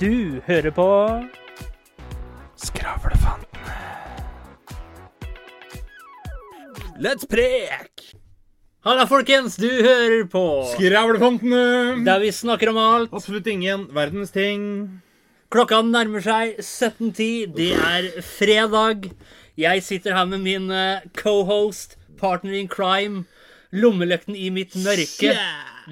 Du 0.00 0.40
hører 0.42 0.72
på 0.74 0.84
Skravlefantene. 2.58 3.76
Let's 6.98 7.28
prek! 7.30 8.02
Halla, 8.82 9.04
folkens! 9.06 9.54
Du 9.54 9.68
hører 9.68 10.24
på 10.32 10.42
Skravlefantene! 10.72 12.02
der 12.08 12.18
vi 12.24 12.32
snakker 12.34 12.72
om 12.72 12.80
alt. 12.82 13.14
Absolutt 13.14 13.46
ingen 13.46 13.86
verdens 13.94 14.34
ting. 14.34 14.64
Klokka 15.54 15.78
nærmer 15.86 16.26
seg 16.26 16.58
17.10. 16.58 17.54
Det 17.54 17.70
er 17.78 18.10
fredag. 18.34 19.12
Jeg 19.54 19.86
sitter 19.86 20.18
her 20.18 20.26
med 20.26 20.42
min 20.42 20.70
eh, 20.74 21.06
cohost, 21.14 21.94
partner 22.18 22.58
in 22.58 22.66
crime, 22.66 23.28
lommelykten 23.74 24.36
i 24.38 24.50
mitt 24.54 24.74
mørke. 24.78 25.32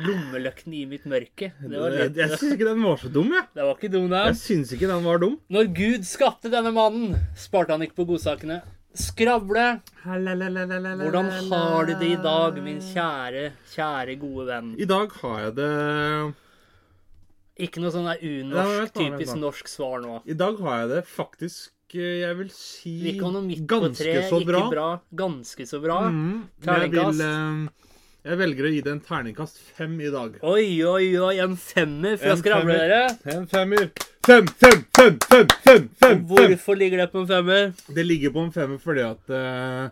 Lommelykten 0.02 0.74
i 0.76 0.84
mitt 0.88 1.04
mørke. 1.10 1.50
Det 1.58 1.72
var, 1.72 1.90
Jeg, 1.92 2.12
litt, 2.12 2.20
jeg 2.22 2.38
syns 2.38 2.54
ikke 2.54 2.68
den 2.68 2.84
var 2.86 3.00
så 3.00 3.10
dum, 3.12 3.32
jeg. 3.34 3.48
det 3.54 3.66
var 3.66 3.74
ikke 3.76 3.90
dum, 3.92 4.06
da. 4.12 4.22
Jeg 4.30 4.38
syns 4.40 4.70
ikke 4.76 4.90
den 4.90 5.02
var 5.04 5.18
dum. 5.22 5.34
Når 5.52 5.72
Gud 5.76 6.06
skapte 6.08 6.52
denne 6.52 6.72
mannen, 6.74 7.18
sparte 7.38 7.74
han 7.74 7.84
ikke 7.84 7.98
på 8.00 8.06
godsakene. 8.12 8.62
Skravle. 8.92 9.66
Hvordan 10.04 11.28
har 11.48 11.86
du 11.88 11.92
det 11.96 12.08
i 12.12 12.16
dag, 12.20 12.62
min 12.64 12.80
kjære, 12.84 13.44
kjære, 13.72 14.16
gode 14.20 14.48
venn? 14.50 14.72
I 14.76 14.88
dag 14.88 15.14
har 15.22 15.38
jeg 15.46 15.54
det 15.56 15.70
Ikke 17.66 17.80
noe 17.84 17.92
sånn 17.94 18.10
unorsk, 18.12 18.92
typisk 18.96 19.38
norsk 19.40 19.70
svar 19.70 20.02
nå. 20.04 20.20
I 20.28 20.36
dag 20.36 20.60
har 20.60 20.82
jeg 20.82 20.92
det 20.92 21.02
faktisk 21.08 21.72
Jeg 21.92 22.36
vil 22.38 22.50
si 22.54 23.12
ganske 23.18 24.12
så 24.28 24.38
bra. 24.46 24.62
bra. 24.72 24.86
Ganske 25.12 25.66
så 25.68 25.80
bra. 25.82 25.98
Mm, 26.08 26.48
jeg, 26.64 26.90
vil, 26.94 27.20
eh, 27.20 27.90
jeg 28.24 28.38
velger 28.40 28.68
å 28.68 28.70
gi 28.72 28.80
det 28.86 28.92
en 28.94 29.02
terningkast 29.04 29.58
fem 29.76 29.98
i 30.00 30.08
dag. 30.14 30.38
Oi, 30.40 30.80
oi, 30.88 31.10
oi, 31.20 31.34
en 31.44 31.56
femmer 31.60 32.16
fra 32.16 32.32
En 32.32 32.40
skravle, 32.40 32.78
femmer. 32.78 32.88
dere. 32.88 33.36
En 33.36 33.46
femmer. 33.50 33.90
Fem, 34.24 34.46
fem, 34.46 34.84
fem, 34.96 35.18
fem, 35.28 35.46
fem, 35.50 35.50
fem, 35.66 35.88
fem. 36.00 36.24
Hvorfor 36.30 36.78
ligger 36.78 37.04
det 37.04 37.10
på 37.12 37.24
en 37.24 37.28
femmer? 37.28 37.72
Det 37.92 38.06
ligger 38.06 38.32
på 38.32 38.46
en 38.46 38.52
femmer 38.54 38.78
fordi 38.80 39.04
at 39.04 39.34
eh, 39.36 39.90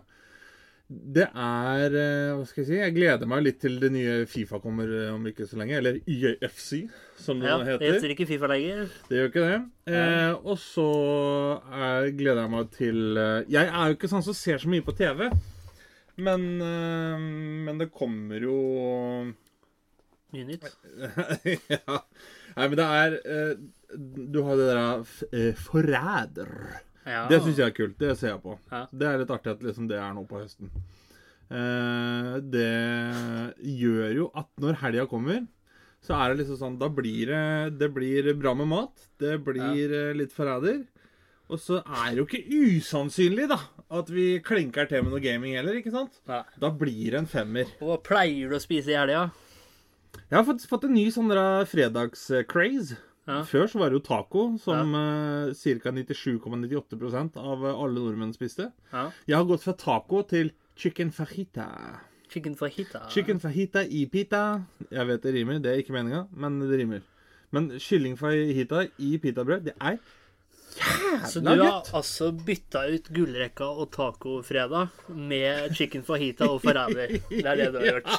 det 0.91 1.23
er 1.31 1.93
eh, 1.95 2.31
Hva 2.35 2.43
skal 2.49 2.61
jeg 2.63 2.67
si? 2.67 2.75
Jeg 2.81 2.93
gleder 2.97 3.29
meg 3.31 3.43
litt 3.45 3.59
til 3.63 3.77
det 3.79 3.89
nye 3.93 4.15
Fifa 4.27 4.57
kommer 4.59 4.89
eh, 4.91 5.13
om 5.13 5.23
ikke 5.29 5.45
så 5.47 5.55
lenge. 5.61 5.77
Eller 5.77 5.99
YFC, 6.03 6.81
som 7.21 7.39
det 7.39 7.47
Ja, 7.47 7.59
heter. 7.63 7.79
det 7.79 7.91
heter. 7.95 8.11
ikke 8.15 8.27
Fifa 8.27 8.49
lenger. 8.51 8.89
Det 9.07 9.21
gjør 9.21 9.29
ikke 9.31 9.45
det. 9.47 9.61
Eh, 9.95 10.33
og 10.43 10.59
så 10.59 10.87
er, 11.71 12.09
gleder 12.19 12.43
jeg 12.43 12.53
meg 12.57 12.73
til 12.75 12.99
eh, 13.23 13.47
Jeg 13.55 13.71
er 13.71 13.87
jo 13.87 13.95
ikke 13.95 14.11
sånn 14.11 14.25
som 14.27 14.35
ser 14.35 14.59
så 14.59 14.71
mye 14.73 14.83
på 14.83 14.95
TV. 14.99 15.29
Men, 16.21 16.45
eh, 16.59 17.23
men 17.69 17.79
det 17.79 17.87
kommer 17.95 18.43
jo 18.43 18.57
Mye 20.31 20.45
nytt. 20.47 20.67
ja. 21.71 21.97
Nei, 22.55 22.67
men 22.67 22.77
det 22.79 22.85
er 22.99 23.15
eh, 23.23 23.55
Du 24.31 24.41
har 24.47 24.59
det 24.59 24.69
der 24.75 25.55
Forræder. 25.59 26.51
Ja. 27.05 27.25
Det 27.29 27.41
syns 27.41 27.57
jeg 27.57 27.71
er 27.71 27.75
kult. 27.75 27.97
Det 28.01 28.15
ser 28.19 28.35
jeg 28.35 28.43
på. 28.43 28.57
Ja. 28.71 28.83
Det 28.91 29.07
er 29.07 29.21
litt 29.21 29.33
artig 29.33 29.55
at 29.55 29.63
liksom 29.65 29.87
det 29.89 29.97
er 30.01 30.13
nå 30.15 30.25
på 30.29 30.41
høsten. 30.41 30.69
Eh, 31.51 32.35
det 32.53 32.69
gjør 33.81 34.15
jo 34.19 34.29
at 34.39 34.47
når 34.61 34.79
helga 34.85 35.07
kommer, 35.09 35.43
så 36.01 36.15
er 36.17 36.31
det 36.31 36.41
liksom 36.41 36.57
sånn 36.57 36.77
Da 36.81 36.87
blir 36.89 37.29
det, 37.29 37.43
det 37.77 37.91
blir 37.93 38.31
bra 38.39 38.55
med 38.57 38.69
mat. 38.71 39.05
Det 39.21 39.35
blir 39.45 39.91
ja. 39.91 40.07
litt 40.17 40.33
forræder. 40.33 40.83
Og 41.51 41.59
så 41.59 41.81
er 41.83 42.13
det 42.13 42.21
jo 42.21 42.27
ikke 42.29 42.61
usannsynlig, 42.79 43.49
da, 43.51 43.57
at 43.91 44.07
vi 44.13 44.39
klinker 44.45 44.87
til 44.87 45.03
med 45.03 45.11
noe 45.11 45.23
gaming 45.23 45.57
heller, 45.57 45.75
ikke 45.81 45.91
sant? 45.91 46.21
Ja. 46.29 46.45
Da 46.63 46.69
blir 46.71 47.11
det 47.11 47.19
en 47.19 47.27
femmer. 47.27 47.73
Og 47.81 47.89
Hva 47.89 47.97
pleier 48.07 48.53
du 48.53 48.55
å 48.55 48.61
spise 48.63 48.93
i 48.93 48.95
helga? 48.95 49.25
Jeg 50.29 50.37
har 50.37 50.47
faktisk 50.47 50.71
fått 50.71 50.87
en 50.87 50.95
ny 50.95 51.09
sånn 51.11 51.31
fredags-craze. 51.67 52.95
Ja. 53.29 53.41
Før 53.45 53.67
så 53.69 53.79
var 53.81 53.91
det 53.91 53.99
jo 53.99 54.05
taco, 54.05 54.45
som 54.61 54.95
ja. 54.97 55.51
ca. 55.53 55.91
97,98% 55.93 57.37
av 57.37 57.65
alle 57.69 57.99
nordmenn 57.99 58.33
spiste. 58.33 58.71
Ja. 58.91 59.09
Jeg 59.29 59.37
har 59.37 59.49
gått 59.49 59.65
fra 59.65 59.75
taco 59.77 60.23
til 60.27 60.53
chicken 60.79 61.13
fajita. 61.13 61.67
Chicken 62.31 62.55
fajita. 62.57 63.03
Chicken 63.11 63.41
fajita 63.43 63.83
i 63.85 64.05
pita. 64.09 64.61
Jeg 64.89 65.07
vet 65.09 65.25
det 65.25 65.35
rimer, 65.35 65.59
det 65.61 65.73
er 65.73 65.83
ikke 65.83 65.95
meninga, 65.95 66.25
men 66.31 66.57
det 66.63 66.79
rimer. 66.79 67.05
Men 67.51 67.69
kylling 67.83 68.17
fajita 68.17 68.85
i 68.97 69.17
pitabrød, 69.21 69.67
det 69.67 69.75
er 69.77 69.99
Så 71.27 71.41
du 71.43 71.49
har 71.51 71.59
gutt. 71.59 71.89
altså 71.97 72.29
bytta 72.31 72.83
ut 72.93 73.09
gullrekka 73.13 73.67
og 73.67 73.89
tacofredag 73.93 74.87
med 75.13 75.75
chicken 75.77 76.03
fajita 76.07 76.47
og 76.49 76.61
forræder. 76.63 77.17
Det 77.29 77.43
er 77.45 77.59
det 77.59 77.67
du 77.73 77.79
har 77.81 77.89
gjort. 77.93 78.13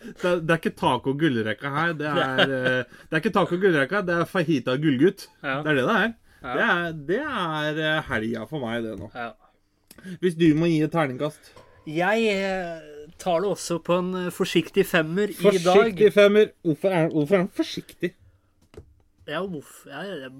Det 0.00 0.24
er, 0.24 0.40
det 0.40 0.54
er 0.54 0.60
ikke 0.60 0.74
taco 0.80 1.14
gullrekka 1.20 1.72
her. 1.74 1.94
Det 1.98 2.10
er, 2.10 2.42
eh, 2.58 2.98
det 3.08 3.16
er 3.16 3.22
ikke 3.22 3.34
taco 3.36 3.58
gullrekka, 3.60 4.02
det 4.06 4.18
er 4.20 4.28
fajita 4.28 4.76
gullgutt. 4.80 5.26
Ja. 5.42 5.60
Det 5.64 5.72
er 5.72 5.80
det 5.80 5.86
det 5.88 5.96
er. 5.96 6.12
Ja. 6.40 6.52
Det 6.52 6.66
er, 6.66 6.92
det 7.08 7.20
er 7.20 7.82
eh, 7.96 8.04
helga 8.12 8.46
for 8.48 8.64
meg, 8.64 8.84
det 8.86 8.94
nå. 9.00 9.10
Ja. 9.16 9.32
Hvis 10.22 10.38
du 10.40 10.46
må 10.56 10.70
gi 10.70 10.78
et 10.80 10.92
terningkast 10.94 11.50
Jeg 11.90 12.22
eh, 12.32 13.10
tar 13.20 13.42
det 13.44 13.50
også 13.50 13.76
på 13.84 13.98
en 14.00 14.14
eh, 14.26 14.30
forsiktig 14.32 14.86
femmer 14.88 15.28
i 15.28 15.36
dag. 15.36 15.60
Forsiktig 15.66 16.12
femmer. 16.16 16.52
Hvorfor 16.64 16.96
er, 16.96 17.10
hvorfor 17.12 17.36
er 17.36 17.44
han 17.44 17.52
forsiktig? 17.60 18.14
Ja, 19.28 19.42
uff, 19.44 19.84
ja, 19.86 20.00
ja, 20.08 20.30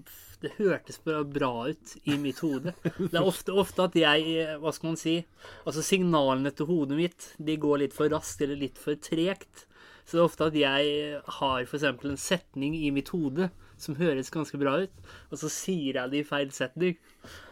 det 0.40 0.54
hørtes 0.56 1.00
bra, 1.04 1.54
ut 1.68 1.96
i 2.08 2.16
mitt 2.20 2.40
hode. 2.44 2.72
Det 2.82 3.12
er 3.12 3.26
ofte, 3.32 3.52
ofte 3.52 3.88
at 3.88 3.96
jeg 3.98 4.46
Hva 4.62 4.72
skal 4.72 4.92
man 4.92 5.00
si? 5.00 5.18
Altså 5.64 5.84
Signalene 5.84 6.52
til 6.56 6.68
hodet 6.70 6.96
mitt 6.98 7.26
de 7.38 7.58
går 7.60 7.82
litt 7.84 7.96
for 7.96 8.12
raskt 8.12 8.40
eller 8.46 8.60
litt 8.60 8.80
for 8.80 8.96
tregt. 8.96 9.66
Så 10.04 10.16
det 10.16 10.22
er 10.22 10.26
ofte 10.26 10.48
at 10.48 10.56
jeg 10.58 11.20
har 11.40 11.66
f.eks. 11.66 11.84
en 11.86 12.18
setning 12.18 12.74
i 12.74 12.88
mitt 12.94 13.12
hode 13.14 13.50
som 13.80 13.96
høres 13.96 14.32
ganske 14.32 14.58
bra 14.60 14.74
ut, 14.82 15.12
og 15.30 15.38
så 15.40 15.48
sier 15.52 15.96
jeg 15.96 16.12
det 16.12 16.18
i 16.20 16.26
feil 16.26 16.50
setning. 16.52 16.98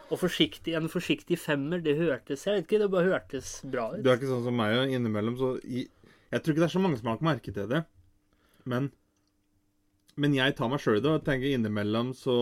Og 0.09 0.19
forsiktig, 0.21 0.73
en 0.77 0.89
forsiktig 0.89 1.37
femmer, 1.37 1.81
det 1.85 1.95
hørtes 1.99 2.47
Jeg 2.47 2.55
vet 2.55 2.65
ikke, 2.65 2.79
det 2.81 2.89
bare 2.93 3.11
hørtes 3.11 3.51
bra 3.69 3.91
ut. 3.93 4.01
Du 4.01 4.09
er 4.09 4.17
ikke 4.17 4.31
sånn 4.31 4.45
som 4.47 4.57
meg 4.57 4.75
og 4.77 4.93
innimellom, 4.93 5.37
så 5.37 5.51
i, 5.63 5.85
Jeg 6.33 6.41
tror 6.41 6.53
ikke 6.53 6.63
det 6.63 6.67
er 6.69 6.73
så 6.75 6.81
mange 6.81 6.97
som 6.97 7.09
har 7.09 7.17
lagt 7.17 7.27
merke 7.27 7.53
til 7.53 7.69
det. 7.69 7.83
Men 8.69 8.91
Men 10.19 10.33
jeg 10.35 10.57
tar 10.57 10.67
meg 10.67 10.81
sjøl 10.83 10.97
i 10.97 11.03
det 11.05 11.13
og 11.13 11.25
tenker 11.25 11.53
innimellom 11.53 12.11
så 12.17 12.39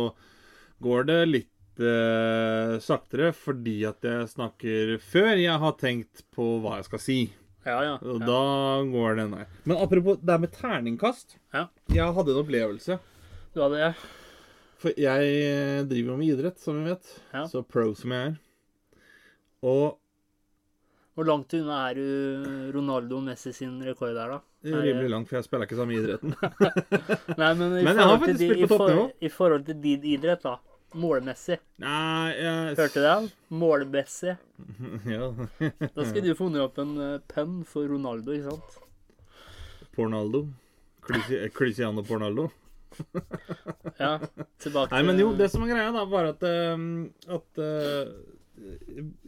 går 0.83 1.07
det 1.09 1.19
litt 1.29 1.81
eh, 1.81 2.77
saktere 2.83 3.31
fordi 3.35 3.79
at 3.89 4.05
jeg 4.05 4.29
snakker 4.33 4.95
før 5.03 5.33
jeg 5.39 5.61
har 5.63 5.75
tenkt 5.79 6.25
på 6.35 6.57
hva 6.63 6.79
jeg 6.79 6.89
skal 6.89 7.03
si. 7.03 7.19
Ja, 7.67 7.81
ja. 7.83 7.95
Og 7.99 8.21
ja. 8.21 8.27
da 8.29 8.41
går 8.87 9.19
det 9.19 9.27
nei. 9.33 9.45
Men 9.67 9.81
apropos 9.83 10.21
det 10.23 10.39
med 10.39 10.53
terningkast. 10.55 11.37
Ja. 11.55 11.67
Jeg 11.91 12.16
hadde 12.16 12.33
en 12.33 12.41
opplevelse. 12.45 12.99
Du 13.53 13.61
hadde 13.66 13.81
det? 13.81 13.93
For 14.77 14.93
jeg 14.93 15.87
driver 15.89 16.13
jo 16.13 16.17
med 16.19 16.35
idrett, 16.35 16.59
som 16.61 16.77
vi 16.77 16.91
vet. 16.93 17.09
Ja. 17.33 17.47
Så 17.49 17.63
pro 17.66 17.89
som 17.97 18.13
jeg 18.13 18.33
er. 18.33 18.35
Og 19.66 19.97
Hvor 21.17 21.25
langt 21.25 21.53
unna 21.57 21.79
er 21.89 21.97
du 21.97 22.71
Ronaldo 22.75 23.19
Messi 23.25 23.49
sin 23.51 23.79
rekord 23.81 24.13
der, 24.13 24.35
da? 24.37 24.41
er 24.69 24.83
rimelig 24.85 25.09
langt, 25.09 25.29
for 25.29 25.39
jeg 25.39 25.47
spiller 25.47 25.66
ikke 25.66 25.79
samme 25.79 25.95
idretten. 25.97 26.35
Nei, 27.41 27.51
men 27.57 27.73
i, 27.79 27.83
Men 27.83 27.93
jeg 27.95 28.03
har 28.03 28.19
faktisk 28.21 28.43
spilt 28.43 28.59
i, 28.59 28.67
på 28.67 28.77
toppnivå. 28.77 29.05
for, 29.07 29.25
i 29.25 29.31
forhold 29.33 29.66
til 29.66 29.79
din 29.81 30.05
idrett, 30.13 30.43
da. 30.45 30.55
Målmessig. 30.95 31.57
Nei, 31.83 32.29
jeg 32.37 32.75
Hørte 32.77 33.01
du 33.01 33.03
det? 33.03 33.31
Målmessig. 33.59 34.37
Ja. 35.17 35.27
Da 35.59 36.05
skulle 36.07 36.23
du 36.29 36.35
funnet 36.39 36.63
opp 36.63 36.77
en 36.81 36.93
uh, 36.97 37.17
penn 37.31 37.59
for 37.67 37.87
Ronaldo, 37.91 38.31
ikke 38.37 38.53
sant? 38.53 38.77
Pornaldo. 39.97 40.45
Cristi- 41.07 41.41
eh, 41.43 41.49
Cristiano 41.53 42.03
Pornaldo. 42.07 42.47
Ja, 43.99 44.13
tilbake 44.63 44.95
Nei, 44.95 45.03
men 45.05 45.19
jo, 45.21 45.31
det 45.37 45.49
som 45.53 45.61
er 45.65 45.73
greia, 45.73 45.91
da, 45.93 46.05
var 46.09 46.29
at, 46.31 46.41
eh, 46.47 46.85
at 47.35 47.59
eh, 47.61 48.13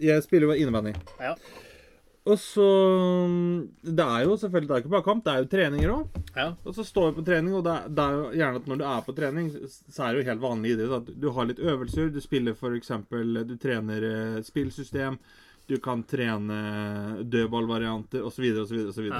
Jeg 0.09 0.23
spiller 0.25 0.47
jo 0.49 0.55
innebandy. 0.63 0.93
Ja. 1.21 1.35
Og 2.27 2.35
så 2.37 2.65
Det 3.81 4.03
er 4.03 4.25
jo 4.27 4.35
selvfølgelig 4.37 4.67
det 4.67 4.75
er 4.75 4.81
ikke 4.83 4.91
bare 4.93 5.05
kamp, 5.05 5.23
det 5.25 5.33
er 5.33 5.43
jo 5.43 5.49
treninger 5.53 5.93
òg. 5.93 6.19
ja. 6.35 6.47
Og 6.65 6.75
så 6.75 6.83
står 6.85 7.09
vi 7.09 7.21
på 7.21 7.25
trening, 7.25 7.53
og 7.55 7.63
det 7.63 7.73
er, 7.73 7.89
det 7.89 8.05
er 8.05 8.17
jo 8.17 8.25
gjerne 8.41 8.61
at 8.61 8.67
når 8.67 8.77
du 8.81 8.85
er 8.91 9.01
på 9.07 9.15
trening, 9.17 9.49
så 9.69 10.03
er 10.03 10.13
det 10.13 10.21
jo 10.21 10.29
helt 10.29 10.43
vanlig 10.43 10.73
idrett 10.75 10.97
at 10.99 11.11
du 11.21 11.29
har 11.31 11.49
litt 11.49 11.59
øvelser. 11.63 12.11
Du 12.13 12.19
spiller 12.21 12.53
f.eks. 12.53 12.91
Du 13.49 13.55
trener 13.57 14.07
eh, 14.11 14.41
spillsystem. 14.45 15.17
Du 15.69 15.77
kan 15.77 16.03
trene 16.03 16.59
dødballvarianter 17.23 18.25
osv. 18.25 18.45
osv. 18.65 18.87
osv. 18.89 19.11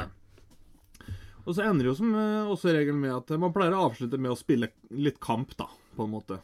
Og 1.46 1.56
så 1.56 1.64
ender 1.66 1.90
jo 1.90 1.96
som 1.98 2.14
eh, 2.14 2.50
også 2.52 2.74
regelen 2.76 3.00
med 3.02 3.16
at 3.16 3.32
man 3.42 3.54
pleier 3.56 3.74
å 3.74 3.88
avslutte 3.90 4.20
med 4.22 4.34
å 4.34 4.38
spille 4.38 4.70
litt 4.92 5.20
kamp, 5.24 5.56
da, 5.58 5.70
på 5.96 6.06
en 6.06 6.14
måte. 6.14 6.42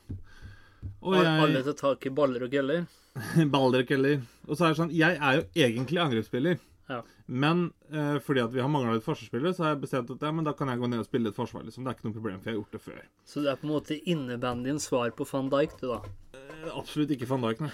Og 1.02 1.16
jeg... 1.18 1.26
Alle 1.48 1.64
tar 1.68 1.78
tak 1.82 2.06
i 2.06 2.14
baller 2.16 2.46
og 2.48 2.52
køller. 2.54 2.86
baller 3.56 3.84
og 3.86 3.90
køller. 3.90 4.24
Og 4.48 4.56
så 4.58 4.66
er 4.68 4.74
det 4.74 4.80
sånn 4.82 4.94
Jeg 4.96 5.18
er 5.20 5.38
jo 5.40 5.44
egentlig 5.68 6.02
angrepsspiller. 6.04 6.58
Ja. 6.90 7.00
Men 7.26 7.72
eh, 7.90 8.18
fordi 8.22 8.44
at 8.44 8.52
vi 8.54 8.62
har 8.62 8.70
mangla 8.70 8.94
litt 8.94 9.06
forsvarsspiller, 9.06 9.56
så 9.58 9.64
har 9.66 9.72
jeg 9.74 9.82
bestemt 9.88 10.12
at 10.14 10.22
ja, 10.22 10.30
men 10.36 10.46
da 10.46 10.54
kan 10.54 10.70
jeg 10.70 10.78
gå 10.84 10.90
ned 10.92 11.02
og 11.02 11.08
spille 11.08 11.32
litt 11.32 11.38
forsvar. 11.38 11.64
liksom. 11.66 11.86
Det 11.86 11.92
er 11.94 11.98
ikke 11.98 12.08
noe 12.10 12.18
problem, 12.20 12.38
for 12.44 12.52
jeg 12.52 12.54
har 12.54 12.60
gjort 12.62 12.76
det 12.78 12.84
før. 12.86 13.00
Så 13.26 13.42
det 13.42 13.50
er 13.54 13.58
på 13.62 13.66
en 13.66 13.74
måte 13.74 13.98
innebandyens 14.14 14.86
svar 14.92 15.10
på 15.18 15.26
van 15.32 15.50
Dijk, 15.54 15.74
du, 15.82 15.88
da. 15.96 16.00
Eh, 16.38 16.70
Absolutt 16.76 17.16
ikke 17.16 17.30
van 17.32 17.48
Dijk, 17.48 17.64
nei. 17.66 17.72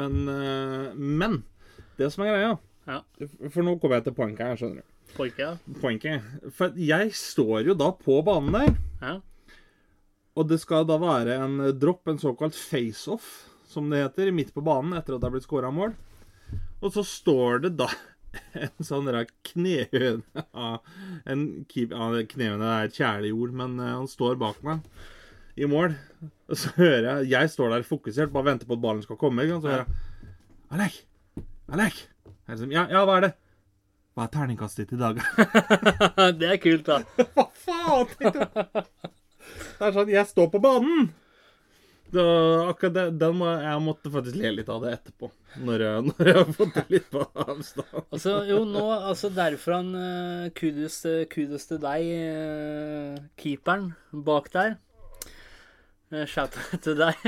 Men, 0.00 0.16
eh, 0.32 0.94
men 0.96 1.36
det 2.00 2.08
som 2.14 2.24
er 2.24 2.32
greia 2.32 2.54
Ja. 2.88 3.00
For 3.52 3.62
nå 3.66 3.76
kommer 3.82 4.00
jeg 4.00 4.08
til 4.08 4.16
poenget 4.16 4.40
her, 4.46 4.56
skjønner 4.58 4.80
du. 4.80 4.92
Poenget? 5.16 5.68
Poenget. 5.82 6.26
For 6.56 6.74
jeg 6.80 7.12
står 7.14 7.68
jo 7.68 7.74
da 7.78 7.92
på 8.00 8.20
banen 8.26 8.56
der, 8.56 8.76
Ja. 9.02 9.14
Og 10.36 10.48
det 10.50 10.58
skal 10.60 10.84
da 10.88 10.98
være 11.00 11.38
en 11.40 11.60
eh, 11.64 11.74
dropp, 11.76 12.04
en 12.10 12.20
såkalt 12.20 12.56
face-off, 12.56 13.30
som 13.66 13.88
det 13.90 14.02
heter, 14.04 14.34
midt 14.34 14.52
på 14.54 14.64
banen 14.64 14.96
etter 14.96 15.16
at 15.16 15.22
det 15.22 15.30
er 15.30 15.36
blitt 15.36 15.48
skåra 15.48 15.72
mål. 15.74 15.96
Og 16.84 16.92
så 16.92 17.04
står 17.06 17.64
det 17.66 17.72
da 17.80 17.88
en 18.66 18.84
sånn 18.84 19.08
knehøne 19.48 20.44
en 21.24 21.44
keep, 21.70 21.94
ja, 21.94 22.24
Knehøne 22.28 22.68
er 22.68 22.88
et 22.90 22.98
kjæleord, 22.98 23.54
men 23.56 23.78
eh, 23.80 23.94
han 23.96 24.10
står 24.10 24.36
bak 24.40 24.60
meg 24.66 24.84
i 25.56 25.68
mål. 25.70 25.96
Og 26.50 26.60
så 26.60 26.70
hører 26.76 27.06
jeg 27.08 27.30
Jeg 27.32 27.50
står 27.50 27.72
der 27.72 27.88
fokusert, 27.88 28.32
bare 28.34 28.52
venter 28.52 28.68
på 28.68 28.76
at 28.76 28.84
ballen 28.84 29.02
skal 29.02 29.18
komme. 29.20 29.48
Og? 29.48 29.64
Så 29.64 29.72
hører 29.72 29.86
jeg 29.86 30.34
Alek! 30.76 31.00
Alek! 31.72 31.98
Sånn, 32.46 32.72
ja, 32.74 32.84
ja, 32.90 33.02
hva 33.06 33.18
er 33.18 33.26
det? 33.26 33.32
Hva 34.16 34.26
er 34.26 34.32
terningkastet 34.32 34.86
ditt 34.86 34.96
i 34.96 35.00
dag? 35.00 35.18
det 36.40 36.48
er 36.52 36.60
kult, 36.62 36.86
da. 36.88 37.00
Hva 37.34 37.48
faen? 37.64 39.24
Det 39.76 39.86
er 39.88 39.94
sånn, 39.96 40.12
jeg 40.12 40.32
står 40.32 40.50
på 40.52 40.62
banen! 40.64 41.08
Det, 42.06 42.22
akkurat 42.70 42.94
det, 42.94 43.04
den 43.18 43.34
må, 43.40 43.48
jeg 43.50 43.82
måtte 43.82 44.10
faktisk 44.14 44.38
le 44.38 44.52
litt 44.60 44.68
av 44.70 44.84
det 44.84 44.92
etterpå. 44.94 45.30
Når 45.66 45.84
jeg, 45.84 46.04
når 46.08 46.30
jeg 46.30 46.38
har 46.38 46.52
fått 46.60 46.78
det 46.78 46.84
litt 46.94 47.08
på 47.10 47.24
avstand. 47.46 47.94
Altså, 48.04 48.36
jo, 48.46 48.62
nå, 48.68 48.84
altså 48.94 49.30
derfor 49.34 49.78
han 49.80 49.92
uh, 49.98 50.48
kudos, 50.56 51.00
kudos 51.32 51.66
til 51.66 51.82
deg, 51.82 52.10
eh, 52.16 53.22
keeperen 53.40 53.90
bak 54.26 54.52
der. 54.54 54.76
Shouta 56.06 56.62
shout 56.62 56.82
til 56.84 57.00
deg. 57.00 57.24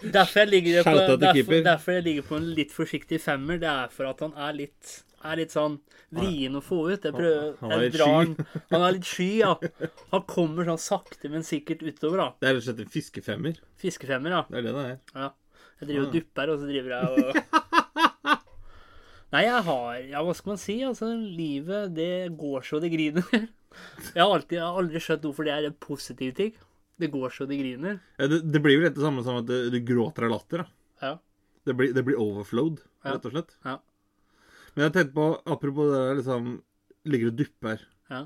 Derfor 0.00 0.48
jeg, 0.48 0.84
på, 0.84 1.16
derfor, 1.20 1.58
derfor 1.66 1.98
jeg 1.98 2.04
ligger 2.06 2.24
på 2.30 2.38
en 2.38 2.46
litt 2.56 2.72
forsiktig 2.72 3.20
femmer, 3.20 3.60
det 3.60 3.68
er 3.68 3.92
for 3.92 4.08
at 4.08 4.22
han 4.24 4.32
er 4.32 4.56
litt, 4.56 4.94
er 5.24 5.36
litt 5.40 5.50
sånn 5.50 5.80
vrien 6.14 6.54
å 6.54 6.62
få 6.62 6.78
ut. 6.92 7.02
Jeg 7.02 7.12
prøver, 7.14 7.56
Han 7.60 7.72
er 7.72 7.80
litt 7.84 7.94
sky. 7.94 8.44
han- 8.70 8.82
er 8.82 8.92
litt 8.92 9.04
sky, 9.04 9.28
ja. 9.40 9.54
Han 10.12 10.22
kommer 10.22 10.64
sånn 10.64 10.78
sakte, 10.78 11.30
men 11.30 11.42
sikkert 11.42 11.82
utover, 11.82 12.16
da. 12.18 12.28
Det 12.40 12.48
er 12.48 12.54
rett 12.54 12.62
og 12.62 12.68
slett 12.68 12.80
en 12.86 12.92
fiskefemmer. 12.94 13.58
Fiskefemmer, 13.78 14.30
ja. 14.30 14.42
Det 14.48 14.58
er 14.58 14.62
det 14.62 14.74
det 14.74 14.84
er. 14.86 15.00
Ja. 15.14 15.30
Jeg 15.80 15.88
driver 15.88 16.06
og 16.06 16.12
dupper, 16.12 16.48
og 16.50 16.58
så 16.58 16.66
driver 16.66 16.90
jeg 16.94 17.04
og 17.08 18.38
Nei, 19.32 19.42
jeg 19.44 19.62
har 19.66 19.98
Ja, 20.08 20.22
hva 20.24 20.34
skal 20.34 20.50
man 20.54 20.60
si? 20.62 20.78
Altså, 20.88 21.10
livet, 21.36 21.92
det 21.94 22.10
går 22.38 22.64
så 22.64 22.80
det 22.80 22.90
griner. 22.94 23.26
Jeg 24.14 24.22
har, 24.24 24.32
alltid, 24.32 24.56
jeg 24.56 24.64
har 24.64 24.78
aldri 24.80 24.98
skjønt 25.04 25.22
hvorfor 25.28 25.44
det 25.44 25.52
er 25.52 25.66
en 25.68 25.74
positiv 25.78 26.32
ting. 26.34 26.54
Det 26.98 27.10
går 27.12 27.28
så 27.30 27.46
det 27.46 27.58
griner. 27.60 27.98
Ja, 28.18 28.26
det, 28.26 28.38
det 28.50 28.62
blir 28.64 28.74
jo 28.78 28.80
litt 28.86 28.96
det 28.96 29.04
samme 29.04 29.22
som 29.22 29.36
at 29.38 29.46
du, 29.46 29.68
du 29.70 29.76
gråter 29.86 30.24
av 30.26 30.32
latter. 30.32 30.64
da. 30.64 30.66
Ja. 31.04 31.10
Det 31.68 31.76
blir, 31.76 31.92
det 31.94 32.02
blir 32.08 32.16
overflowed, 32.18 32.80
rett 33.04 33.28
og 33.28 33.34
slett. 33.36 33.52
Ja. 33.68 33.76
Men 34.78 34.86
jeg 34.86 34.92
tenkte 34.94 35.14
på, 35.18 35.24
apropos 35.50 35.88
det 35.90 35.98
der 36.04 36.18
liksom 36.22 36.50
Ligger 37.08 37.30
og 37.32 37.38
dupper. 37.38 37.80
Ja. 38.12 38.18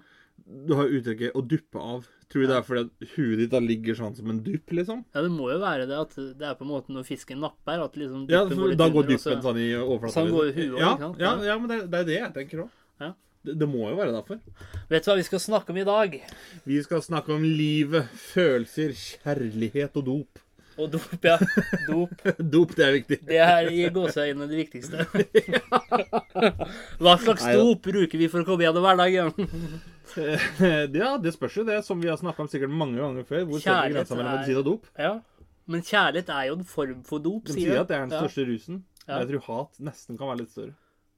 Du 0.66 0.72
har 0.74 0.90
uttrykket 0.90 1.32
'å 1.38 1.42
duppe 1.46 1.78
av'. 1.78 2.04
Tror 2.28 2.42
du 2.42 2.46
det 2.48 2.56
er 2.56 2.62
fordi 2.66 2.80
at 2.82 3.08
huet 3.14 3.38
ditt 3.38 3.50
da 3.52 3.60
ligger 3.60 3.94
sånn 3.94 4.16
som 4.16 4.30
en 4.32 4.40
dupp, 4.42 4.72
liksom? 4.72 5.04
ja, 5.14 5.22
det 5.22 5.30
må 5.30 5.50
jo 5.52 5.58
være 5.60 5.86
det 5.86 5.98
at 6.00 6.14
det 6.16 6.42
er 6.48 6.54
på 6.58 6.64
en 6.64 6.70
måte 6.72 6.88
når 6.90 7.04
fisken 7.06 7.38
napper, 7.40 7.78
at 7.84 7.94
liksom 7.94 8.26
Ja, 8.28 8.44
går 8.46 8.74
da 8.76 8.88
går 8.88 9.02
duppen 9.06 9.18
så- 9.18 9.42
sånn 9.42 9.60
i 9.60 9.68
overflaten. 9.76 10.12
Sånn 10.16 10.30
går 10.32 10.44
liksom. 10.48 10.70
huet 10.72 10.80
ja, 10.80 10.96
sant? 10.98 11.18
ja, 11.18 11.36
Ja. 11.36 11.42
ja, 11.44 11.58
men 11.58 11.68
det, 11.68 11.90
det 11.90 12.00
er 12.00 12.04
det 12.04 12.18
jeg 12.18 12.34
tenker 12.34 12.64
òg. 12.64 12.70
Ja. 13.00 13.12
Det, 13.44 13.58
det 13.58 13.68
må 13.68 13.88
jo 13.90 13.96
være 13.96 14.12
derfor. 14.12 14.40
Vet 14.88 15.04
du 15.04 15.10
hva 15.10 15.16
vi 15.16 15.22
skal 15.22 15.38
snakke 15.38 15.70
om 15.70 15.76
i 15.76 15.84
dag? 15.84 16.20
Vi 16.66 16.82
skal 16.82 17.00
snakke 17.02 17.28
om 17.34 17.42
livet, 17.42 18.08
følelser, 18.10 18.90
kjærlighet 18.96 19.96
og 19.96 20.04
dop. 20.04 20.38
Og 20.80 20.88
dop, 20.92 21.08
ja. 21.24 21.36
Dop. 21.88 22.12
Dop, 22.54 22.70
det 22.78 22.84
er 22.86 22.92
viktig. 22.96 23.18
Det 23.28 23.40
er 23.44 23.68
i 23.68 23.82
gåseøynene 23.92 24.46
det 24.48 24.60
viktigste. 24.62 25.04
Hva 27.02 27.16
slags 27.20 27.44
Nei 27.44 27.56
dop 27.58 27.82
bruker 27.84 28.20
vi 28.20 28.28
for 28.32 28.42
å 28.42 28.46
komme 28.48 28.64
gjennom 28.64 28.86
hverdagen? 28.86 29.34
ja, 31.02 31.10
det 31.20 31.34
spørs 31.34 31.58
jo 31.60 31.66
det, 31.68 31.80
som 31.86 32.00
vi 32.00 32.08
har 32.10 32.18
snakka 32.20 32.44
om 32.44 32.50
sikkert 32.52 32.72
mange 32.72 33.00
ganger 33.00 33.26
før. 33.28 33.44
Hvor 33.50 33.62
Kjærlighet 33.64 33.98
grensa 33.98 34.18
mellom 34.18 34.38
medisin 34.38 34.60
og 34.62 34.68
dop? 34.70 34.88
Ja. 35.00 35.12
Men 35.72 35.84
kjærlighet 35.86 36.32
er 36.34 36.48
jo 36.50 36.56
en 36.58 36.64
form 36.68 37.02
for 37.06 37.22
dop, 37.22 37.48
sier 37.52 37.58
De 37.58 37.66
sier 37.68 37.82
at 37.84 37.90
det 37.90 37.96
er 37.98 38.06
den 38.06 38.14
Ja. 38.16 38.22
største 38.24 38.46
rusen. 38.48 38.80
Ja. 39.06 39.18
Jeg 39.22 39.28
tror 39.32 39.44
hat 39.48 39.82
nesten 39.82 40.18
kan 40.18 40.30
være 40.32 40.42
litt 40.44 40.54
større. 40.54 40.74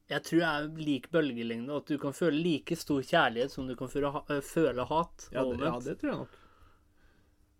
Jeg 0.09 0.21
tror 0.21 0.39
det 0.41 0.49
er 0.51 0.65
lik 0.85 1.07
bølgelengde, 1.13 1.75
at 1.79 1.87
du 1.89 1.97
kan 1.97 2.13
føle 2.13 2.37
like 2.37 2.75
stor 2.77 3.01
kjærlighet 3.01 3.53
som 3.55 3.65
du 3.67 3.73
kan 3.77 3.89
føle, 3.89 4.11
føle 4.45 4.85
hat. 4.85 5.29
Ja, 5.33 5.43
det, 5.47 5.63
ja, 5.65 5.79
det 5.81 5.95
tror 6.01 6.11
jeg 6.11 6.19
nok. 6.19 6.35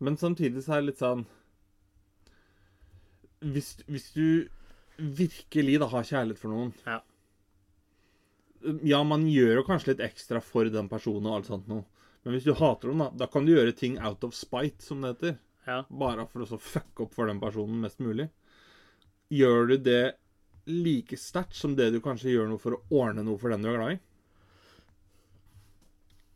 Men 0.06 0.18
samtidig 0.19 0.62
så 0.65 0.75
er 0.75 0.83
det 0.83 0.92
litt 0.92 1.01
sånn 1.01 1.25
Hvis, 3.44 3.76
hvis 3.90 4.08
du 4.16 4.48
virkelig 4.98 5.80
da 5.82 5.90
har 5.92 6.08
kjærlighet 6.08 6.40
for 6.40 6.54
noen 6.54 6.72
Ja. 6.86 7.02
Ja, 8.82 9.04
man 9.06 9.28
gjør 9.30 9.60
jo 9.60 9.66
kanskje 9.68 9.92
litt 9.92 10.06
ekstra 10.08 10.40
for 10.42 10.66
den 10.74 10.88
personen 10.90 11.28
og 11.30 11.36
alt 11.38 11.50
sånt 11.52 11.68
noe. 11.70 11.84
Men 12.26 12.34
hvis 12.34 12.48
du 12.48 12.56
hater 12.58 12.90
dem, 12.90 13.04
da, 13.04 13.12
da 13.14 13.28
kan 13.30 13.46
du 13.46 13.52
gjøre 13.52 13.76
ting 13.78 14.00
out 14.02 14.24
of 14.26 14.34
spite, 14.34 14.82
som 14.82 15.04
det 15.04 15.12
heter. 15.12 15.36
Ja. 15.68 15.84
Bare 15.86 16.26
for 16.32 16.42
å 16.42 16.58
fucke 16.58 17.06
opp 17.06 17.14
for 17.14 17.30
den 17.30 17.38
personen 17.44 17.84
mest 17.84 18.02
mulig. 18.02 18.26
Gjør 19.30 19.70
du 19.70 19.76
det 19.86 20.16
like 20.66 21.20
sterkt 21.22 21.54
som 21.54 21.76
det 21.78 21.92
du 21.94 22.00
kanskje 22.02 22.34
gjør 22.34 22.50
noe 22.50 22.64
for 22.64 22.80
å 22.80 23.04
ordne 23.04 23.28
noe 23.28 23.38
for 23.38 23.54
den 23.54 23.62
du 23.62 23.70
er 23.70 23.78
glad 23.78 23.98
i? 24.00 24.02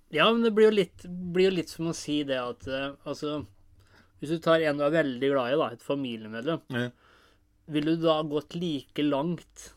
ja, 0.10 0.32
men 0.32 0.42
det 0.42 0.52
blir 0.52 0.70
jo 0.70 0.76
litt, 0.76 1.06
blir 1.06 1.50
jo 1.50 1.56
litt 1.60 1.72
som 1.72 1.90
å 1.90 1.96
si 1.98 2.22
det 2.28 2.40
at 2.42 2.68
øh, 2.68 2.94
altså 3.10 3.44
Hvis 4.20 4.34
du 4.36 4.40
tar 4.44 4.60
en 4.68 4.80
du 4.80 4.84
er 4.84 4.92
veldig 4.98 5.30
glad 5.32 5.54
i, 5.54 5.60
da, 5.62 5.68
et 5.76 5.84
familiemedlem, 5.86 6.60
Ja. 6.76 6.90
ville 7.72 7.96
du 7.96 8.04
da 8.04 8.22
gått 8.24 8.56
like 8.56 9.04
langt 9.06 9.70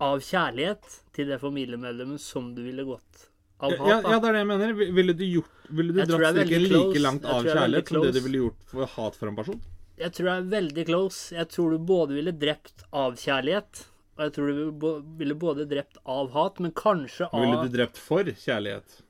av 0.00 0.20
kjærlighet 0.22 1.00
til 1.16 1.26
det 1.32 1.40
familiemedlemmet 1.42 2.20
som 2.22 2.52
du 2.54 2.62
ville 2.62 2.84
gått 2.86 3.24
av 3.58 3.72
hat? 3.74 3.88
Ja, 3.88 3.96
ja, 4.04 4.20
det 4.20 4.28
er 4.28 4.32
det 4.36 4.44
jeg 4.44 4.50
mener. 4.52 4.72
Ville 5.00 5.16
du, 5.18 5.24
gjort, 5.26 5.50
ville 5.70 5.92
du 5.96 6.02
dratt 6.04 6.36
strikken 6.36 6.68
like 6.68 7.02
langt 7.02 7.24
av 7.26 7.42
kjærlighet 7.42 7.88
som 7.90 8.02
det 8.06 8.14
du 8.14 8.20
ville 8.28 8.42
gjort 8.44 8.62
for 8.70 8.86
hat 8.94 9.18
for 9.18 9.32
en 9.32 9.36
person? 9.40 9.60
Jeg 9.98 10.12
tror 10.14 10.28
det 10.28 10.34
er 10.36 10.50
veldig 10.52 10.84
close. 10.86 11.34
Jeg 11.34 11.48
tror 11.50 11.70
du 11.74 11.78
både 11.82 12.14
ville 12.14 12.30
drept 12.38 12.84
av 12.94 13.16
kjærlighet, 13.18 13.80
og 14.14 14.22
jeg 14.28 14.32
tror 14.36 14.52
du 14.54 14.86
ville 15.18 15.34
både 15.34 15.66
drept 15.66 15.98
av 16.06 16.30
hat, 16.36 16.60
men 16.62 16.70
kanskje 16.70 17.26
av 17.32 17.42
Ville 17.42 17.64
du 17.66 17.74
drept 17.74 17.98
for 17.98 18.22
kjærlighet? 18.30 19.00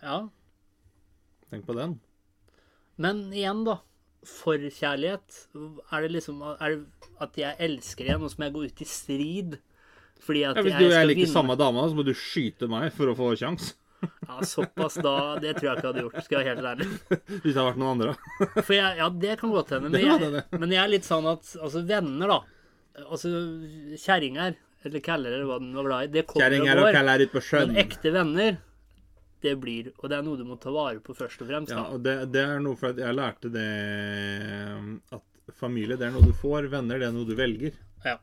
Ja. 0.00 0.22
Tenk 1.52 1.66
på 1.68 1.76
den. 1.76 1.98
Men 2.96 3.26
igjen, 3.32 3.60
da. 3.68 3.76
For 4.26 4.56
kjærlighet. 4.70 5.38
Er 5.90 6.04
det 6.04 6.12
liksom 6.14 6.42
er 6.54 6.76
det 6.76 7.12
at 7.22 7.38
jeg 7.38 7.56
elsker 7.58 8.10
en, 8.14 8.22
og 8.26 8.30
så 8.30 8.38
må 8.38 8.48
jeg 8.48 8.54
gå 8.54 8.64
ut 8.70 8.82
i 8.82 8.88
strid 8.88 9.60
fordi 10.22 10.44
at 10.46 10.58
Ja, 10.58 10.62
hvis 10.62 10.76
du 10.78 10.84
og 10.86 10.92
jeg 10.94 11.06
liker 11.08 11.24
vinne? 11.24 11.32
samme 11.34 11.54
dama, 11.58 11.82
så 11.90 11.98
må 11.98 12.04
du 12.06 12.12
skyte 12.14 12.68
meg 12.70 12.92
for 12.94 13.10
å 13.10 13.16
få 13.18 13.32
kjangs. 13.38 13.72
Ja, 14.28 14.40
såpass 14.46 14.96
da. 14.98 15.38
Det 15.42 15.52
tror 15.58 15.68
jeg 15.68 15.76
ikke 15.78 15.86
jeg 15.86 15.92
hadde 15.92 16.02
gjort, 16.02 16.24
skal 16.26 16.36
jeg 16.38 16.46
være 16.46 16.54
helt 16.54 16.68
ærlig. 16.70 16.86
Hvis 17.42 17.52
det 17.52 17.54
hadde 17.54 17.66
vært 17.68 17.80
noen 17.82 17.92
andre. 17.92 18.14
For 18.66 18.74
jeg, 18.74 18.96
ja, 18.98 19.06
det 19.24 19.36
kan 19.38 19.52
godt 19.54 19.70
hende. 19.76 19.90
Men 19.94 20.02
jeg, 20.02 20.42
men 20.58 20.74
jeg 20.74 20.80
er 20.82 20.90
litt 20.90 21.06
sånn 21.06 21.28
at 21.30 21.52
altså 21.62 21.82
venner, 21.86 22.32
da. 22.32 22.40
Altså 23.04 23.30
kjerringer, 24.02 24.56
eller 24.82 25.04
kaller 25.06 25.36
eller 25.36 25.46
hva 25.46 25.58
den 25.62 25.70
var 25.78 25.86
glad 25.86 26.08
i, 26.08 26.10
det 26.16 26.24
kommer 26.26 26.56
og 26.58 26.66
går. 26.82 26.98
Men 27.68 27.78
ekte 27.84 28.14
venner, 28.14 28.58
det 29.42 29.54
blir 29.60 29.92
Og 29.98 30.08
det 30.10 30.18
er 30.18 30.24
noe 30.26 30.38
du 30.40 30.44
må 30.48 30.56
ta 30.60 30.72
vare 30.74 31.02
på 31.04 31.14
først 31.16 31.42
og 31.44 31.50
fremst. 31.50 31.74
Ja, 31.74 31.86
og 31.94 32.02
det, 32.04 32.16
det 32.34 32.42
er 32.46 32.62
noe 32.62 32.78
for 32.78 32.92
at 32.92 33.00
jeg 33.02 33.18
lærte 33.18 33.50
det 33.52 33.68
at 35.14 35.56
familie, 35.58 35.98
det 35.98 36.08
er 36.08 36.14
noe 36.14 36.26
du 36.26 36.34
får. 36.36 36.70
Venner, 36.72 37.00
det 37.00 37.08
er 37.08 37.16
noe 37.16 37.28
du 37.28 37.34
velger. 37.38 37.76
Ja. 38.06 38.18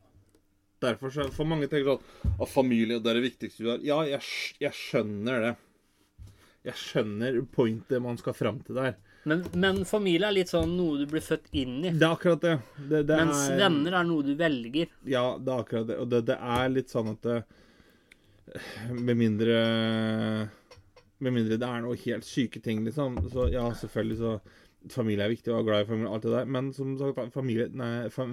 Derfor 0.80 1.12
så 1.12 1.26
For 1.36 1.48
mange 1.48 1.68
tenker 1.68 1.98
sånn 1.98 2.40
At 2.40 2.52
familie 2.52 3.02
det 3.04 3.12
er 3.12 3.20
det 3.20 3.26
viktigste 3.28 3.66
du 3.66 3.72
har. 3.74 3.84
Ja, 3.84 4.00
jeg, 4.08 4.24
jeg 4.64 4.76
skjønner 4.78 5.44
det. 5.44 5.54
Jeg 6.70 6.80
skjønner 6.80 7.40
pointet 7.56 8.04
man 8.04 8.20
skal 8.20 8.36
fram 8.36 8.60
til 8.68 8.80
der. 8.80 8.98
Men, 9.28 9.44
men 9.60 9.82
familie 9.88 10.28
er 10.30 10.36
litt 10.36 10.52
sånn 10.52 10.72
noe 10.78 11.02
du 11.02 11.06
blir 11.10 11.24
født 11.24 11.50
inn 11.60 11.80
i. 11.84 11.92
Det 11.92 12.06
er 12.06 12.14
akkurat 12.14 12.44
det. 12.44 12.56
det, 12.80 13.02
det 13.10 13.18
Mens 13.20 13.42
er, 13.50 13.58
venner 13.60 13.98
er 14.00 14.08
noe 14.08 14.26
du 14.26 14.32
velger. 14.40 14.92
Ja, 15.08 15.26
det 15.40 15.54
er 15.54 15.66
akkurat 15.66 15.90
det. 15.90 15.98
Og 16.00 16.12
det, 16.12 16.22
det 16.30 16.38
er 16.40 16.72
litt 16.72 16.94
sånn 16.94 17.12
at 17.14 17.28
det, 17.28 17.40
Med 18.96 19.20
mindre 19.20 19.58
Med 21.20 21.36
mindre 21.36 21.60
det 21.60 21.68
er 21.68 21.84
noe 21.84 22.00
helt 22.00 22.26
syke 22.28 22.62
ting, 22.64 22.84
liksom. 22.88 23.20
Så 23.34 23.50
ja, 23.54 23.68
selvfølgelig 23.76 24.20
så 24.22 24.40
Familie 24.94 25.26
er 25.26 25.34
viktig, 25.34 25.52
og 25.52 25.58
er 25.60 25.66
glad 25.68 25.82
i 25.84 25.88
familie, 25.90 26.10
alt 26.16 26.24
det 26.24 26.32
der. 26.32 26.46
Men 26.56 26.70
som 26.72 26.94
sagt, 26.96 27.34
familie 27.36 27.66
Nei, 27.76 28.08
fam, 28.14 28.32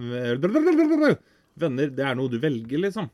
venner, 1.58 1.90
det 1.90 2.04
er 2.06 2.14
noe 2.18 2.30
du 2.30 2.36
velger, 2.38 2.78
liksom. 2.84 3.08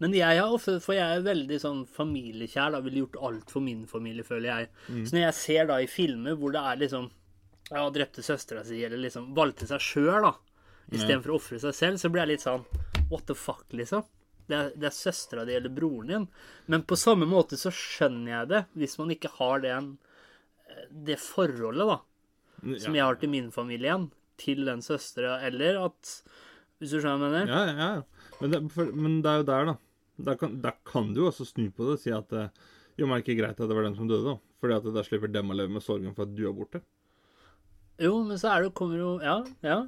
Men 0.00 0.14
jeg 0.16 0.38
har 0.40 0.48
ofte, 0.48 0.78
for 0.80 0.96
jeg 0.96 1.18
er 1.18 1.26
veldig 1.26 1.58
sånn 1.60 1.80
familiekjær, 1.92 2.72
da 2.72 2.80
ville 2.80 3.02
gjort 3.02 3.18
alt 3.28 3.50
for 3.52 3.64
min 3.64 3.82
familie, 3.88 4.24
føler 4.24 4.48
jeg. 4.48 4.68
Mm. 4.88 5.02
Så 5.04 5.16
når 5.16 5.26
jeg 5.26 5.36
ser 5.36 5.68
da 5.68 5.76
i 5.82 5.90
filmer 5.90 6.38
hvor 6.40 6.54
det 6.54 6.62
er 6.70 6.84
liksom 6.86 7.10
Ja, 7.70 7.84
drepte 7.92 8.24
søstera 8.24 8.64
si, 8.66 8.80
eller 8.82 8.98
liksom 8.98 9.28
valgte 9.36 9.68
seg 9.68 9.82
sjøl, 9.84 10.24
da, 10.24 10.32
istedenfor 10.90 11.34
å 11.34 11.36
ofre 11.36 11.60
seg 11.62 11.76
selv, 11.76 12.00
så 12.00 12.08
blir 12.10 12.24
jeg 12.24 12.32
litt 12.32 12.46
sånn 12.46 12.64
What 13.12 13.28
the 13.28 13.36
fuck, 13.36 13.66
liksom? 13.76 14.06
Det 14.50 14.58
er, 14.58 14.70
det 14.74 14.88
er 14.90 14.94
søstera 14.96 15.46
di 15.46 15.54
eller 15.56 15.72
broren 15.74 16.10
din. 16.10 16.28
Men 16.70 16.84
på 16.88 16.98
samme 16.98 17.28
måte 17.30 17.58
så 17.60 17.72
skjønner 17.74 18.32
jeg 18.32 18.50
det, 18.52 18.62
hvis 18.82 18.96
man 19.00 19.12
ikke 19.14 19.30
har 19.38 19.62
den, 19.64 19.92
det 20.90 21.18
forholdet, 21.22 21.86
da, 21.86 21.98
som 22.82 22.96
jeg 22.98 23.06
har 23.06 23.20
til 23.20 23.32
min 23.32 23.50
familie 23.54 23.88
igjen, 23.88 24.08
til 24.40 24.64
den 24.68 24.82
søstera, 24.84 25.38
eller 25.46 25.82
at 25.86 26.16
Hvis 26.80 26.94
du 26.94 27.02
skjønner 27.02 27.20
hva 27.20 27.26
jeg 27.28 27.34
mener? 27.34 27.50
Ja, 27.52 27.62
ja, 27.68 27.88
ja. 28.00 28.36
Men 28.40 28.52
det, 28.54 28.60
for, 28.72 28.92
men 28.96 29.18
det 29.20 29.28
er 29.28 29.42
jo 29.42 29.48
der, 29.50 29.66
da. 29.68 29.74
Da 30.30 30.34
kan, 30.40 30.54
kan 30.88 31.10
du 31.12 31.22
jo 31.22 31.26
også 31.28 31.44
snu 31.44 31.66
på 31.76 31.84
det 31.84 31.96
og 31.98 32.00
si 32.00 32.12
at 32.16 32.32
eh, 32.32 32.48
jo, 32.96 33.04
men 33.04 33.18
er 33.18 33.20
det 33.20 33.26
ikke 33.26 33.42
greit 33.42 33.60
at 33.60 33.68
det 33.68 33.76
var 33.76 33.84
den 33.84 33.98
som 33.98 34.08
døde, 34.08 34.32
da? 34.32 34.56
Fordi 34.60 34.76
at 34.78 34.88
da 34.96 35.04
slipper 35.04 35.32
dem 35.32 35.52
å 35.52 35.56
leve 35.56 35.72
med 35.76 35.84
sorgen 35.84 36.16
for 36.16 36.24
at 36.24 36.32
du 36.36 36.42
er 36.48 36.56
borte. 36.56 36.80
Jo, 38.00 38.14
men 38.24 38.40
så 38.40 38.54
er 38.54 38.64
det, 38.64 38.74
kommer 38.76 39.00
jo 39.00 39.10
Ja, 39.20 39.42
ja. 39.64 39.82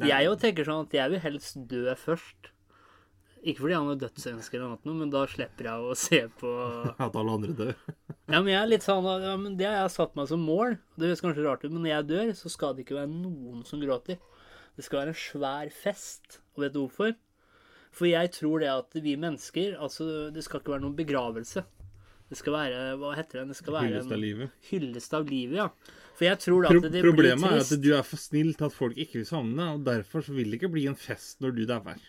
Nei. 0.00 0.08
Jeg 0.08 0.28
jo 0.28 0.36
tenker 0.40 0.68
sånn 0.68 0.86
at 0.86 0.94
jeg 0.96 1.12
vil 1.12 1.20
helst 1.24 1.58
dø 1.68 1.92
først. 2.00 2.51
Ikke 3.42 3.64
fordi 3.64 3.74
han 3.74 3.90
er 3.90 3.98
dødsønsker, 3.98 4.36
dødsønske 4.38 4.58
eller 4.58 4.76
noe, 4.86 4.94
men 5.00 5.10
da 5.10 5.24
slipper 5.26 5.66
jeg 5.66 5.86
å 5.90 5.94
se 5.98 6.20
på 6.38 6.50
At 7.06 7.16
alle 7.18 7.38
andre 7.38 7.56
dør. 7.58 7.74
Ja, 8.32 8.38
men 8.38 8.52
jeg 8.52 8.60
er 8.60 8.68
litt 8.70 8.84
sånn 8.86 9.04
ja, 9.20 9.32
men 9.36 9.56
Det 9.58 9.66
har 9.66 9.80
jeg 9.82 9.92
satt 9.96 10.14
meg 10.16 10.28
som 10.30 10.44
mål. 10.46 10.76
Det 10.96 11.08
høres 11.10 11.20
kanskje 11.24 11.42
rart 11.44 11.64
ut, 11.66 11.72
men 11.72 11.82
når 11.82 11.90
jeg 11.90 12.08
dør, 12.12 12.30
så 12.38 12.52
skal 12.54 12.76
det 12.76 12.86
ikke 12.86 13.00
være 13.00 13.10
noen 13.10 13.64
som 13.68 13.82
gråter. 13.82 14.20
Det 14.78 14.86
skal 14.86 15.02
være 15.02 15.12
en 15.12 15.18
svær 15.20 15.72
fest. 15.74 16.38
Og 16.54 16.64
vet 16.64 16.72
du 16.72 16.80
hvorfor? 16.84 17.12
For 17.92 18.08
jeg 18.08 18.30
tror 18.32 18.62
det 18.62 18.70
at 18.72 18.96
vi 19.04 19.18
mennesker 19.20 19.74
Altså, 19.76 20.06
det 20.32 20.46
skal 20.46 20.62
ikke 20.62 20.72
være 20.76 20.84
noen 20.86 20.96
begravelse. 20.96 21.64
Det 22.32 22.38
skal 22.40 22.54
være 22.56 22.84
Hva 23.02 23.10
heter 23.18 23.42
det? 23.42 23.48
Det 23.50 23.58
skal 23.58 23.74
være 23.76 23.90
Hyllest 23.90 24.08
av 24.08 24.16
en 24.16 24.22
livet. 24.22 24.54
hyllest 24.70 25.18
av 25.18 25.26
livet, 25.28 25.58
ja. 25.58 25.68
For 26.16 26.28
jeg 26.30 26.40
tror 26.46 26.64
da 26.64 26.70
at 26.72 26.86
det 26.94 27.02
problemet 27.04 27.42
blir 27.42 27.58
er 27.58 27.66
at 27.66 27.84
du 27.84 27.90
er 27.98 28.06
for 28.06 28.22
snill 28.22 28.54
til 28.56 28.70
at 28.70 28.76
folk 28.76 28.96
ikke 28.96 29.20
vil 29.20 29.28
savne 29.28 29.58
deg, 29.58 29.76
og 29.76 29.84
derfor 29.90 30.24
så 30.24 30.32
vil 30.36 30.48
det 30.48 30.60
ikke 30.62 30.72
bli 30.72 30.86
en 30.88 30.96
fest 30.96 31.42
når 31.44 31.58
du 31.58 31.62
dauer. 31.68 32.00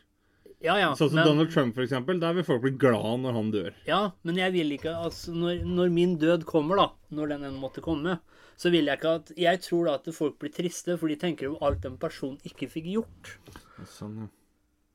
Ja, 0.63 0.77
ja. 0.79 0.91
Sånn 0.95 1.09
som 1.11 1.19
men- 1.19 1.27
Donald 1.27 1.51
Trump, 1.51 1.75
for 1.75 1.83
eksempel. 1.83 2.19
Der 2.19 2.33
vil 2.33 2.45
folk 2.47 2.61
bli 2.63 2.71
glad 2.71 3.19
når 3.19 3.33
han 3.33 3.51
dør. 3.51 3.73
Ja, 3.85 4.11
men 4.23 4.37
jeg 4.39 4.53
vil 4.53 4.71
ikke 4.77 4.95
altså, 4.95 5.33
når, 5.35 5.63
når 5.67 5.91
min 5.91 6.17
død 6.17 6.45
kommer, 6.45 6.79
da, 6.79 6.87
når 7.11 7.33
den 7.33 7.43
enn 7.49 7.59
måtte 7.59 7.83
komme, 7.83 8.19
så 8.55 8.71
vil 8.71 8.85
jeg 8.85 8.99
ikke 8.99 9.15
at 9.17 9.31
Jeg 9.35 9.59
tror 9.65 9.85
da 9.85 9.95
at 9.99 10.07
folk 10.15 10.37
blir 10.39 10.53
triste, 10.53 10.97
for 10.97 11.07
de 11.11 11.17
tenker 11.19 11.49
jo 11.49 11.57
alt 11.59 11.81
den 11.83 11.97
personen 11.97 12.39
ikke 12.47 12.69
fikk 12.71 12.87
gjort. 12.93 13.33
Sånn, 13.85 14.23
ja. 14.23 14.27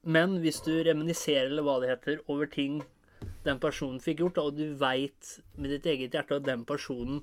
Men 0.09 0.39
hvis 0.41 0.63
du 0.65 0.73
reminiserer, 0.87 1.51
eller 1.51 1.67
hva 1.67 1.81
det 1.83 1.91
heter, 1.91 2.23
over 2.29 2.47
ting 2.47 2.83
den 3.45 3.59
personen 3.59 4.01
fikk 4.01 4.23
gjort, 4.23 4.39
da, 4.39 4.47
og 4.49 4.57
du 4.57 4.73
veit 4.79 5.39
med 5.59 5.75
ditt 5.75 5.89
eget 5.91 6.15
hjerte 6.15 6.39
at 6.39 6.47
den 6.47 6.65
personen 6.65 7.21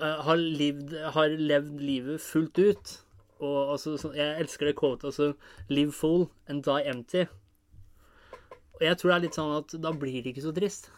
uh, 0.00 0.24
har, 0.24 0.40
livd, 0.40 0.96
har 1.14 1.36
levd 1.36 1.78
livet 1.84 2.24
fullt 2.24 2.58
ut 2.58 2.96
og 3.40 3.72
altså, 3.72 4.12
Jeg 4.14 4.40
elsker 4.40 4.66
det 4.66 4.76
quotet, 4.76 5.04
altså 5.04 5.32
Live 5.68 5.92
full 5.92 6.28
and 6.48 6.64
die 6.64 6.82
empty. 6.88 7.24
Og 8.80 8.86
jeg 8.88 8.96
tror 8.96 9.12
det 9.12 9.16
er 9.18 9.24
litt 9.26 9.36
sånn 9.36 9.54
at 9.58 9.74
da 9.84 9.92
blir 9.92 10.22
det 10.24 10.32
ikke 10.32 10.46
så 10.46 10.52
trist. 10.56 10.88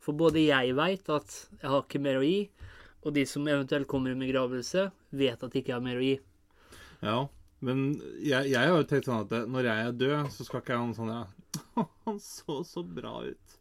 For 0.00 0.16
både 0.16 0.40
jeg 0.46 0.74
veit 0.78 1.08
at 1.12 1.34
jeg 1.60 1.68
har 1.68 1.82
ikke 1.82 2.00
mer 2.00 2.20
å 2.20 2.24
gi, 2.24 2.46
og 3.06 3.14
de 3.14 3.24
som 3.28 3.46
eventuelt 3.46 3.88
kommer 3.90 4.14
i 4.14 4.18
begravelse, 4.18 4.88
vet 5.14 5.42
at 5.44 5.52
de 5.52 5.60
ikke 5.60 5.74
har 5.76 5.84
mer 5.84 6.00
å 6.00 6.06
gi. 6.06 6.16
ja. 7.04 7.18
Men 7.64 7.94
jeg, 8.20 8.50
jeg 8.52 8.68
har 8.68 8.74
jo 8.76 8.84
tenkt 8.84 9.06
sånn 9.08 9.22
at 9.24 9.30
når 9.48 9.64
jeg 9.64 9.84
er 9.86 9.94
død, 9.96 10.26
så 10.34 10.44
skal 10.44 10.60
ikke 10.60 10.74
jeg 10.74 10.80
ha 10.82 10.88
noe 10.90 10.96
sånn 10.98 11.08
ja, 11.08 11.84
Han 12.04 12.18
så 12.20 12.58
så 12.68 12.82
bra 12.84 13.14
ut. 13.24 13.54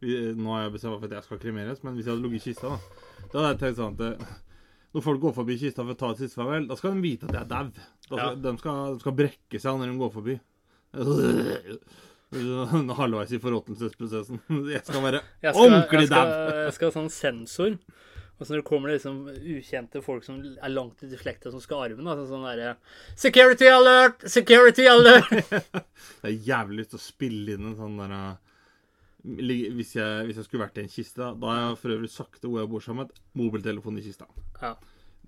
Vi, 0.00 0.14
nå 0.38 0.52
har 0.54 0.62
jeg 0.62 0.76
bestemt 0.76 0.94
meg 0.94 1.00
for 1.02 1.08
at 1.08 1.16
jeg 1.16 1.26
skal 1.26 1.40
kremeres, 1.42 1.80
men 1.82 1.96
hvis 1.98 2.06
jeg 2.06 2.14
hadde 2.14 2.24
ligget 2.28 2.46
i 2.46 2.52
kista, 2.52 2.70
da 2.70 3.24
Da 3.32 3.42
hadde 3.42 3.50
jeg 3.50 3.60
tenkt 3.64 3.80
sånn 3.80 3.98
at 3.98 4.30
når 4.94 5.04
folk 5.04 5.20
går 5.22 5.34
forbi 5.34 5.56
kista 5.60 5.82
for 5.82 5.96
å 5.96 5.98
ta 5.98 6.12
et 6.14 6.22
siste 6.22 6.38
farvel, 6.38 6.70
da 6.70 6.78
skal 6.78 6.94
de 6.94 7.02
vite 7.04 7.26
at 7.26 7.34
jeg 7.34 7.42
er 7.42 7.50
dau. 7.50 7.82
Ja. 8.14 8.30
De, 8.38 8.54
skal, 8.62 8.78
de 8.94 9.02
skal 9.02 9.18
brekke 9.18 9.60
seg 9.62 9.82
når 9.82 9.90
de 9.92 9.98
går 10.00 10.14
forbi. 10.14 10.38
Halvveis 12.30 13.32
i 13.34 13.40
forråtnelsesprosessen. 13.42 14.42
Jeg 14.70 14.84
skal 14.86 15.02
være 15.02 15.22
Jeg 15.42 15.54
skal, 15.54 15.64
ordentlig 15.64 16.10
dau. 16.12 16.28
jeg 16.66 16.76
skal 16.76 16.90
ha 16.90 16.96
sånn 17.00 17.10
sensor. 17.14 17.78
Og 18.40 18.46
så 18.46 18.54
når 18.54 18.62
det 18.62 18.68
kommer 18.70 18.94
liksom 18.94 19.16
ukjente 19.28 20.00
folk 20.00 20.24
som 20.24 20.38
er 20.40 20.72
langt 20.72 21.02
ute 21.02 21.12
i 21.12 21.18
slekta 21.20 21.50
som 21.52 21.60
skal 21.60 21.90
arve, 21.90 22.00
altså 22.00 22.24
sånn 22.30 22.46
derre 22.48 22.70
Security 23.20 23.68
alert! 23.68 24.22
Security 24.32 24.86
alert! 24.88 25.28
det 26.22 26.30
er 26.30 26.38
jævlig 26.46 26.80
lyst 26.80 26.94
til 26.94 27.00
å 27.00 27.04
spille 27.04 27.58
inn 27.58 27.66
en 27.68 27.76
sånn 27.76 27.98
der 28.00 28.14
uh, 28.16 28.30
hvis 29.20 29.92
hvis 29.92 30.38
jeg 30.38 30.46
skulle 30.46 30.64
vært 30.64 30.80
i 30.80 30.86
en 30.86 30.88
kiste, 30.88 31.20
da 31.20 31.50
har 31.50 31.60
jeg 31.60 31.80
for 31.82 31.96
øvrig 31.96 32.08
sagt 32.14 32.40
til 32.40 32.54
hvor 32.54 32.62
jeg 32.62 32.70
bor 32.72 32.84
sammen, 32.84 33.10
mobiltelefon 33.36 34.00
i 34.00 34.04
kista. 34.06 34.24
Ja. 34.62 34.72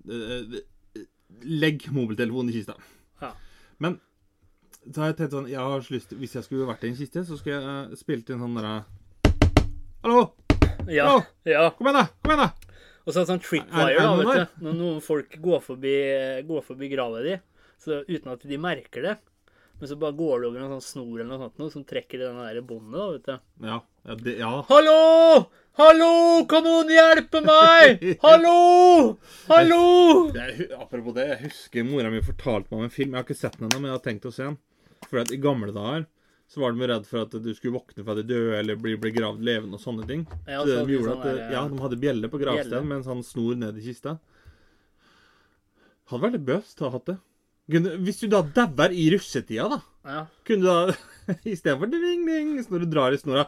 Eh, 0.08 0.56
eh, 0.56 1.04
Legg 1.44 1.84
mobiltelefonen 1.92 2.48
i 2.48 2.56
kista. 2.56 2.78
Ja. 3.20 3.34
Men 3.82 3.98
så 4.90 5.02
har 5.02 5.12
jeg 5.12 5.18
tenkt 5.20 5.36
sånn 5.36 5.48
jeg 5.50 5.62
har 5.62 5.84
så 5.84 5.94
lyst 5.94 6.10
til, 6.10 6.18
Hvis 6.22 6.34
jeg 6.34 6.46
skulle 6.46 6.66
vært 6.66 6.82
i 6.82 6.90
en 6.90 6.98
kiste, 6.98 7.22
så 7.26 7.38
skulle 7.38 7.58
jeg 7.58 7.92
uh, 7.92 7.98
spilt 7.98 8.30
inn 8.32 8.42
sånn 8.42 8.58
derre 8.58 8.74
Hallo! 10.02 10.22
Ja. 10.90 11.06
Hallo! 11.06 11.20
ja. 11.46 11.68
Kom 11.78 11.86
igjen, 11.90 12.00
da! 12.00 12.06
Kom 12.18 12.34
igjen, 12.34 12.42
da! 12.42 12.78
Og 13.02 13.14
så 13.14 13.24
sånn 13.26 13.38
Er- 13.38 13.44
tripwire, 13.46 13.90
er 13.92 13.98
da, 13.98 14.02
det 14.02 14.06
noen 14.08 14.28
vet 14.30 14.40
du. 14.56 14.64
Når 14.66 14.78
noen 14.78 15.02
folk 15.02 15.36
går 15.42 15.62
forbi, 15.62 15.94
går 16.48 16.64
forbi 16.66 16.88
grava 16.90 17.22
di, 17.22 17.36
så 17.82 18.00
uten 18.08 18.34
at 18.34 18.42
de 18.46 18.58
merker 18.62 19.06
det. 19.06 19.14
Men 19.78 19.90
så 19.90 19.96
bare 19.98 20.14
går 20.14 20.42
det 20.42 20.48
over 20.52 20.62
en 20.62 20.74
sånn 20.76 20.84
snor 20.86 21.22
eller 21.22 21.30
noe 21.32 21.40
sånt 21.40 21.56
noe, 21.58 21.72
som 21.74 21.86
trekker 21.86 22.20
i 22.20 22.26
den 22.28 22.36
der 22.38 22.60
båndet, 22.66 22.94
da, 22.94 23.06
vet 23.10 23.24
du. 23.26 23.66
Ja. 23.66 23.78
ja, 24.06 24.16
det, 24.26 24.34
ja. 24.38 24.50
Hallo! 24.68 24.98
Hallo! 25.80 26.10
Kan 26.50 26.66
noen 26.68 26.92
hjelpe 26.94 27.42
meg? 27.46 28.04
Hallo! 28.26 28.58
Hallo! 29.48 29.80
Jeg, 30.36 30.58
jeg, 30.60 30.68
apropos 30.78 31.16
det, 31.18 31.26
jeg 31.32 31.40
husker 31.48 31.88
mora 31.88 32.12
mi 32.14 32.22
fortalte 32.22 32.70
meg 32.70 32.78
om 32.78 32.86
en 32.86 32.94
film. 32.94 33.10
Jeg 33.10 33.18
har 33.18 33.26
ikke 33.26 33.40
sett 33.40 33.58
den 33.58 33.66
ennå, 33.70 33.80
men 33.82 33.90
jeg 33.90 33.98
har 33.98 34.06
tenkt 34.06 34.30
å 34.30 34.34
se 34.34 34.46
den. 34.46 34.60
For 35.08 35.22
at 35.22 35.32
i 35.34 35.38
gamle 35.42 35.72
dager 35.74 36.06
så 36.52 36.60
var 36.60 36.74
de 36.76 36.86
redd 36.90 37.06
for 37.08 37.24
at 37.24 37.32
du 37.40 37.48
skulle 37.56 37.78
våkne 37.78 38.04
fra 38.04 38.14
de 38.18 38.22
døde 38.28 38.58
eller 38.58 38.76
bli 38.76 39.12
gravd 39.14 39.40
levende 39.46 39.78
og 39.78 39.80
sånne 39.80 40.04
ting. 40.08 40.26
Ja, 40.44 40.60
så 40.60 40.68
det 40.68 40.82
de 40.84 40.92
gjorde 40.98 41.08
sånn 41.14 41.22
at, 41.22 41.24
der, 41.24 41.52
ja, 41.54 41.62
De 41.70 41.80
hadde 41.80 41.98
bjelle 42.02 42.28
på 42.32 42.40
gravstedet 42.42 42.84
med 42.84 42.98
en 42.98 43.06
sånn 43.06 43.22
snor 43.24 43.56
ned 43.62 43.78
i 43.80 43.84
kista. 43.86 44.18
Hadde 46.12 46.22
vært 46.26 46.36
litt 46.36 46.48
bøst 46.50 46.82
å 46.82 46.90
ha 46.90 46.96
hatt 46.98 47.08
det. 47.08 47.16
Kunne, 47.72 47.94
hvis 48.04 48.18
du 48.20 48.26
da 48.28 48.42
dauer 48.42 48.92
i 48.92 49.06
russetida, 49.14 49.68
da 49.70 49.80
Ja. 50.12 50.22
kunne 50.44 50.60
du 50.60 50.66
da 50.66 51.32
Istedenfor 51.46 51.86
ding-ding, 51.86 52.56
når 52.68 52.82
du 52.82 52.86
drar 52.90 53.14
i 53.14 53.18
snora 53.20 53.46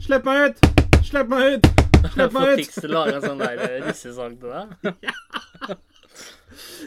Slipp 0.00 0.24
meg 0.24 0.38
ut! 0.48 0.64
Slipp 1.04 1.28
meg 1.28 1.58
ut! 1.58 1.68
Slipp 2.14 2.32
meg 2.32 2.48
ut! 2.48 2.62
Tix 2.64 2.80
til 2.80 2.90
å 2.90 2.94
lage 2.96 3.18
en 3.18 3.26
sånn 3.28 3.42
der 3.44 3.62
eh, 3.66 3.76
russesang 3.86 4.34
til 4.40 4.56
deg. 4.56 5.86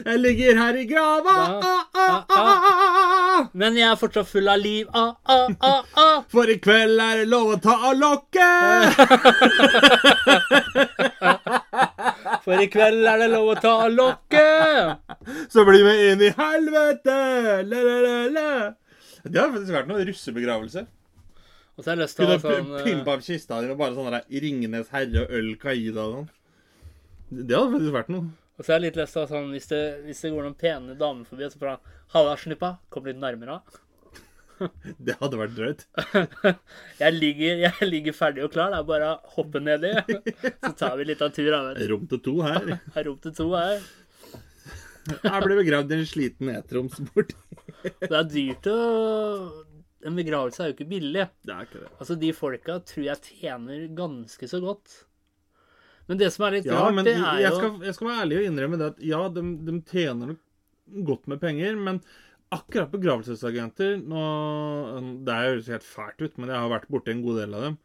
Jeg 0.04 0.18
ligger 0.20 0.58
her 0.58 0.74
i 0.80 0.84
grava. 0.88 1.34
Ah, 1.34 1.84
ah, 1.94 2.24
ah, 2.24 2.24
ah, 2.36 2.64
ah. 2.70 3.48
Men 3.52 3.76
jeg 3.78 3.88
er 3.90 3.98
fortsatt 4.00 4.28
full 4.30 4.48
av 4.50 4.58
liv. 4.60 4.86
Ah, 4.96 5.14
ah, 5.24 5.48
ah, 5.60 5.82
ah. 6.00 6.22
For 6.32 6.50
i 6.50 6.58
kveld 6.62 7.00
er 7.00 7.22
det 7.22 7.28
lov 7.30 7.54
å 7.54 7.58
ta 7.62 7.74
av 7.90 7.96
lokket. 8.00 8.96
For 12.44 12.56
i 12.62 12.68
kveld 12.72 13.06
er 13.06 13.24
det 13.24 13.28
lov 13.32 13.46
å 13.54 13.56
ta 13.60 13.72
av 13.86 13.92
lokket. 13.94 15.18
Så 15.52 15.64
bli 15.68 15.82
med 15.86 16.04
inn 16.08 16.24
i 16.24 16.32
helvete. 16.36 17.18
La, 17.68 17.82
la, 17.86 18.16
la. 18.34 18.48
Det 19.24 19.36
har 19.36 19.52
faktisk 19.52 19.74
vært 19.76 19.90
noen 19.90 20.06
russebegravelse. 20.08 20.86
Og 21.76 21.84
så 21.84 21.92
har 21.92 21.96
jeg 21.96 22.04
lyst 22.04 22.18
til 22.18 22.26
å 22.26 22.34
ha 22.34 22.40
sånn 22.42 22.74
eh, 22.76 22.84
pimpa 22.84 23.14
opp 23.16 23.24
kista 23.24 23.60
di 23.62 23.70
med 23.70 23.78
bare 23.80 23.96
sånne 23.96 24.18
der 24.18 24.42
Ringenes 24.44 24.90
herre 24.92 25.22
og 25.22 25.34
øl 25.38 25.50
Kaida 25.60 26.02
og 26.04 26.12
sånn. 26.16 26.28
Det 27.30 27.56
hadde 27.56 27.72
faktisk 27.76 27.94
vært 27.94 28.10
noe. 28.12 28.26
Og 28.60 28.66
så 28.66 28.74
har 28.74 28.76
jeg 28.82 28.90
litt 28.90 28.98
lyst 29.00 29.14
til 29.16 29.22
å 29.22 29.28
sånn 29.30 29.52
Hvis 29.54 29.70
det, 29.70 29.84
hvis 30.04 30.18
det 30.20 30.30
går 30.34 30.44
noen 30.44 30.58
pene 30.60 30.96
damer 31.00 31.24
forbi, 31.24 31.48
så 31.48 31.60
får 31.60 31.70
han 31.72 31.94
Halla, 32.12 32.34
snuppa. 32.36 32.74
Kom 32.92 33.06
litt 33.08 33.16
nærmere. 33.22 33.60
Det 35.06 35.14
hadde 35.16 35.38
vært 35.40 35.54
drøyt. 35.56 35.84
Jeg 37.00 37.14
ligger, 37.16 37.62
jeg 37.64 37.86
ligger 37.88 38.12
ferdig 38.12 38.42
og 38.44 38.50
klar. 38.52 38.74
Det 38.74 38.80
er 38.82 38.88
bare 38.90 39.12
å 39.14 39.32
hoppe 39.38 39.62
nedi. 39.62 39.94
Så 40.66 40.72
tar 40.76 40.98
vi 40.98 41.06
litt 41.08 41.22
av 41.24 41.32
tur. 41.32 41.48
vet. 41.48 41.80
Rom 41.88 42.04
til 42.10 42.20
to 42.26 42.34
her. 42.44 42.68
Rom 43.06 43.16
til 43.24 43.36
to 43.38 43.46
her. 43.54 43.80
Jeg 45.08 45.44
ble 45.46 45.56
begravd 45.62 45.94
i 45.94 46.00
en 46.02 46.10
sliten 46.10 46.52
etromsbord. 46.52 47.32
Det 48.02 48.10
er 48.12 48.26
dyrt 48.28 48.68
å 48.68 48.76
En 50.04 50.18
begravelse 50.18 50.60
er 50.60 50.70
jo 50.70 50.76
ikke 50.76 50.90
billig. 50.90 51.24
Det 51.46 51.54
er 51.56 51.70
ikke 51.70 51.80
det. 51.86 51.94
Altså, 51.96 52.18
de 52.20 52.34
folka 52.36 52.76
tror 52.90 53.06
jeg 53.06 53.38
tjener 53.40 53.86
ganske 53.96 54.50
så 54.50 54.60
godt. 54.60 55.06
Men 56.10 56.18
det 56.18 56.32
som 56.34 56.46
er 56.46 56.56
litt 56.58 56.66
Ja, 56.66 56.80
rart, 56.82 57.04
det 57.06 57.14
er 57.14 57.44
jeg 57.44 57.52
jo 57.52 57.58
skal, 57.60 57.76
jeg 57.86 57.96
skal 57.96 58.08
være 58.10 58.24
ærlig 58.24 58.40
og 58.40 58.46
innrømme 58.48 58.80
det 58.80 58.88
at 58.90 59.04
ja, 59.06 59.20
de, 59.30 59.44
de 59.68 59.76
tjener 59.86 60.32
godt 61.06 61.30
med 61.30 61.38
penger, 61.42 61.76
men 61.78 62.00
akkurat 62.50 62.90
begravelsesagenter 62.90 64.00
nå, 64.02 64.24
Det 65.26 65.36
høres 65.38 65.70
helt 65.70 65.86
fælt 65.86 66.24
ut, 66.24 66.34
men 66.34 66.50
jeg 66.50 66.58
har 66.58 66.72
vært 66.72 66.90
borti 66.90 67.14
en 67.14 67.22
god 67.22 67.38
del 67.44 67.54
av 67.54 67.68
dem. 67.68 67.78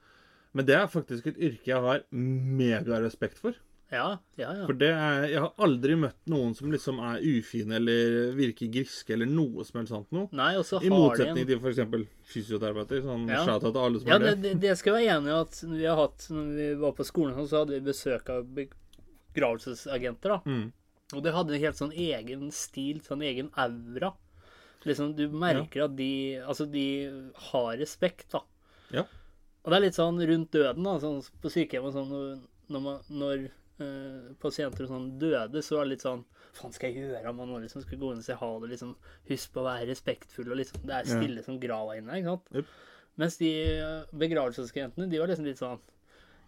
Men 0.56 0.66
det 0.66 0.78
er 0.80 0.90
faktisk 0.90 1.30
et 1.30 1.38
yrke 1.38 1.70
jeg 1.70 1.84
har 1.86 2.02
megarespekt 2.16 3.38
for. 3.44 3.54
Ja, 3.94 4.18
ja, 4.36 4.50
ja. 4.58 4.66
For 4.66 4.74
det 4.74 4.88
er, 4.90 5.26
jeg 5.30 5.42
har 5.44 5.52
aldri 5.62 5.96
møtt 6.00 6.18
noen 6.32 6.56
som 6.58 6.72
liksom 6.74 6.98
er 7.06 7.20
ufine 7.22 7.76
eller 7.78 8.32
virker 8.36 8.72
griske 8.74 9.14
eller 9.14 9.30
noe 9.30 9.64
som 9.68 9.78
helst 9.80 9.94
sånt 9.94 10.16
noe. 10.16 10.26
Nei, 10.36 10.56
og 10.58 10.66
så 10.66 10.80
I 10.82 10.90
motsetning 10.90 11.46
de 11.46 11.54
en 11.54 11.62
til 11.62 11.76
f.eks. 11.86 12.08
fysioterapeuter. 12.34 13.04
Sånn 13.06 13.28
Ja. 13.30 13.44
til 13.60 13.78
alle 13.78 14.00
som 14.02 14.10
Ja, 14.10 14.16
er 14.16 14.20
det, 14.26 14.42
det. 14.42 14.54
det, 14.64 14.78
skal 14.80 14.96
jeg 14.98 15.06
være 15.06 15.18
enig 15.20 15.30
i 15.30 15.38
at 15.42 15.62
vi 15.70 15.86
har 15.86 15.96
hatt 16.02 16.26
Når 16.34 16.50
vi 16.56 16.74
var 16.82 16.96
på 16.98 17.06
skolen, 17.06 17.48
så 17.48 17.62
hadde 17.62 17.78
vi 17.78 17.92
besøk 17.92 18.30
av 18.34 18.44
begravelsesagenter. 18.58 20.30
da. 20.30 20.42
Mm. 20.46 20.72
Og 21.14 21.22
det 21.24 21.34
hadde 21.36 21.54
en 21.54 21.62
helt 21.62 21.78
sånn 21.78 21.94
egen 21.94 22.52
stil, 22.52 23.02
sånn 23.06 23.22
egen 23.22 23.52
aura. 23.56 24.14
Liksom, 24.86 25.16
Du 25.16 25.30
merker 25.30 25.86
at 25.86 25.96
de 25.96 26.42
Altså, 26.42 26.66
de 26.70 27.30
har 27.52 27.78
respekt, 27.78 28.32
da. 28.32 28.42
Ja. 28.92 29.06
Og 29.64 29.72
det 29.72 29.78
er 29.78 29.86
litt 29.86 29.98
sånn 29.98 30.18
rundt 30.26 30.52
døden, 30.52 30.84
da. 30.84 30.98
Sånn 31.00 31.22
på 31.42 31.50
sykehjem 31.54 31.86
og 31.86 31.94
sånn 31.94 32.42
når, 32.70 33.00
når 33.10 33.50
eh, 33.84 34.34
pasienter 34.42 34.86
og 34.86 34.92
sånn 34.94 35.08
døde, 35.22 35.62
så 35.66 35.80
var 35.80 35.88
det 35.88 35.96
litt 35.96 36.06
sånn 36.06 36.24
faen 36.56 36.72
skal 36.76 36.94
jeg 36.94 37.10
gjøre 37.10 37.34
man 37.36 37.50
nå 37.52 37.58
liksom 37.66 37.84
skal 37.84 38.00
gå 38.00 38.14
inn 38.14 38.22
og 38.22 38.28
si 38.28 38.36
ha 38.40 38.52
det? 38.64 38.70
liksom 38.72 38.94
Husk 39.28 39.52
på 39.56 39.60
å 39.64 39.66
være 39.68 39.90
respektfull, 39.90 40.52
og 40.54 40.60
liksom 40.62 40.86
Det 40.88 40.96
er 41.00 41.10
stille 41.10 41.44
som 41.44 41.60
grava 41.60 41.98
inne, 42.00 42.20
ikke 42.22 42.32
sant? 42.32 42.54
Yep. 42.56 42.70
Mens 43.20 43.38
de 43.40 43.52
begravelsesjentene, 44.24 45.10
de 45.12 45.20
var 45.22 45.32
liksom 45.32 45.48
litt 45.48 45.60
sånn 45.62 45.80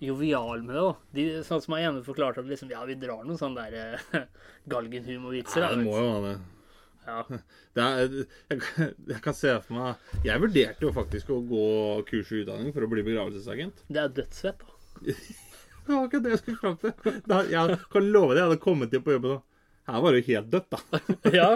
jovial 0.03 0.61
med 0.61 0.75
det. 0.75 0.81
da. 0.83 0.93
De, 1.15 1.25
sånn 1.47 1.63
som 1.63 1.73
han 1.77 1.87
ene 1.89 2.03
forklarte 2.05 2.43
at 2.43 2.49
liksom, 2.51 2.69
ja, 2.69 2.83
vi 2.85 2.97
drar 2.99 3.23
noen 3.25 3.39
sånne 3.39 3.65
der 3.71 3.97
eh, 4.19 4.27
galgenhumorvitser. 4.73 5.63
Ja, 5.63 5.71
det 5.73 5.87
må 5.87 5.95
jo 5.97 6.11
være 6.11 6.35
det. 6.35 6.37
Ja. 7.07 7.21
det 7.77 7.87
er, 7.87 8.15
jeg, 8.51 8.61
kan- 8.61 8.93
jeg 9.13 9.21
kan 9.23 9.35
se 9.37 9.53
for 9.63 9.77
meg 9.77 10.25
Jeg 10.27 10.41
vurderte 10.43 10.83
jo 10.83 10.89
faktisk 10.91 11.29
å 11.31 11.37
gå 11.47 11.67
kurs 12.09 12.33
i 12.35 12.41
utdanning 12.43 12.73
for 12.75 12.83
å 12.83 12.91
bli 12.91 13.05
begravelsesagent. 13.07 13.83
Det 13.87 14.03
er 14.03 14.15
dødsfett, 14.21 14.63
da. 14.63 14.73
Det 15.87 15.93
var 15.95 16.07
ikke 16.09 16.23
det 16.23 16.33
jeg 16.33 16.41
skulle 16.41 16.61
fram 16.61 16.77
til. 16.81 17.21
Da, 17.27 17.43
jeg 17.51 17.77
kan 17.93 18.09
love 18.13 18.33
deg, 18.33 18.41
jeg 18.41 18.49
hadde 18.49 18.63
kommet 18.63 18.95
inn 18.95 19.05
på 19.05 19.15
jobben 19.15 19.37
og 19.37 19.43
Her 19.87 20.01
var 20.03 20.11
det 20.11 20.19
jo 20.19 20.33
helt 20.33 20.49
dødt, 20.51 20.73
da. 20.73 21.01
Ja. 21.37 21.49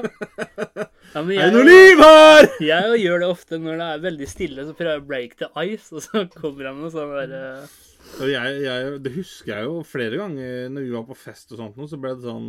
ja 1.11 1.23
men 1.25 1.31
Er 1.35 1.49
det 1.51 1.55
noe 1.57 1.65
liv 1.67 2.03
her?! 2.05 2.49
jeg 2.63 3.01
gjør 3.03 3.23
det 3.23 3.31
ofte 3.33 3.59
når 3.59 3.81
det 3.81 3.87
er 3.87 4.05
veldig 4.05 4.29
stille, 4.31 4.67
så 4.67 4.75
prøver 4.77 4.93
jeg 4.93 5.03
å 5.03 5.07
break 5.09 5.39
the 5.41 5.49
ice, 5.65 5.89
og 5.91 6.05
så 6.05 6.23
kommer 6.37 6.69
jeg 6.69 6.77
med 6.77 6.85
noe 6.87 6.93
sånn 6.93 7.11
der 7.17 7.33
Og 8.21 8.31
jeg, 8.31 8.61
jeg, 8.67 8.93
det 9.03 9.17
husker 9.17 9.55
jeg 9.57 9.67
jo 9.67 9.81
flere 9.87 10.21
ganger 10.21 10.71
når 10.71 10.87
vi 10.87 10.95
var 10.95 11.09
på 11.09 11.19
fest 11.27 11.51
og 11.51 11.59
sånt, 11.59 11.83
så 11.91 11.99
ble 11.99 12.15
det 12.15 12.23
sånn 12.29 12.47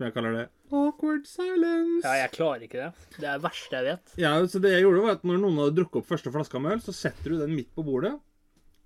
som 0.00 0.08
jeg 0.08 0.16
kaller 0.16 0.38
det 0.38 0.46
awkward 0.72 1.26
silence. 1.26 2.06
Ja, 2.06 2.14
jeg 2.22 2.32
klarer 2.34 2.64
ikke 2.64 2.80
det. 2.80 2.90
Det 3.18 3.26
er 3.26 3.38
det 3.38 3.44
verste 3.44 3.78
jeg 3.78 3.86
vet. 3.90 4.12
Ja, 4.22 4.32
så 4.48 4.60
det 4.62 4.74
jeg 4.74 4.84
gjorde 4.86 5.04
var 5.04 5.18
at 5.18 5.26
Når 5.26 5.40
noen 5.42 5.60
hadde 5.60 5.76
drukket 5.78 6.00
opp 6.02 6.10
første 6.10 6.32
flaska 6.34 6.62
med 6.62 6.76
øl, 6.76 6.82
så 6.84 6.94
setter 6.96 7.34
du 7.34 7.40
den 7.40 7.54
midt 7.56 7.70
på 7.76 7.84
bordet. 7.86 8.14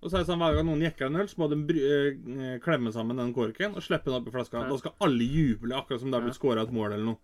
Og 0.04 0.10
så 0.12 0.18
er 0.18 0.24
det 0.24 0.28
sånn, 0.28 0.38
Hver 0.42 0.58
gang 0.58 0.66
noen 0.68 0.82
jekker 0.84 1.06
en 1.08 1.16
øl, 1.16 1.28
så 1.30 1.38
må 1.40 1.46
de 1.48 1.56
bry- 1.56 1.84
eh, 1.88 2.58
klemme 2.60 2.92
sammen 2.92 3.16
den 3.16 3.32
korken 3.32 3.72
og 3.74 3.80
slippe 3.82 4.04
den 4.10 4.18
opp 4.20 4.28
i 4.28 4.34
flaska. 4.34 4.60
Da 4.68 4.76
skal 4.76 4.92
alle 5.00 5.24
juble, 5.24 5.72
akkurat 5.78 6.00
som 6.02 6.10
det 6.12 6.18
er 6.20 6.26
blitt 6.26 6.36
scora 6.36 6.62
et 6.62 6.72
mål 6.76 6.92
eller 6.92 7.04
noe. 7.04 7.18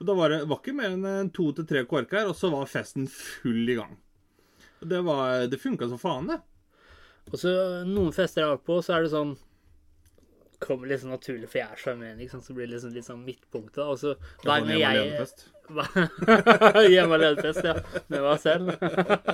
Og 0.00 0.06
Da 0.08 0.14
var 0.18 0.28
det 0.34 0.40
var 0.48 0.58
ikke 0.58 0.74
mer 0.74 0.90
enn 0.90 1.04
eh, 1.06 1.28
to 1.32 1.52
til 1.52 1.64
tre 1.64 1.84
korker, 1.86 2.26
og 2.26 2.34
så 2.34 2.50
var 2.50 2.66
festen 2.66 3.06
full 3.08 3.68
i 3.70 3.76
gang. 3.78 3.96
Og 4.82 4.88
Det, 4.88 5.04
var- 5.04 5.46
det 5.46 5.60
funka 5.62 5.88
som 5.88 5.98
faen, 5.98 6.26
det. 6.26 6.40
Og 7.32 7.38
så 7.38 7.86
noen 7.86 8.12
fester 8.12 8.42
jeg 8.42 8.48
har 8.50 8.56
vært 8.58 8.66
på, 8.66 8.82
så 8.82 8.96
er 8.98 9.02
det 9.06 9.12
sånn 9.14 9.36
Kommer 10.64 10.88
sånn 10.96 11.12
naturlig, 11.12 11.48
for 11.52 11.60
jeg 11.60 11.68
er 11.74 11.80
sjarmerende, 11.82 12.24
ikke 12.24 12.32
sant. 12.38 12.46
Så 12.48 12.54
blir 12.56 12.66
det 12.68 12.74
liksom 12.78 12.94
litt 12.96 13.04
sånn 13.08 13.24
midtpunktet. 13.26 13.82
Og 13.84 13.98
så 14.00 14.14
hver 14.44 14.64
gang 14.64 14.70
jeg 14.72 14.86
alene-fest. 14.88 15.44
Hjemme 16.94 17.16
alene-fest, 17.18 17.66
ja. 17.68 17.74
Med 18.08 18.24
meg 18.24 18.40
selv. 18.40 18.72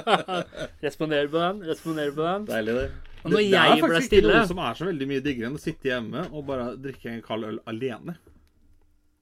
Responderer 0.87 1.31
på 1.31 1.39
den. 1.45 1.63
Responderer 1.71 2.13
på 2.17 2.27
den. 2.27 2.49
Deilig, 2.51 2.75
det. 2.81 2.89
Og 3.21 3.31
når 3.31 3.37
det, 3.37 3.47
det 3.53 3.61
er 3.61 3.69
jeg 3.71 3.83
ble 3.85 3.89
faktisk 3.95 4.15
ikke 4.17 4.27
noe 4.33 4.45
som 4.49 4.61
er 4.65 4.77
så 4.79 4.87
veldig 4.89 5.07
mye 5.11 5.23
diggere 5.25 5.49
enn 5.51 5.57
å 5.59 5.61
sitte 5.61 5.91
hjemme 5.91 6.23
og 6.31 6.45
bare 6.49 6.71
drikke 6.81 7.11
en 7.13 7.23
kald 7.27 7.45
øl 7.51 7.59
alene. 7.69 8.15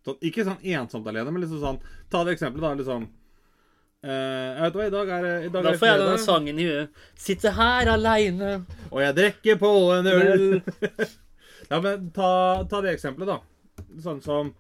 Sånn, 0.07 0.21
ikke 0.29 0.45
sånn 0.47 0.61
ensomt 0.77 1.09
alene, 1.11 1.33
men 1.35 1.43
liksom 1.43 1.59
sånn 1.65 1.81
Ta 2.13 2.21
det 2.25 2.37
eksempelet, 2.37 2.63
da. 2.63 2.75
liksom 2.79 3.09
eh, 4.07 4.53
Jeg 4.55 4.63
vet 4.63 4.77
hva, 4.79 4.87
i 4.87 4.95
dag 4.95 5.11
er, 5.17 5.27
det- 5.27 5.41
i 5.49 5.51
dag 5.57 5.67
Da 5.67 5.73
er 5.75 5.81
får 5.83 5.91
jeg 5.91 6.03
denne 6.05 6.21
sangen 6.23 6.61
i 6.63 6.69
huet. 6.71 7.03
Sitte 7.19 7.51
her 7.59 7.91
aleine. 7.97 8.53
og 8.93 9.03
jeg 9.03 9.17
drikker 9.19 9.59
på 9.65 9.73
en 9.99 10.07
øl. 10.15 10.47
ja, 11.69 11.81
men 11.85 12.11
ta, 12.17 12.31
ta 12.71 12.81
det 12.85 12.95
eksempelet, 12.97 13.29
da. 13.29 13.85
Sånn 14.03 14.21
som 14.25 14.53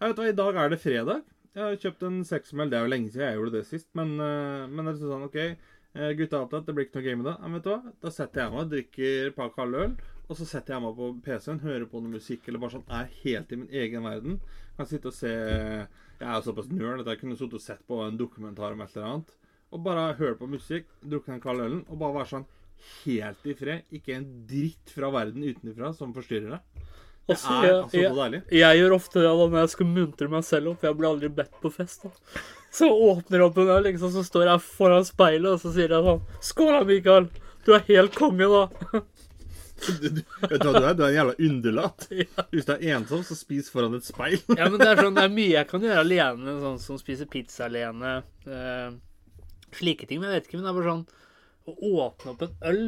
Jeg 0.00 0.12
vet 0.12 0.20
hva, 0.20 0.28
i 0.30 0.36
dag 0.36 0.56
er 0.56 0.70
det 0.72 0.80
fredag. 0.80 1.24
Jeg 1.50 1.62
har 1.64 1.80
kjøpt 1.82 2.04
en 2.06 2.20
seksmøll. 2.24 2.70
Det 2.70 2.78
er 2.78 2.86
jo 2.86 2.92
lenge 2.92 3.10
siden 3.10 3.26
jeg 3.26 3.36
gjorde 3.40 3.56
det 3.58 3.66
sist, 3.68 3.88
men, 3.98 4.14
eh, 4.22 4.68
men 4.70 4.86
det 4.86 4.94
er 4.94 5.00
sånn 5.02 5.26
OK. 5.26 5.36
eh, 5.40 6.12
Gutta 6.16 6.38
er 6.38 6.44
opptatt, 6.46 6.64
det 6.68 6.76
blir 6.76 6.86
ikke 6.86 7.00
noe 7.00 7.06
game 7.08 7.24
i 7.24 7.26
dag. 7.26 7.42
Men 7.42 7.56
vet 7.58 7.66
du 7.66 7.70
hva? 7.74 7.92
Da 8.04 8.12
setter 8.14 8.44
jeg 8.44 8.54
meg 8.54 8.62
og 8.62 8.70
drikker 8.72 9.30
et 9.32 9.36
par 9.36 9.50
kalde 9.56 9.82
øl. 9.84 9.96
Og 10.30 10.38
så 10.38 10.46
setter 10.46 10.76
jeg 10.76 10.84
meg 10.84 10.94
på 11.00 11.08
PC-en, 11.26 11.60
hører 11.64 11.88
på 11.90 12.00
noe 12.04 12.14
musikk, 12.14 12.46
eller 12.46 12.62
bare 12.62 12.76
sånn 12.76 12.94
er 13.00 13.10
helt 13.24 13.50
i 13.50 13.58
min 13.58 13.76
egen 13.82 14.06
verden. 14.06 14.38
Kan 14.78 14.86
sitte 14.88 15.10
og 15.10 15.16
se 15.16 15.32
Jeg 15.34 16.28
er 16.28 16.44
såpass 16.44 16.70
nerd 16.70 17.02
at 17.02 17.10
jeg 17.10 17.20
kunne 17.24 17.36
sittet 17.36 17.58
og 17.58 17.64
sett 17.64 17.82
på 17.88 17.98
en 18.04 18.16
dokumentar 18.20 18.76
om 18.76 18.84
et 18.84 18.94
eller 18.94 19.08
annet. 19.08 19.36
Og 19.72 19.82
bare 19.82 20.14
hørt 20.18 20.38
på 20.38 20.48
musikk, 20.50 20.86
drukket 21.02 21.34
den 21.34 21.42
kalde 21.42 21.66
ølen, 21.66 21.84
og 21.88 21.98
bare 21.98 22.20
være 22.20 22.30
sånn 22.34 22.46
helt 23.04 23.46
i 23.46 23.54
fred. 23.58 23.82
Ikke 23.94 24.16
en 24.16 24.26
dritt 24.48 24.92
fra 24.94 25.10
verden 25.14 25.44
utenfra 25.46 25.92
som 25.96 26.14
forstyrrer 26.16 26.56
deg. 26.56 26.86
Det 27.30 27.36
Altså, 27.36 27.52
er 27.60 27.66
jeg, 27.68 27.74
altså 27.84 28.00
så 28.00 28.16
deilig. 28.16 28.38
jeg 28.58 28.78
gjør 28.80 28.94
ofte 28.96 29.20
det 29.20 29.28
da 29.28 29.44
når 29.52 29.60
jeg 29.60 29.70
skal 29.74 29.86
muntre 29.86 30.28
meg 30.32 30.44
selv 30.48 30.72
opp. 30.72 30.82
Jeg 30.88 30.96
blir 30.98 31.08
aldri 31.12 31.28
bedt 31.36 31.60
på 31.62 31.70
fest. 31.70 32.02
da. 32.08 32.40
Så 32.74 32.88
åpner 32.90 33.44
opp 33.44 33.58
en 33.62 33.70
øl, 33.76 33.84
liksom, 33.86 34.10
så 34.14 34.24
står 34.26 34.48
jeg 34.50 34.64
foran 34.66 35.06
speilet 35.06 35.52
og 35.52 35.60
så 35.62 35.70
sier 35.74 35.90
jeg 35.94 36.06
sånn 36.06 36.20
Skål 36.50 36.72
da, 36.78 36.82
Mikael! 36.88 37.28
Du 37.66 37.72
er 37.76 37.84
helt 37.90 38.16
konge, 38.18 38.48
da. 38.50 39.00
Du, 39.80 40.08
du, 40.12 40.18
vet 40.42 40.60
du 40.60 40.66
hva 40.68 40.74
du 40.76 40.84
er? 40.84 40.92
Du 40.98 41.02
er 41.06 41.08
en 41.08 41.14
jævla 41.16 41.34
underlatt. 41.46 42.02
Ja. 42.20 42.42
Hvis 42.52 42.66
du 42.68 42.72
er 42.74 42.82
ensom, 42.98 43.22
så 43.24 43.36
spis 43.38 43.70
foran 43.72 43.94
et 43.96 44.04
speil. 44.04 44.36
Ja, 44.58 44.66
men 44.68 44.76
det 44.82 44.90
er 44.90 45.00
sånn, 45.00 45.14
det 45.16 45.22
er 45.24 45.32
mye 45.38 45.54
jeg 45.54 45.68
kan 45.70 45.86
gjøre 45.86 46.02
alene, 46.04 46.56
sånn 46.60 46.76
som 46.82 46.98
spise 47.00 47.24
pizza 47.32 47.64
alene. 47.64 48.10
Eh, 48.44 48.90
slike 49.78 50.04
ting. 50.10 50.20
Men 50.20 50.34
jeg 50.34 50.42
vet 50.42 50.50
ikke, 50.50 50.58
men 50.60 50.66
det 50.68 50.72
er 50.74 50.78
bare 50.82 50.92
sånn 50.92 51.06
å 51.70 51.92
åpne 52.06 52.34
opp 52.34 52.42
en 52.46 52.56
øl 52.70 52.82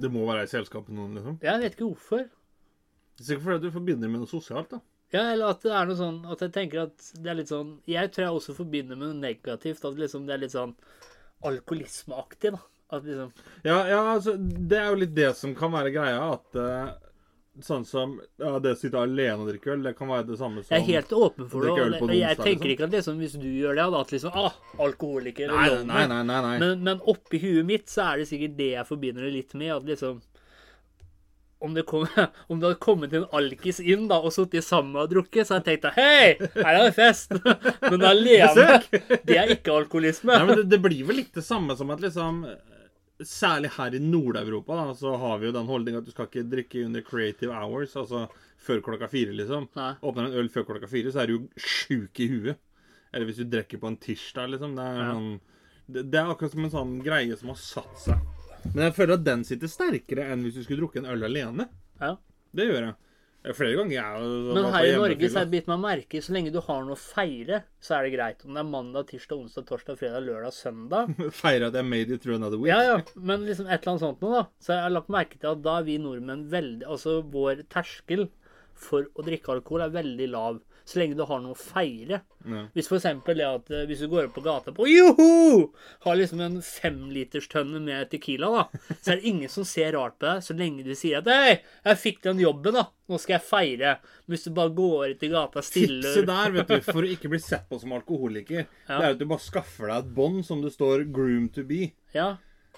Det 0.00 0.10
må 0.12 0.22
være 0.28 0.46
i 0.46 0.50
selskap 0.50 0.88
med 0.88 0.98
noen, 0.98 1.18
liksom. 1.18 1.40
Jeg 1.44 1.60
vet 1.64 1.76
ikke 1.76 1.90
hvorfor. 1.90 2.24
Det 2.24 3.24
er 3.24 3.28
Sikkert 3.28 3.44
fordi 3.46 3.66
du 3.66 3.74
forbinder 3.74 4.08
med 4.12 4.22
noe 4.22 4.30
sosialt, 4.30 4.70
da. 4.72 4.80
Ja, 5.10 5.24
eller 5.32 5.52
at 5.56 5.64
det 5.66 5.72
er 5.74 5.88
noe 5.90 5.98
sånn 5.98 6.20
At 6.30 6.42
jeg 6.44 6.52
tenker 6.54 6.84
at 6.84 7.06
det 7.18 7.30
er 7.32 7.38
litt 7.40 7.50
sånn 7.50 7.72
Jeg 7.90 8.12
tror 8.14 8.24
jeg 8.28 8.36
også 8.38 8.54
forbinder 8.54 8.98
med 8.98 9.08
noe 9.10 9.18
negativt. 9.18 9.84
At 9.84 9.98
liksom 9.98 10.28
det 10.28 10.36
er 10.36 10.44
litt 10.44 10.54
sånn 10.54 10.76
alkoholismeaktig, 11.50 12.54
da. 12.54 12.60
At 12.94 13.06
liksom 13.06 13.32
Ja, 13.66 13.78
ja, 13.90 14.00
altså, 14.14 14.36
det 14.38 14.78
er 14.78 14.90
jo 14.90 15.00
litt 15.02 15.14
det 15.16 15.32
som 15.38 15.54
kan 15.58 15.72
være 15.74 15.92
greia, 15.94 16.20
at 16.36 16.58
eh, 16.58 16.92
sånn 17.58 17.84
som 17.84 18.14
ja, 18.38 18.54
det 18.62 18.74
å 18.76 18.78
sitte 18.78 19.00
alene 19.00 19.42
og 19.42 19.50
drikke 19.50 19.74
øl, 19.74 19.82
det 19.84 19.92
kan 19.98 20.10
være 20.10 20.28
det 20.30 20.38
samme 20.38 20.62
som 20.62 20.74
Jeg 20.74 20.84
er 20.84 21.00
helt 21.00 21.12
åpen 21.16 21.48
for 21.50 21.66
det. 21.66 21.72
Og, 21.74 21.96
og 22.06 22.14
jeg 22.14 22.38
tenker 22.38 22.70
liksom. 22.70 22.72
ikke 22.74 22.86
at 22.86 22.96
liksom 22.96 23.20
hvis 23.20 23.36
du 23.42 23.48
gjør 23.50 23.76
det, 23.76 23.86
at 24.00 24.14
liksom 24.14 24.38
ah, 24.38 24.58
alkoholiker 24.86 25.50
Nei, 25.52 25.68
nei, 25.84 26.06
nei. 26.06 26.22
nei, 26.30 26.40
nei. 26.46 26.56
Men, 26.62 26.84
men 26.86 27.04
oppi 27.10 27.42
huet 27.42 27.66
mitt 27.66 27.90
så 27.90 28.12
er 28.12 28.22
det 28.22 28.30
sikkert 28.30 28.56
det 28.60 28.74
jeg 28.76 28.88
forbinder 28.88 29.26
det 29.26 29.32
litt 29.34 29.56
med. 29.58 29.74
At 29.76 29.88
liksom 29.90 30.22
Om 31.60 31.74
det, 31.76 31.82
kom, 31.90 32.06
om 32.48 32.60
det 32.60 32.70
hadde 32.70 32.80
kommet 32.80 33.12
en 33.18 33.26
alkis 33.36 33.82
inn 33.82 34.06
da 34.08 34.22
og 34.22 34.32
sittet 34.32 34.64
sammen 34.64 34.96
og 35.02 35.10
drukket, 35.10 35.44
så 35.48 35.58
hadde 35.58 35.74
jeg 35.74 35.82
tenkt 35.82 35.98
hei, 35.98 36.48
her 36.54 36.72
er 36.72 36.86
det 36.86 36.96
fest! 36.96 37.34
Men 37.90 38.06
alene, 38.14 38.80
det 39.26 39.36
er 39.36 39.56
ikke 39.58 39.74
alkoholisme. 39.74 40.32
Nei, 40.32 40.46
men 40.46 40.62
det, 40.62 40.70
det 40.72 40.80
blir 40.86 41.02
vel 41.10 41.20
litt 41.24 41.34
det 41.36 41.44
samme 41.44 41.76
som 41.76 41.90
at 41.92 42.00
liksom 42.00 42.44
Særlig 43.26 43.70
her 43.76 43.94
i 43.94 44.00
Nord-Europa 44.00 44.76
da, 44.78 44.94
så 44.96 45.12
har 45.20 45.38
vi 45.42 45.46
jo 45.50 45.52
den 45.52 45.66
holdninga 45.68 45.98
at 46.00 46.06
du 46.06 46.10
skal 46.14 46.28
ikke 46.30 46.46
drikke 46.48 46.84
under 46.86 47.02
creative 47.04 47.52
hours, 47.52 47.92
altså 48.00 48.22
før 48.60 48.80
klokka 48.86 49.08
fire, 49.12 49.34
liksom. 49.36 49.66
Nei. 49.76 49.90
Åpner 50.00 50.28
en 50.30 50.38
øl 50.40 50.48
før 50.52 50.64
klokka 50.70 50.88
fire, 50.88 51.12
så 51.12 51.20
er 51.22 51.26
du 51.28 51.34
jo 51.36 51.42
sjuk 51.60 52.20
i 52.24 52.28
huet. 52.32 52.56
Eller 53.12 53.26
hvis 53.28 53.40
du 53.42 53.44
drikker 53.50 53.80
på 53.82 53.90
en 53.90 53.98
tirsdag, 54.00 54.48
liksom. 54.54 54.74
Det 54.78 54.86
er, 54.86 55.00
Ja. 55.02 55.12
sånn, 55.12 55.40
det, 55.90 56.04
det 56.10 56.20
er 56.20 56.30
akkurat 56.32 56.52
som 56.54 56.64
en 56.64 56.70
sånn 56.76 56.96
greie 57.04 57.36
som 57.36 57.48
har 57.52 57.60
satt 57.60 57.98
seg. 57.98 58.26
Men 58.74 58.84
jeg 58.86 58.94
føler 58.94 59.14
at 59.18 59.24
den 59.24 59.44
sitter 59.44 59.68
sterkere 59.72 60.26
enn 60.32 60.42
hvis 60.44 60.54
du 60.58 60.62
skulle 60.64 60.80
drukke 60.84 61.00
en 61.02 61.08
øl 61.12 61.24
alene. 61.28 61.68
Ja. 62.00 62.14
Det 62.54 62.66
gjør 62.68 62.86
jeg. 62.90 62.94
Flere 63.40 63.72
ganger 63.78 63.94
jeg 63.94 64.20
og- 64.20 64.54
Men 64.54 64.66
her 64.74 64.84
i 64.84 64.96
Norge 64.96 65.28
så 65.30 65.32
har 65.38 65.40
er 65.40 65.44
det 65.48 65.50
bitt 65.54 65.66
meg 65.70 65.78
merke 65.80 66.20
så 66.20 66.32
lenge 66.36 66.52
du 66.52 66.60
har 66.60 66.82
noe 66.84 66.92
å 66.92 66.98
feire, 67.00 67.62
så 67.80 67.96
er 67.96 68.02
det 68.04 68.12
greit. 68.18 68.44
Om 68.44 68.52
det 68.52 68.60
er 68.60 68.68
mandag, 68.68 69.06
tirsdag, 69.08 69.38
onsdag, 69.40 69.64
torsdag, 69.64 69.96
fredag, 69.96 70.26
lørdag, 70.26 70.52
søndag. 70.52 71.14
Feire 71.32 71.68
at 71.68 71.72
jeg 71.72 71.84
made 71.88 72.10
it 72.10 72.20
through 72.20 72.36
another 72.36 72.58
week. 72.58 72.68
Ja, 72.68 72.82
ja, 72.82 73.00
men 73.16 73.46
liksom 73.46 73.64
et 73.66 73.80
eller 73.80 73.94
annet 73.96 74.04
sånt 74.04 74.20
noe, 74.20 74.42
da. 74.42 74.44
Så 74.60 74.74
jeg 74.76 74.82
har 74.84 74.90
lagt 74.92 75.08
merke 75.08 75.40
til 75.40 75.48
at 75.54 75.62
da 75.62 75.78
er 75.78 75.84
vi 75.88 75.96
nordmenn 75.98 76.50
veldig 76.52 76.84
Altså 76.84 77.22
vår 77.24 77.64
terskel 77.72 78.28
for 78.74 79.08
å 79.16 79.24
drikke 79.24 79.54
alkohol 79.56 79.86
er 79.86 79.90
veldig 79.96 80.28
lav. 80.30 80.60
Så 80.90 80.98
lenge 80.98 81.14
du 81.14 81.22
har 81.22 81.38
noe 81.38 81.54
å 81.54 81.58
feire. 81.58 82.18
Ja. 82.42 82.64
Hvis 82.74 82.88
for 82.90 82.98
eksempel 82.98 83.38
det 83.38 83.46
at 83.46 83.68
eh, 83.70 83.84
hvis 83.86 84.00
du 84.02 84.08
går 84.10 84.26
opp 84.26 84.32
på 84.34 84.42
gata 84.42 84.72
på 84.74 84.88
joho! 84.90 85.68
Har 86.02 86.18
liksom 86.18 86.40
en 86.42 86.56
femliterstønne 86.66 87.78
med 87.84 88.10
Tequila, 88.10 88.48
da. 88.56 88.80
Så 88.96 89.12
er 89.12 89.20
det 89.20 89.30
ingen 89.30 89.52
som 89.52 89.66
ser 89.68 89.94
rart 89.94 90.18
på 90.18 90.26
deg 90.26 90.42
så 90.42 90.56
lenge 90.58 90.82
du 90.86 90.90
sier 90.98 91.20
at 91.20 91.30
Hei, 91.30 91.60
jeg 91.86 92.00
fikk 92.02 92.20
den 92.26 92.42
jobben, 92.42 92.74
da. 92.74 92.88
Nå 93.10 93.22
skal 93.22 93.36
jeg 93.36 93.46
feire. 93.46 93.94
Men 94.24 94.34
hvis 94.34 94.48
du 94.48 94.52
bare 94.56 94.74
går 94.74 95.14
ut 95.14 95.24
i 95.26 95.30
gata 95.30 95.62
stille 95.66 96.02
Tipset 96.02 96.26
der, 96.26 96.58
vet 96.58 96.74
du, 96.74 96.78
for 96.90 97.06
å 97.06 97.14
ikke 97.14 97.30
bli 97.30 97.42
sett 97.44 97.70
på 97.70 97.78
som 97.82 97.94
alkoholiker, 97.94 98.66
det 98.66 98.98
er 98.98 99.12
at 99.12 99.22
du 99.22 99.28
bare 99.30 99.46
skaffer 99.46 99.92
deg 99.92 100.02
et 100.02 100.14
bånd 100.18 100.42
som 100.46 100.62
det 100.64 100.74
står 100.74 101.06
'groom 101.06 101.46
to 101.54 101.62
be'. 101.66 101.92
Ja. 102.16 102.34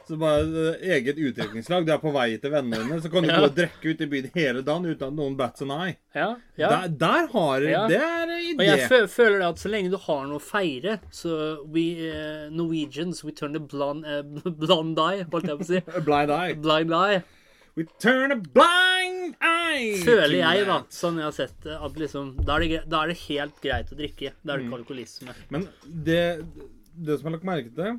Så 0.09 0.17
bare 0.19 0.43
eh, 0.75 0.87
eget 0.97 1.17
utdrikningslag. 1.23 1.85
Du 1.87 1.93
er 1.95 2.01
på 2.03 2.11
vei 2.15 2.37
til 2.43 2.51
vennene 2.51 2.81
dine, 2.83 2.99
så 3.05 3.11
kan 3.13 3.23
du 3.23 3.29
Ja. 3.31 3.37
gå 3.39 3.45
og 3.51 3.55
drikke 3.57 3.93
ute 3.95 4.03
i 4.03 4.11
byen 4.11 4.31
hele 4.35 4.63
dagen 4.67 4.87
uten 4.89 5.07
at 5.09 5.15
noen 5.15 5.37
bats 5.39 5.63
an 5.63 5.71
eye. 5.71 5.97
Ja. 6.15 6.29
ja. 6.59 6.69
Der, 6.73 6.89
der 7.05 7.29
har 7.33 7.63
Ja. 7.63 7.85
Det 7.89 8.01
er 8.03 8.33
en 8.35 8.61
Og 8.61 8.65
jeg 8.67 9.09
føler 9.11 9.45
at 9.49 9.59
så 9.63 9.71
lenge 9.71 9.91
du 9.93 9.97
har 9.97 10.27
noe 10.27 10.41
å 10.41 10.43
feire, 10.43 10.99
så 11.15 11.37
we 11.71 11.85
uh, 12.11 12.49
Norwegians 12.51 13.23
we 13.25 13.31
turn 13.33 13.55
a 13.57 13.61
blond, 13.61 14.05
uh, 14.05 14.23
blond 14.65 14.99
eye, 14.99 15.23
holdt 15.31 15.47
jeg 15.49 15.59
på 15.63 15.69
å 15.69 15.71
si. 15.71 15.81
Blind 16.09 16.31
eye. 16.35 16.55
Blind 16.59 16.93
eye. 16.93 17.23
We 17.75 17.87
turn 18.03 18.33
a 18.33 18.37
blind 18.37 19.33
eye 19.41 19.95
Føler 20.05 20.35
jeg, 20.43 20.67
da, 20.69 20.83
sånn 20.93 21.17
jeg 21.17 21.25
har 21.25 21.33
sett 21.33 21.55
det, 21.65 21.79
at 21.81 21.95
liksom 21.97 22.35
Da 22.45 22.59
er 22.59 22.67
det, 22.69 22.81
da 22.93 22.99
er 23.07 23.15
det 23.15 23.21
helt 23.31 23.63
greit 23.65 23.89
å 23.89 23.97
drikke. 23.97 24.35
Da 24.45 24.53
er 24.53 24.59
det 24.61 24.67
Mm. 24.67 24.73
ikke 24.75 24.81
alkoholisme. 24.83 25.35
Men 25.49 25.69
det, 25.89 26.45
det 26.93 27.17
som 27.17 27.25
jeg 27.25 27.31
har 27.31 27.39
lagt 27.39 27.49
merke 27.49 27.73
til, 27.79 27.97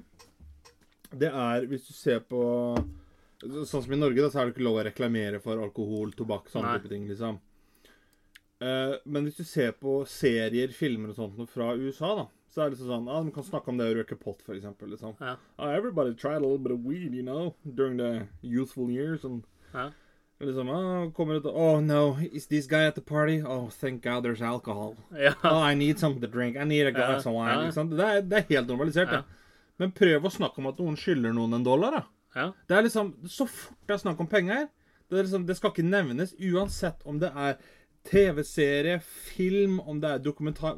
det 1.19 1.29
er 1.29 1.65
hvis 1.69 1.87
du 1.87 1.93
ser 1.93 2.19
på 2.27 2.43
Sånn 3.43 3.81
som 3.83 3.91
i 3.91 3.97
Norge, 3.99 4.21
da, 4.23 4.29
så 4.31 4.39
er 4.39 4.45
det 4.47 4.53
ikke 4.53 4.63
lov 4.63 4.77
å 4.79 4.83
reklamere 4.87 5.39
for 5.43 5.59
alkohol, 5.59 6.13
tobakk, 6.15 6.45
sånne 6.47 6.77
type 6.77 6.87
ting, 6.87 7.09
liksom. 7.09 7.41
Uh, 8.63 8.93
men 9.03 9.25
hvis 9.27 9.41
du 9.41 9.43
ser 9.43 9.73
på 9.75 9.97
serier, 10.07 10.71
filmer 10.71 11.11
og 11.11 11.17
sånt 11.17 11.51
fra 11.51 11.73
USA, 11.75 12.13
da, 12.21 12.25
så 12.53 12.61
er 12.61 12.69
det 12.69 12.77
liksom 12.77 12.91
sånn 12.91 13.09
ah, 13.09 13.23
De 13.25 13.33
kan 13.35 13.43
snakke 13.43 13.71
om 13.73 13.81
det 13.81 13.89
å 13.89 13.97
røyke 13.97 14.15
pot, 14.21 14.39
for 14.45 14.55
eksempel. 14.55 14.93
Liksom. 14.93 15.17
Ja. 15.19 15.33
Ah, 15.57 15.73
everybody 15.73 16.13
tried 16.13 16.37
a 16.37 16.45
little 16.45 16.61
bit 16.61 16.71
of 16.71 16.85
weed, 16.85 17.11
you 17.17 17.25
know, 17.25 17.55
during 17.65 17.97
the 17.97 18.27
youthful 18.41 18.89
years. 18.93 19.25
And, 19.25 19.43
Ja. 19.73 19.89
Liksom, 20.39 20.69
ah, 20.69 21.09
kommer 21.15 21.35
ut 21.35 21.45
Oh 21.45 21.79
no, 21.79 22.17
is 22.31 22.47
this 22.47 22.67
guy 22.67 22.85
at 22.85 22.95
the 22.95 23.01
party? 23.01 23.41
Oh, 23.41 23.69
thank 23.69 24.03
God 24.03 24.23
there's 24.23 24.41
alcohol. 24.41 24.95
Ja. 25.17 25.33
Oh, 25.43 25.59
I 25.59 25.73
need 25.73 25.99
something 25.99 26.21
to 26.21 26.27
drink. 26.27 26.57
I 26.57 26.63
need 26.63 26.85
a 26.85 26.91
glass 26.91 27.25
of 27.25 27.33
wine. 27.33 27.71
Det, 27.71 27.99
er, 28.05 28.21
det 28.21 28.37
er 28.37 28.45
helt 28.49 28.67
normalisert, 28.67 29.09
Ja. 29.11 29.21
det. 29.21 29.42
Men 29.83 29.91
prøv 29.95 30.25
å 30.29 30.33
snakke 30.33 30.63
om 30.63 30.71
at 30.71 30.79
noen 30.81 30.95
skylder 30.99 31.35
noen 31.35 31.59
en 31.59 31.67
dollar, 31.67 31.99
da. 31.99 32.03
ja. 32.39 32.47
Det 32.69 32.79
er 32.79 32.87
liksom, 32.87 33.13
Så 33.27 33.49
fort 33.51 33.83
det 33.89 33.97
er 33.97 34.03
snakk 34.07 34.23
om 34.23 34.31
penger, 34.31 34.69
det, 35.11 35.17
er 35.19 35.25
liksom, 35.27 35.45
det 35.49 35.57
skal 35.59 35.73
ikke 35.75 35.85
nevnes 35.85 36.31
uansett 36.39 37.03
om 37.09 37.19
det 37.21 37.29
er 37.35 37.57
TV-serie, 38.03 38.97
film, 38.99 39.77
om 39.87 39.99
det 40.03 40.09
er 40.11 40.23
dokumentar 40.23 40.75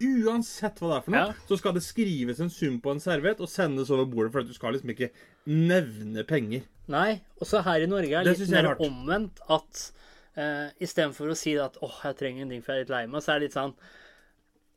Uansett 0.00 0.78
hva 0.80 0.88
det 0.88 0.96
er 0.96 1.02
for 1.04 1.12
noe, 1.14 1.24
Ja. 1.32 1.34
så 1.48 1.58
skal 1.60 1.74
det 1.76 1.82
skrives 1.84 2.40
en 2.40 2.48
sum 2.52 2.78
på 2.80 2.94
en 2.94 3.02
serviett 3.02 3.40
og 3.44 3.50
sendes 3.52 3.90
over 3.92 4.06
bordet, 4.08 4.32
for 4.32 4.40
at 4.40 4.48
du 4.48 4.54
skal 4.56 4.72
liksom 4.72 4.92
ikke 4.94 5.10
nevne 5.46 6.24
penger. 6.24 6.64
Nei. 6.88 7.20
Og 7.40 7.46
så 7.46 7.60
her 7.62 7.84
i 7.84 7.90
Norge 7.90 8.14
er 8.16 8.24
Det 8.24 8.38
litt 8.38 8.52
er 8.52 8.70
mer 8.70 8.80
omvendt. 8.80 9.42
At 9.52 9.92
uh, 10.36 10.70
istedenfor 10.80 11.28
å 11.30 11.36
si 11.36 11.56
at 11.60 11.76
'åh, 11.82 12.00
jeg 12.08 12.16
trenger 12.16 12.42
en 12.42 12.48
ting, 12.56 12.62
for 12.62 12.72
jeg 12.72 12.80
er 12.80 12.84
litt 12.86 12.94
lei 12.96 13.06
meg', 13.06 13.22
så 13.22 13.34
er 13.34 13.38
det 13.40 13.50
litt 13.50 13.58
sånn 13.58 13.74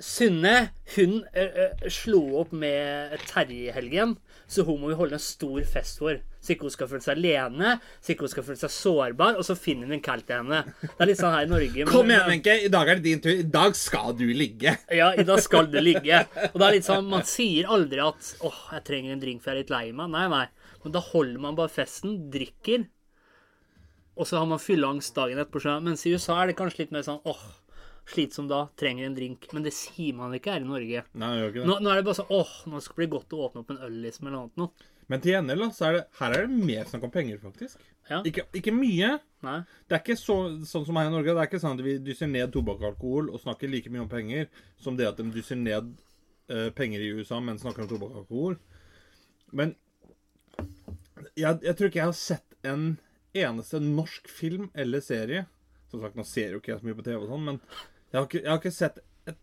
Synne 0.04 0.72
hun 0.98 1.22
eh, 1.32 1.54
eh, 1.72 1.86
slo 1.94 2.20
opp 2.42 2.52
med 2.52 3.14
Terje 3.30 3.70
i 3.70 3.72
helgen, 3.72 4.18
så 4.48 4.66
hun 4.68 4.82
må 4.82 4.90
vi 4.92 4.98
holde 5.00 5.16
en 5.16 5.24
stor 5.24 5.62
fest 5.72 6.02
for. 6.02 6.18
Så 6.44 6.52
ikke 6.54 6.68
hun 6.68 6.74
skal 6.74 6.90
føle 6.92 7.02
seg 7.06 7.16
alene, 7.16 7.78
så 8.04 8.12
ikke 8.12 8.26
hun 8.28 8.34
skal 8.34 8.44
føle 8.46 8.60
seg 8.60 8.74
sårbar, 8.76 9.38
og 9.40 9.48
så 9.48 9.56
finner 9.58 9.88
hun 9.88 9.96
en 9.98 10.04
kall 10.04 10.22
til 10.28 10.42
henne. 10.42 10.60
Det 10.84 11.00
er 11.00 11.10
litt 11.10 11.22
sånn 11.22 11.32
her 11.34 11.48
i 11.48 11.50
Norge. 11.54 11.78
men- 11.80 11.88
Kom 11.94 12.12
igjen, 12.12 12.28
Wenche. 12.28 12.58
I 12.66 12.74
dag 12.76 12.90
er 12.92 13.00
det 13.00 13.04
din 13.08 13.24
tur. 13.24 13.32
I 13.40 13.48
dag 13.56 13.76
skal 13.80 14.14
du 14.20 14.26
ligge. 14.36 14.76
Ja, 14.92 15.14
i 15.16 15.24
dag 15.24 15.40
skal 15.42 15.72
du 15.72 15.80
ligge. 15.80 16.20
Og 16.52 16.60
det 16.60 16.68
er 16.68 16.76
litt 16.76 16.90
sånn, 16.92 17.08
Man 17.10 17.24
sier 17.24 17.66
aldri 17.72 18.04
at 18.04 18.36
'åh, 18.44 18.60
jeg 18.76 18.84
trenger 18.92 19.14
en 19.16 19.20
drink 19.24 19.42
for 19.42 19.52
jeg 19.52 19.56
er 19.58 19.64
litt 19.64 19.74
lei 19.74 19.92
meg'. 19.96 20.12
Nei, 20.12 20.28
nei. 20.28 20.46
Men 20.84 20.92
da 20.92 21.00
holder 21.00 21.40
man 21.40 21.56
bare 21.56 21.70
festen, 21.72 22.30
drikker, 22.30 22.86
og 24.18 24.28
så 24.28 24.38
har 24.38 24.46
man 24.46 24.60
fylleangst 24.60 25.16
dagen 25.16 25.40
etterpå. 25.40 25.82
Mens 25.82 26.06
i 26.06 26.12
USA 26.14 26.44
er 26.44 26.48
det 26.52 26.58
kanskje 26.60 26.80
litt 26.86 26.92
mer 26.92 27.02
sånn 27.08 27.22
'åh, 27.26 27.42
slitsom 28.10 28.50
da, 28.52 28.66
trenger 28.78 29.08
en 29.08 29.16
drink'. 29.18 29.48
Men 29.54 29.66
det 29.66 29.74
sier 29.74 30.14
man 30.18 30.34
ikke 30.38 30.54
her 30.54 30.66
i 30.66 30.70
Norge. 30.70 31.06
Nei, 31.14 31.30
det 31.32 31.42
gjør 31.42 31.54
ikke 31.54 31.62
det. 31.62 31.70
Nå, 31.70 31.78
nå 31.82 31.92
er 31.92 32.02
det 32.02 32.08
bare 32.10 32.20
sånn 32.20 32.34
'åh, 32.34 32.54
nå 32.72 32.82
skal 32.82 32.96
det 32.96 33.02
bli 33.04 33.14
godt 33.18 33.34
å 33.34 33.46
åpne 33.48 33.64
opp 33.64 33.74
en 33.74 33.82
øl', 33.88 34.02
liksom, 34.06 34.28
eller 34.28 34.38
noe 34.38 34.52
annet. 34.52 34.86
Men 35.08 35.22
til 35.22 35.36
gjengjeld, 35.36 35.62
da, 35.62 35.70
så 35.70 35.86
er 35.86 35.94
det, 35.94 36.04
her 36.20 36.34
er 36.34 36.48
det 36.48 36.66
mer 36.66 36.88
snakk 36.90 37.04
om 37.06 37.14
penger, 37.14 37.38
faktisk. 37.38 37.82
Ja. 38.10 38.22
Ikke, 38.26 38.46
ikke 38.58 38.74
mye. 38.74 39.12
Nei. 39.46 39.60
Det 39.86 39.98
er 39.98 40.02
ikke 40.02 40.18
så, 40.18 40.38
sånn 40.66 40.86
som 40.88 40.98
her 40.98 41.10
i 41.10 41.14
Norge. 41.14 41.30
Det 41.30 41.44
er 41.44 41.50
ikke 41.50 41.62
sånn 41.62 41.78
at 41.78 41.86
vi 41.86 41.98
dysser 42.02 42.30
ned 42.32 42.54
tobakk 42.54 42.82
og 42.82 42.90
alkohol 42.94 43.30
og 43.30 43.42
snakker 43.44 43.70
like 43.70 43.92
mye 43.94 44.06
om 44.06 44.10
penger 44.10 44.50
som 44.82 44.98
det 44.98 45.08
at 45.10 45.22
de 45.22 45.28
dysser 45.34 45.60
ned 45.62 45.92
uh, 46.50 46.70
penger 46.78 47.06
i 47.06 47.12
USA, 47.20 47.38
men 47.42 47.62
snakker 47.62 47.86
om 47.86 47.92
tobakk 47.92 48.16
og 48.16 48.24
alkohol. 48.24 48.58
Men 49.54 49.76
jeg, 51.38 51.60
jeg 51.62 51.76
tror 51.76 51.92
ikke 51.92 52.02
jeg 52.02 52.10
har 52.10 52.18
sett 52.18 52.58
en 52.66 52.96
eneste 53.36 53.82
norsk 53.84 54.30
film 54.32 54.70
eller 54.74 55.04
serie 55.04 55.44
Som 55.92 56.02
sagt, 56.02 56.16
nå 56.18 56.24
ser 56.26 56.56
jo 56.56 56.62
ikke 56.62 56.72
jeg 56.72 56.82
så 56.82 56.88
mye 56.88 56.98
på 56.98 57.06
TV, 57.06 57.20
og 57.20 57.30
sånn, 57.30 57.46
men 57.46 57.60
jeg 58.16 58.22
har, 58.22 58.30
ikke, 58.30 58.42
jeg 58.46 58.52
har 58.52 58.60
ikke 58.62 58.72
sett 58.72 59.00
et 59.28 59.40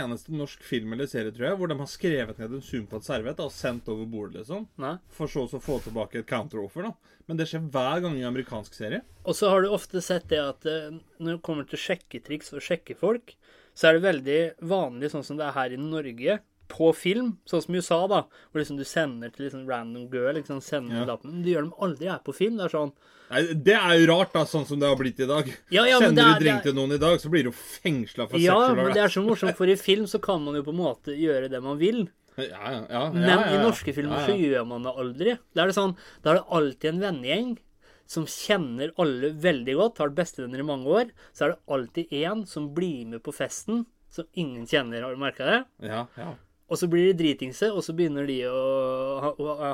eneste 0.00 0.32
norsk 0.32 0.62
film 0.64 0.94
eller 0.94 1.08
serie, 1.10 1.32
tror 1.34 1.50
jeg, 1.50 1.56
hvor 1.60 1.68
de 1.68 1.76
har 1.76 1.90
skrevet 1.90 2.38
ned 2.40 2.54
en 2.56 2.62
sum 2.64 2.86
på 2.88 3.00
et 3.00 3.04
servett 3.04 3.42
og 3.44 3.52
sendt 3.52 3.90
over 3.92 4.08
bordet, 4.08 4.38
liksom. 4.40 4.64
Nei. 4.80 4.94
For 5.12 5.28
så 5.28 5.44
å 5.44 5.60
få 5.60 5.76
tilbake 5.84 6.22
et 6.22 6.30
counteroffer, 6.30 6.88
da. 6.88 7.18
Men 7.28 7.40
det 7.40 7.50
skjer 7.50 7.66
hver 7.74 8.00
gang 8.04 8.16
i 8.16 8.24
amerikansk 8.24 8.76
serie. 8.76 9.02
Og 9.28 9.36
så 9.36 9.52
har 9.52 9.60
du 9.60 9.74
ofte 9.76 10.00
sett 10.04 10.30
det 10.32 10.40
at 10.40 10.64
eh, 10.68 10.96
når 11.20 11.36
det 11.36 11.44
kommer 11.44 11.68
til 11.68 11.80
sjekketriks 11.80 12.54
og 12.56 12.64
sjekke-folk, 12.64 13.36
så 13.76 13.90
er 13.90 13.98
det 13.98 14.06
veldig 14.06 14.40
vanlig, 14.70 15.12
sånn 15.12 15.26
som 15.26 15.36
det 15.36 15.50
er 15.50 15.56
her 15.58 15.76
i 15.76 15.80
Norge, 15.80 16.40
på 16.68 16.94
film, 16.96 17.38
sånn 17.46 17.62
som 17.62 17.74
i 17.74 17.78
USA, 17.78 18.06
da, 18.08 18.22
hvor 18.52 18.60
liksom 18.62 18.76
du 18.78 18.84
sender 18.84 19.30
til 19.34 19.46
liksom 19.46 19.66
random 19.68 20.08
girl, 20.10 20.34
liksom 20.34 20.60
sender 20.62 20.96
Ja. 21.02 21.04
lappen. 21.04 21.30
Men 21.32 21.42
du 21.42 21.50
gjør 21.50 21.62
dem 21.68 21.74
aldri 21.80 22.08
her 22.08 22.18
på 22.24 22.34
film. 22.34 22.56
Det 22.56 22.64
er 22.66 22.76
sånn 22.78 22.92
Nei, 23.30 23.42
Det 23.54 23.72
er 23.74 23.98
jo 23.98 24.06
rart, 24.12 24.32
da, 24.34 24.44
sånn 24.44 24.66
som 24.66 24.78
det 24.78 24.86
har 24.88 24.96
blitt 24.96 25.18
i 25.18 25.26
dag. 25.26 25.46
Ja, 25.70 25.84
ja, 25.84 25.98
men 25.98 26.10
Sender 26.14 26.22
det 26.22 26.24
er- 26.30 26.38
du 26.38 26.44
drink 26.44 26.62
til 26.62 26.74
noen 26.74 26.92
i 26.92 26.98
dag, 26.98 27.18
så 27.18 27.30
blir 27.30 27.42
du 27.44 27.50
fengsla 27.52 28.28
for 28.28 28.36
Ja, 28.38 28.52
sexual 28.54 28.76
men 28.76 28.92
det 28.92 29.02
er 29.02 29.08
så 29.08 29.24
morsomt, 29.24 29.56
for 29.56 29.66
i 29.66 29.74
film 29.88 30.04
så 30.06 30.20
kan 30.20 30.44
man 30.44 30.54
jo 30.54 30.62
på 30.62 30.68
en 30.70 30.76
måte 30.76 31.16
gjøre 31.16 31.48
det 31.50 31.62
man 31.62 31.78
vil. 31.78 32.08
Ja, 32.36 32.44
ja, 32.50 32.86
ja, 32.90 33.10
Men 33.12 33.22
ja, 33.22 33.28
ja, 33.40 33.52
ja. 33.52 33.60
i 33.60 33.62
norske 33.64 33.94
filmer 33.94 34.18
Ja, 34.18 34.26
så 34.26 34.34
gjør 34.38 34.66
man 34.66 34.82
det 34.82 34.92
aldri. 34.96 35.38
Da 35.54 35.62
er 35.62 35.66
det 35.68 35.74
sånn, 35.76 35.96
da 36.22 36.30
er 36.30 36.34
det 36.34 36.48
alltid 36.50 36.84
en 36.94 37.00
vennegjeng 37.00 37.58
som 38.06 38.26
kjenner 38.26 38.90
alle 38.98 39.30
veldig 39.32 39.74
godt, 39.76 39.98
har 39.98 40.08
vært 40.10 40.16
bestevenner 40.16 40.58
i 40.58 40.62
mange 40.62 40.84
år. 40.86 41.10
Så 41.32 41.46
er 41.46 41.48
det 41.54 41.58
alltid 41.68 42.10
én 42.10 42.46
som 42.46 42.74
blir 42.74 43.06
med 43.06 43.22
på 43.22 43.32
festen, 43.32 43.86
som 44.10 44.26
ingen 44.36 44.66
kjenner. 44.66 45.00
Har 45.02 45.14
du 45.14 45.20
merka 45.20 45.44
det? 45.46 45.64
Ja, 45.88 46.06
ja. 46.18 46.34
Og 46.72 46.78
så 46.80 46.88
blir 46.88 47.10
de 47.10 47.16
dritingse, 47.22 47.68
og 47.72 47.82
så 47.84 47.92
begynner 47.96 48.26
de 48.26 48.38
å 48.48 48.60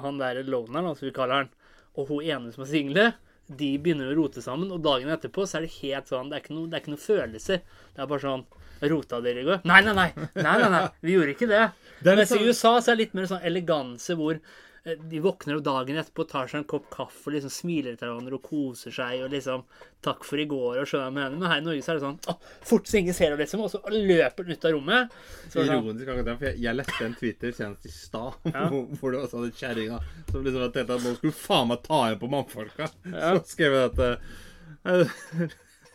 Han, 0.03 0.18
der 0.18 0.42
loneren, 0.44 0.88
altså 0.90 1.07
vi 1.07 1.12
kaller 1.14 1.44
han, 1.44 1.50
og 1.98 2.09
hun 2.11 2.24
ene 2.26 2.53
som 2.55 2.64
er 2.64 2.70
single, 2.70 3.05
de 3.50 3.68
begynner 3.83 4.11
å 4.12 4.16
rote 4.18 4.42
sammen, 4.42 4.70
og 4.74 4.83
dagen 4.83 5.11
etterpå 5.11 5.42
så 5.46 5.59
er 5.59 5.66
det 5.66 5.72
helt 5.81 6.07
sånn 6.11 6.29
Det 6.31 6.37
er 6.38 6.42
ikke 6.44 6.55
noe, 6.55 6.68
det 6.70 6.76
er 6.79 6.83
ikke 6.85 6.92
noe 6.94 7.03
følelser. 7.03 7.62
Det 7.94 8.03
er 8.05 8.11
bare 8.11 8.22
sånn 8.26 8.44
Rota 8.81 9.18
dere 9.20 9.42
i 9.42 9.44
går? 9.44 9.59
Nei, 9.68 9.81
nei, 9.85 9.92
nei. 9.92 10.07
nei, 10.40 10.53
nei, 10.62 10.68
nei. 10.72 10.85
Vi 11.05 11.12
gjorde 11.12 11.35
ikke 11.35 11.48
det. 11.50 11.64
Det 12.00 12.14
Mens 12.16 12.31
i 12.31 12.38
sånn- 12.38 12.46
USA 12.48 12.70
så 12.81 12.92
er 12.92 12.96
det 12.96 13.03
litt 13.03 13.16
mer 13.18 13.26
sånn 13.29 13.42
eleganse 13.44 14.14
hvor 14.16 14.38
de 14.85 15.21
våkner 15.21 15.59
opp 15.59 15.64
dagen 15.64 15.99
etterpå, 16.01 16.25
tar 16.29 16.49
seg 16.49 16.62
en 16.62 16.69
kopp 16.71 16.87
kaffe 16.93 17.29
og 17.29 17.35
liksom 17.35 17.53
smiler 17.53 17.99
til 18.01 18.09
hverandre 18.09 18.38
og 18.38 18.47
koser 18.47 18.95
seg 18.97 19.25
og 19.25 19.35
liksom 19.35 19.64
'Takk 20.01 20.25
for 20.25 20.40
i 20.40 20.47
går' 20.49 20.81
og 20.81 20.87
skjønner 20.88 21.05
hva 21.05 21.11
jeg 21.11 21.16
mener. 21.19 21.37
Men 21.37 21.51
her 21.51 21.59
i 21.61 21.64
Norge 21.66 21.83
så 21.85 21.93
er 21.93 21.99
det 21.99 22.05
sånn 22.07 22.19
å, 22.33 22.35
Fort 22.71 22.88
så 22.88 22.97
ingen 23.03 23.16
ser 23.16 23.35
det, 23.35 23.43
liksom, 23.43 23.61
og 23.61 23.69
så 23.69 23.81
løper 23.93 24.47
den 24.47 24.57
ut 24.57 24.64
av 24.64 24.73
rommet. 24.73 25.16
Så 25.51 25.59
sånn, 25.59 25.75
Ironisk 25.75 26.09
akkurat 26.09 26.31
det, 26.31 26.37
for 26.38 26.49
jeg, 26.49 26.61
jeg 26.64 26.79
leste 26.79 27.05
en 27.05 27.16
Twitter 27.21 27.53
senest 27.53 27.85
i 27.85 27.93
stad 27.93 28.33
Ja. 28.55 28.62
hvor, 28.71 29.12
det 29.12 29.21
også 29.21 29.43
hadde 29.43 29.59
kjerringa 29.61 29.99
som 30.31 30.45
liksom 30.47 30.62
hadde 30.64 30.73
tenkt 30.79 30.95
at 30.97 31.05
nå 31.05 31.16
skulle 31.19 31.37
faen 31.37 31.69
meg 31.69 31.83
ta 31.85 32.01
igjen 32.07 32.23
på 32.23 32.31
mannfolka. 32.33 32.88
Ja. 33.05 33.35
Så 33.37 33.45
skrev 33.53 33.77
jeg 33.77 33.90
at 33.90 34.01
uh, 34.01 35.45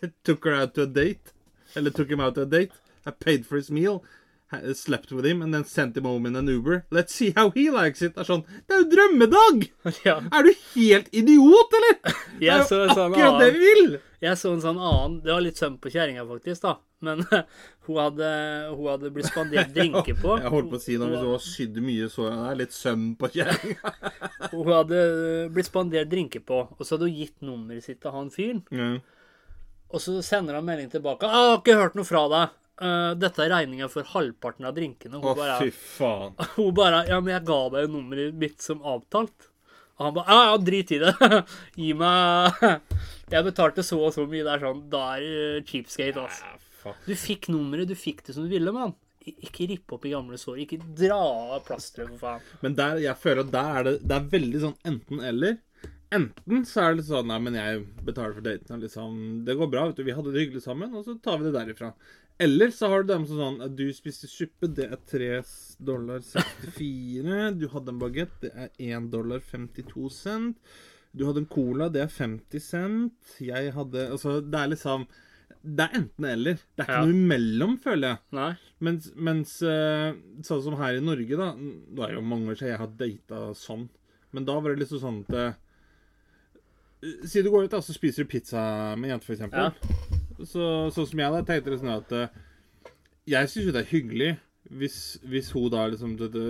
Took 0.27 0.45
her 0.45 0.59
out 0.61 0.75
to 0.75 0.83
a 0.83 0.85
date. 0.85 1.33
Eller 1.75 1.89
took 1.89 2.09
him 2.11 2.19
out 2.21 2.35
to 2.35 2.41
a 2.41 2.45
date. 2.45 2.71
I 3.05 3.11
paid 3.11 3.45
for 3.45 3.55
his 3.55 3.71
meal. 3.71 4.03
Slept 4.73 5.11
with 5.11 5.25
him 5.25 5.41
and 5.41 5.53
then 5.53 5.65
sent 5.65 5.97
him 5.97 6.05
home 6.05 6.27
in 6.27 6.35
an 6.35 6.47
Uber. 6.47 6.85
Let's 6.91 7.13
see 7.13 7.33
how 7.35 7.49
he 7.49 7.69
likes 7.71 8.01
it. 8.01 8.13
Det 8.15 8.21
er 8.23 8.27
sånn 8.29 8.43
Det 8.67 8.75
er 8.75 8.83
jo 8.83 8.89
drømmedag! 8.91 9.69
ja. 10.05 10.19
Er 10.31 10.45
du 10.45 10.51
helt 10.75 11.09
idiot, 11.11 11.77
eller? 11.79 11.95
Det 12.39 12.51
er 12.51 12.61
jo 12.61 12.67
sånn 12.69 13.15
akkurat 13.15 13.39
det 13.41 13.53
vi 13.55 13.63
vil! 13.65 13.95
Jeg 14.23 14.39
så 14.39 14.53
en 14.55 14.61
sånn 14.63 14.77
annen 14.81 15.17
Det 15.25 15.33
var 15.33 15.43
litt 15.43 15.59
søvn 15.59 15.79
på 15.81 15.91
kjerringa, 15.93 16.25
faktisk, 16.29 16.61
da. 16.65 16.75
Men 17.05 17.23
hun 17.87 17.97
hadde, 17.99 18.29
hun 18.71 18.89
hadde 18.89 19.11
blitt 19.15 19.29
spandert 19.29 19.73
drinker 19.77 20.17
på. 20.21 20.37
Jeg 20.41 20.53
holdt 20.53 20.69
på 20.71 20.79
å 20.79 20.83
si 20.83 20.99
noe, 21.01 21.09
hvis 21.11 21.23
så 21.25 21.31
har 21.33 21.43
sydd 21.45 21.81
mye, 21.85 22.11
så 22.13 22.27
det 22.29 22.37
er 22.51 22.59
litt 22.61 22.77
søm 22.77 23.07
på 23.19 23.31
kjerringa. 23.35 23.95
Hun 24.53 24.71
hadde 24.71 25.01
blitt 25.55 25.69
spandert 25.69 26.11
drinker 26.13 26.45
på, 26.45 26.61
og 26.69 26.85
så 26.85 26.95
hadde 26.95 27.09
hun 27.09 27.17
gitt 27.17 27.41
nummeret 27.45 27.85
sitt 27.85 28.01
til 28.03 28.13
han 28.15 28.31
fyren. 28.33 28.61
Mm. 28.69 28.99
Og 29.93 30.01
så 30.01 30.17
sender 30.25 30.57
han 30.57 30.65
melding 30.65 30.89
tilbake. 30.91 31.27
«Ah, 31.27 31.33
'Jeg 31.33 31.51
har 31.51 31.59
ikke 31.61 31.81
hørt 31.81 31.99
noe 31.99 32.07
fra 32.07 32.23
deg. 32.31 32.55
Eh, 32.75 33.11
dette 33.15 33.39
er 33.39 33.51
regninga 33.53 33.87
for 33.91 34.07
halvparten 34.11 34.67
av 34.67 34.75
drinkene.' 34.75 35.19
Å, 35.19 35.23
Hun 35.23 35.37
bare, 35.39 35.57
fy 35.63 35.71
faen. 35.71 36.35
hun 36.57 36.73
bare 36.75 37.05
'Ja, 37.07 37.21
men 37.21 37.37
jeg 37.37 37.45
ga 37.47 37.59
deg 37.71 37.87
jo 37.87 37.93
nummeret 37.93 38.35
mitt 38.41 38.61
som 38.61 38.83
avtalt'. 38.83 39.47
Og 39.95 40.05
han 40.05 40.17
bare 40.17 40.27
'Ja, 40.27 40.41
ja, 40.51 40.57
drit 40.57 40.91
i 40.91 40.99
det. 40.99 41.13
Gi 41.79 41.93
meg 41.95 42.59
Jeg 43.31 43.47
betalte 43.47 43.85
så 43.85 44.01
og 44.03 44.13
så 44.13 44.27
mye.' 44.27 44.43
Det 44.43 44.53
er 44.57 44.65
sånn 44.67 44.83
Da 44.91 45.05
er 45.15 45.25
det 45.25 45.65
cheapskate, 45.71 46.27
altså. 46.27 46.53
Ja. 46.85 46.93
Du 47.07 47.15
fikk 47.17 47.47
nummeret, 47.49 47.89
du 47.89 47.95
fikk 47.97 48.25
det 48.27 48.35
som 48.35 48.45
du 48.45 48.51
ville, 48.51 48.73
mann. 48.75 48.93
Ikke 49.25 49.65
rippe 49.65 49.95
opp 49.95 50.03
i 50.05 50.11
gamle 50.11 50.37
sår. 50.37 50.59
Ikke 50.65 50.77
dra 50.99 51.17
av 51.55 51.63
plasteret, 51.65 52.11
for 52.11 52.19
faen. 52.27 52.43
Men 52.61 52.75
der, 52.77 52.99
jeg 53.01 53.17
føler 53.17 53.41
at 53.41 53.55
der 53.55 53.71
er 53.79 53.87
det, 53.87 53.95
det 54.03 54.19
er 54.19 54.27
veldig 54.35 54.61
sånn 54.67 54.75
enten-eller. 54.91 55.55
Enten 56.13 56.61
så 56.69 56.83
er 56.83 56.93
det 56.93 56.99
litt 56.99 57.07
sånn 57.09 57.27
Nei, 57.31 57.39
men 57.41 57.57
jeg 57.57 57.81
betaler 58.05 58.35
for 58.37 58.45
daten. 58.45 58.83
Liksom, 58.83 59.15
det 59.47 59.55
går 59.57 59.71
bra, 59.71 59.87
vet 59.89 59.97
du. 59.97 60.05
Vi 60.05 60.13
hadde 60.15 60.35
det 60.35 60.43
hyggelig 60.45 60.61
sammen, 60.67 60.93
og 60.93 61.07
så 61.07 61.17
tar 61.23 61.39
vi 61.41 61.47
det 61.47 61.55
derifra. 61.55 61.95
Eller 62.37 62.71
så 62.75 62.89
har 62.91 63.03
du 63.03 63.13
dem 63.13 63.23
som 63.29 63.37
sånn 63.39 63.75
Du 63.77 63.85
spiste 63.95 64.27
suppe, 64.27 64.67
det 64.75 64.89
er 64.91 64.99
3 65.07 65.29
dollar 65.87 66.19
64. 66.19 67.53
Du 67.59 67.67
hadde 67.71 67.93
en 67.93 67.99
bagett, 68.01 68.33
det 68.41 68.51
er 68.53 68.69
1 68.97 69.09
dollar 69.13 69.39
52 69.39 70.09
cent. 70.11 70.57
Du 71.15 71.23
hadde 71.29 71.45
en 71.45 71.47
cola, 71.47 71.87
det 71.89 72.01
er 72.03 72.11
50 72.11 72.59
cent. 72.59 73.37
Jeg 73.39 73.71
hadde 73.77 74.09
Altså, 74.11 74.41
det 74.43 74.59
er 74.59 74.73
liksom 74.73 75.07
Det 75.65 75.81
er 75.87 75.95
enten-eller. 76.01 76.59
Det 76.75 76.83
er 76.83 76.89
ikke 76.89 76.97
Ja. 76.99 77.05
noe 77.05 77.15
imellom, 77.15 77.77
føler 77.81 78.07
jeg. 78.09 78.19
Nei. 78.37 78.51
Mens, 78.81 79.07
mens 79.15 79.61
eh, 79.63 80.11
sånn 80.43 80.61
som 80.61 80.75
her 80.77 80.97
i 80.99 81.01
Norge, 81.01 81.37
da 81.39 81.53
Det 81.55 82.03
er 82.09 82.13
jo 82.17 82.21
mange 82.21 82.51
år 82.51 82.59
siden 82.59 82.73
jeg 82.73 82.83
har 82.83 82.91
data 82.99 83.53
sånn. 83.55 83.87
Men 84.35 84.43
da 84.45 84.59
var 84.59 84.75
det 84.75 84.83
liksom 84.83 84.99
sånn 85.01 85.23
at 85.29 85.33
eh, 85.39 85.53
Si 87.25 87.41
du 87.41 87.49
går 87.51 87.63
ut 87.65 87.71
da, 87.71 87.79
så 87.81 87.93
spiser 87.95 88.23
du 88.25 88.29
pizza 88.31 88.95
med 88.97 89.09
en 89.09 89.19
jente, 89.19 89.31
eksempel. 89.35 89.71
Ja. 89.71 90.14
Så, 90.43 90.65
sånn 90.91 91.07
som 91.07 91.21
jeg 91.21 91.31
da 91.31 91.43
tenkte 91.47 91.71
det 91.71 91.79
sånn 91.79 91.93
at 91.93 92.11
eh, 92.11 92.33
Jeg 93.31 93.49
syns 93.51 93.69
jo 93.69 93.73
det 93.75 93.85
er 93.85 93.93
hyggelig 93.93 94.31
hvis, 94.75 94.97
hvis 95.29 95.51
hun 95.53 95.69
da 95.69 95.85
liksom 95.91 96.15
det, 96.17 96.31
det, 96.33 96.45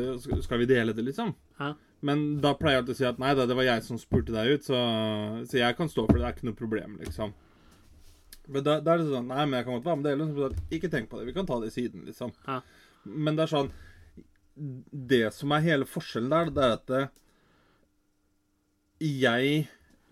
Skal 0.46 0.62
vi 0.62 0.70
dele 0.70 0.96
det, 0.96 1.04
liksom? 1.04 1.34
Hæ? 1.60 1.74
Men 2.06 2.24
da 2.44 2.54
pleier 2.58 2.78
jeg 2.78 2.84
alltid 2.84 2.96
å 2.96 3.00
si 3.00 3.08
at 3.10 3.20
nei 3.22 3.34
da, 3.38 3.48
det 3.50 3.58
var 3.58 3.68
jeg 3.68 3.84
som 3.86 4.00
spurte 4.00 4.34
deg 4.36 4.56
ut, 4.56 4.68
så, 4.68 4.78
så 5.50 5.58
jeg 5.58 5.78
kan 5.78 5.90
stå 5.90 6.06
for 6.06 6.18
det. 6.18 6.22
Det 6.22 6.28
er 6.28 6.36
ikke 6.38 6.48
noe 6.50 6.60
problem, 6.60 6.98
liksom. 7.02 7.34
Men 8.46 8.66
da, 8.66 8.78
da 8.84 8.94
er 8.94 9.02
det 9.02 9.08
sånn 9.10 9.32
Nei, 9.32 9.46
men 9.48 9.58
jeg 9.58 9.66
kan 9.66 9.78
godt 9.78 9.88
være 9.88 10.00
med 10.00 10.08
dere. 10.08 10.20
Liksom, 10.22 10.68
ikke 10.78 10.92
tenk 10.94 11.10
på 11.10 11.20
det. 11.20 11.28
Vi 11.32 11.36
kan 11.36 11.48
ta 11.50 11.58
det 11.62 11.72
i 11.72 11.76
siden, 11.76 12.04
liksom. 12.06 12.34
Hæ? 12.46 12.60
Men 13.06 13.38
det 13.38 13.46
er 13.46 13.54
sånn 13.54 13.72
Det 15.12 15.24
som 15.36 15.54
er 15.56 15.66
hele 15.66 15.90
forskjellen 15.90 16.32
der, 16.32 16.52
det 16.54 16.66
er 16.66 16.76
at 16.78 16.86
det, 16.92 17.06
jeg 19.06 19.66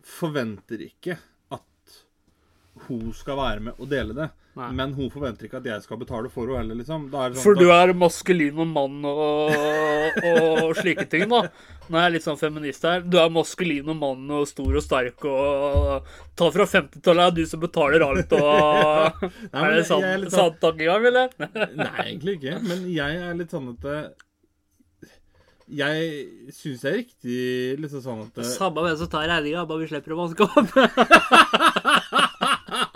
forventer 0.04 0.82
ikke 0.84 1.16
hun 2.88 3.12
skal 3.16 3.38
være 3.38 3.60
med 3.70 3.78
og 3.80 3.90
dele 3.92 4.16
det. 4.18 4.30
Nei. 4.54 4.68
Men 4.78 4.92
hun 4.94 5.08
forventer 5.10 5.48
ikke 5.48 5.58
at 5.64 5.66
jeg 5.66 5.82
skal 5.82 5.98
betale 5.98 6.30
for 6.30 6.46
henne 6.46 6.60
heller, 6.62 6.78
liksom. 6.78 7.08
Da 7.10 7.24
er 7.26 7.32
det 7.34 7.40
sånn, 7.40 7.46
For 7.48 7.58
du 7.58 7.72
er 7.74 7.94
maskulin 7.98 8.60
og 8.62 8.68
mann 8.70 9.00
og, 9.10 10.20
og 10.30 10.74
slike 10.78 11.08
ting, 11.10 11.24
da. 11.32 11.40
Nå 11.90 11.98
er 11.98 12.06
jeg 12.06 12.14
litt 12.20 12.26
sånn 12.28 12.38
feminist 12.38 12.86
her. 12.86 13.02
Du 13.02 13.18
er 13.22 13.32
maskulin 13.34 13.90
og 13.90 13.98
mann 13.98 14.30
og 14.38 14.46
stor 14.50 14.78
og 14.78 14.86
sterk 14.86 15.26
og 15.26 16.12
Ta 16.38 16.50
fra 16.54 16.68
50-tallet, 16.70 17.24
er 17.32 17.34
du 17.40 17.42
som 17.50 17.64
betaler 17.64 18.06
alt 18.06 18.36
og 18.38 19.24
Nei, 19.24 19.64
Er 19.64 19.74
det 19.80 19.88
sant, 19.90 20.06
er 20.06 20.22
litt 20.22 20.34
sånn- 20.34 20.52
sant 20.54 20.62
tankegang, 20.62 21.10
eller? 21.10 21.34
Nei, 21.82 21.96
egentlig 22.12 22.38
ikke. 22.42 22.60
Men 22.70 22.86
jeg 22.94 23.24
er 23.26 23.42
litt 23.42 23.54
sånn 23.58 23.72
at 23.74 23.90
eh, 23.90 24.06
Jeg 25.82 26.54
syns 26.54 26.86
det 26.86 26.92
er 26.94 26.98
riktig 27.02 27.42
liksom 27.82 28.06
sånn 28.06 28.24
at 28.28 28.46
Samme 28.54 28.86
hvem 28.86 28.98
som 29.02 29.10
tar 29.10 29.26
regninga, 29.34 29.66
bare 29.66 29.82
vi 29.82 29.90
slipper 29.96 30.14
å 30.14 30.22
vaske 30.28 30.46
opp. 30.46 30.70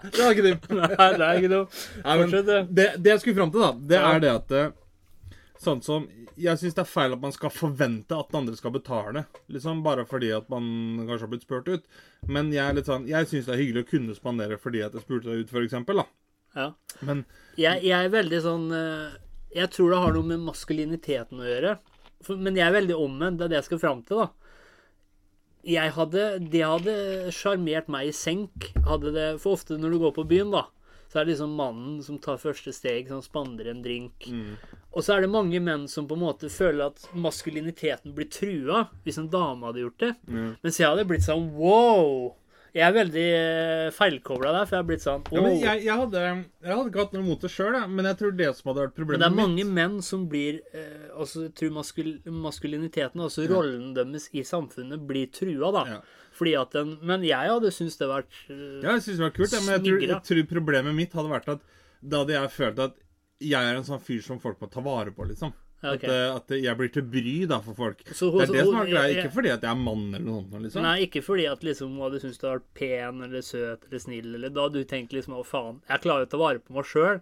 Det 0.04 0.20
var 0.24 0.36
ikke 0.36 0.46
det. 0.46 0.54
Nei, 1.00 1.08
det 1.18 1.26
er 1.28 1.40
ikke 1.42 1.52
noe. 1.54 1.68
Nei, 2.04 2.18
men 2.18 2.30
Fortsett, 2.30 2.46
du. 2.50 2.74
det, 2.82 2.88
det 3.04 3.12
jeg 3.14 3.24
skulle 3.24 3.38
fram 3.40 3.52
til, 3.56 3.64
da, 3.66 3.72
det 3.92 4.00
Ja. 4.02 4.12
er 4.16 4.20
det 4.26 4.32
at 4.36 4.52
eh, 4.60 4.70
Sånn 5.58 5.80
som 5.82 6.04
Jeg 6.38 6.60
syns 6.62 6.76
det 6.78 6.84
er 6.84 6.90
feil 6.92 7.16
at 7.16 7.22
man 7.24 7.32
skal 7.34 7.50
forvente 7.50 8.14
at 8.14 8.28
den 8.30 8.44
andre 8.44 8.54
skal 8.60 8.72
betale. 8.76 9.24
Liksom 9.50 9.80
Bare 9.86 10.04
fordi 10.06 10.30
at 10.38 10.46
man 10.54 10.68
kanskje 11.08 11.26
har 11.26 11.32
blitt 11.32 11.48
spurt 11.48 11.68
ut. 11.72 11.88
Men 12.30 12.52
jeg 12.54 12.62
er 12.62 12.78
litt 12.78 12.86
sånn 12.90 13.08
Jeg 13.10 13.26
syns 13.32 13.48
det 13.50 13.56
er 13.56 13.62
hyggelig 13.64 13.86
å 13.88 13.90
kunne 13.96 14.16
spandere 14.18 14.60
fordi 14.62 14.84
at 14.86 14.94
jeg 14.94 15.02
spurte 15.08 15.32
deg 15.32 15.42
ut, 15.48 15.50
for 15.56 15.66
eksempel, 15.66 16.04
da. 16.04 16.06
Ja. 16.58 16.68
Men 17.02 17.26
Jeg, 17.58 17.82
jeg 17.90 17.98
er 18.06 18.14
veldig 18.14 18.42
sånn 18.46 18.68
eh, 18.78 19.18
Jeg 19.58 19.72
tror 19.74 19.96
det 19.96 20.04
har 20.06 20.14
noe 20.20 20.30
med 20.30 20.46
maskuliniteten 20.46 21.42
å 21.42 21.50
gjøre. 21.50 21.78
For, 22.26 22.38
men 22.38 22.56
jeg 22.58 22.66
er 22.70 22.78
veldig 22.78 22.96
omvendt. 23.02 23.40
Det 23.42 23.46
er 23.48 23.52
det 23.56 23.60
jeg 23.64 23.68
skal 23.72 23.82
fram 23.82 24.00
til, 24.06 24.22
da. 24.22 24.30
Jeg 25.68 25.92
hadde, 25.98 26.26
det 26.48 26.64
hadde 26.64 26.94
sjarmert 27.36 27.90
meg 27.92 28.08
i 28.10 28.16
senk. 28.16 28.70
Hadde 28.88 29.12
det, 29.16 29.28
for 29.44 29.58
ofte 29.58 29.76
når 29.76 29.92
du 29.92 29.98
går 30.06 30.14
på 30.16 30.24
byen, 30.30 30.54
da, 30.56 30.62
så 31.12 31.20
er 31.20 31.26
det 31.28 31.34
liksom 31.34 31.54
mannen 31.60 31.98
som 32.04 32.18
tar 32.24 32.40
første 32.40 32.72
steg, 32.76 33.10
som 33.12 33.20
spander 33.24 33.68
en 33.72 33.84
drink. 33.84 34.28
Og 34.96 35.04
så 35.04 35.18
er 35.18 35.22
det 35.26 35.30
mange 35.34 35.60
menn 35.64 35.86
som 35.92 36.08
på 36.08 36.16
en 36.16 36.24
måte 36.24 36.50
føler 36.52 36.88
at 36.88 37.04
maskuliniteten 37.14 38.16
blir 38.16 38.30
trua 38.32 38.86
hvis 39.06 39.20
en 39.22 39.30
dame 39.32 39.68
hadde 39.68 39.84
gjort 39.84 40.00
det. 40.06 40.14
Mens 40.64 40.80
jeg 40.80 40.88
hadde 40.90 41.06
blitt 41.08 41.28
sånn 41.28 41.50
wow! 41.60 42.32
Jeg 42.76 42.84
er 42.84 42.94
veldig 42.96 43.26
uh, 43.38 43.88
feilkobla 43.96 44.52
der, 44.54 44.68
for 44.68 44.76
jeg 44.76 44.84
har 44.84 44.88
blitt 44.90 45.04
sånn 45.04 45.24
ja, 45.32 45.42
men 45.44 45.56
jeg, 45.56 45.84
jeg, 45.86 45.96
hadde, 46.02 46.24
jeg 46.66 46.74
hadde 46.74 46.92
ikke 46.92 47.04
hatt 47.06 47.16
noe 47.16 47.24
imot 47.24 47.46
det 47.46 47.52
sjøl, 47.54 47.78
men 47.94 48.10
jeg 48.10 48.20
tror 48.20 48.36
det 48.42 48.50
som 48.58 48.72
hadde 48.72 48.84
vært 48.84 48.94
Men 48.94 49.00
problemet 49.02 49.24
det 49.24 49.28
er 49.28 49.36
mitt 49.36 49.44
mange 49.44 49.66
menn 49.80 49.98
som 50.06 50.28
blir 50.32 50.60
eh, 50.74 51.08
altså, 51.14 51.48
jeg 51.48 51.56
tror 51.62 51.74
maskul 51.80 52.14
maskuliniteten, 52.48 53.24
altså 53.24 53.48
rollen 53.50 53.92
deres 53.98 54.30
i 54.34 54.44
samfunnet, 54.48 55.04
blir 55.10 55.32
trua, 55.34 55.72
da. 55.76 55.84
Ja. 55.96 56.00
Fordi 56.38 56.54
at 56.60 56.76
den 56.76 56.98
Men 57.08 57.24
jeg 57.26 57.50
hadde 57.50 57.74
syntes 57.74 57.98
det 57.98 58.12
vært 58.12 58.40
uh, 58.52 58.82
Ja, 58.84 58.98
jeg 58.98 59.06
synes 59.08 59.16
det 59.18 59.26
var 59.26 59.36
kult, 59.40 59.54
ja, 59.56 59.64
men 59.64 59.78
jeg 59.78 59.86
tror, 59.88 60.08
jeg 60.12 60.24
tror 60.32 60.50
problemet 60.52 60.98
mitt 60.98 61.18
hadde 61.18 61.34
vært 61.34 61.54
at 61.58 61.68
da 61.98 62.22
hadde 62.22 62.36
jeg 62.36 62.54
følt 62.54 62.84
at 62.84 63.00
jeg 63.42 63.70
er 63.70 63.78
en 63.78 63.86
sånn 63.86 64.02
fyr 64.02 64.22
som 64.26 64.42
folk 64.42 64.62
må 64.62 64.70
ta 64.70 64.82
vare 64.86 65.14
på, 65.14 65.26
liksom. 65.30 65.54
Ja, 65.84 65.92
ok. 65.94 66.04
At, 66.04 66.10
eh, 66.10 66.36
at 66.36 66.54
jeg 66.64 66.78
blir 66.78 66.92
til 66.94 67.04
bry 67.06 67.34
da 67.50 67.60
for 67.62 67.78
folk. 67.78 68.00
Så- 68.10 68.32
det 68.40 68.50
er 68.50 68.54
det 68.54 68.66
som 68.66 68.80
er 68.82 68.88
greia, 68.90 69.10
ikke 69.14 69.34
fordi 69.34 69.52
at 69.54 69.62
jeg 69.62 69.70
er 69.70 69.76
mann 69.76 70.08
eller 70.16 70.26
noe 70.26 70.44
sånt. 70.50 70.64
liksom. 70.64 70.82
Nei, 70.82 71.06
ikke 71.06 71.22
fordi 71.24 71.46
at 71.52 71.62
liksom 71.62 71.98
hadde 72.02 72.22
syntes 72.24 72.40
du 72.40 72.48
har 72.48 72.60
vært 72.60 72.74
pen 72.74 73.22
eller 73.24 73.42
søt 73.46 73.86
eller 73.88 74.00
snill, 74.00 74.34
eller 74.36 74.50
da 74.50 74.70
du 74.70 74.84
tenker 74.84 75.20
liksom 75.20 75.38
å 75.38 75.46
faen, 75.46 75.82
jeg 75.88 76.02
klarer 76.02 76.26
jo 76.26 76.26
å 76.26 76.30
ta 76.34 76.38
vare 76.38 76.60
på 76.60 76.74
meg 76.74 76.86
sjøl. 76.86 77.22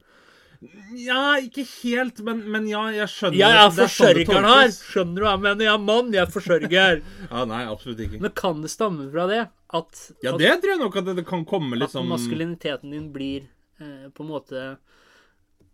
Ja, 0.95 1.35
ikke 1.43 1.65
helt, 1.83 2.21
men, 2.23 2.39
men 2.49 2.67
ja, 2.67 2.85
jeg 2.95 3.11
skjønner 3.11 3.37
Jeg 3.37 3.57
er 3.59 3.73
forsørgeren 3.75 4.47
her! 4.47 4.71
Skjønner 4.71 5.19
du 5.19 5.25
hva 5.25 5.33
jeg 5.35 5.43
mener? 5.43 5.65
Jeg 5.67 5.73
er 5.73 5.83
mann, 5.83 6.13
jeg 6.15 6.23
er 6.23 6.31
forsørger. 6.31 7.01
Ja, 7.31 7.43
Nei, 7.49 7.61
absolutt 7.69 7.99
ikke. 8.05 8.21
Men 8.23 8.31
kan 8.39 8.61
det 8.63 8.71
stamme 8.73 9.09
fra 9.11 9.27
det? 9.27 9.41
At, 9.75 10.01
Ja, 10.23 10.33
at, 10.33 10.39
det 10.39 10.53
tror 10.63 10.71
jeg 10.71 10.79
nok 10.79 10.95
at 11.01 11.11
det 11.19 11.25
kan 11.27 11.43
komme 11.45 11.75
at 11.75 11.83
liksom 11.83 12.07
maskuliniteten 12.07 12.95
din 12.95 13.11
blir 13.13 13.49
eh, 13.81 14.07
på 14.15 14.23
en 14.23 14.31
måte 14.31 14.63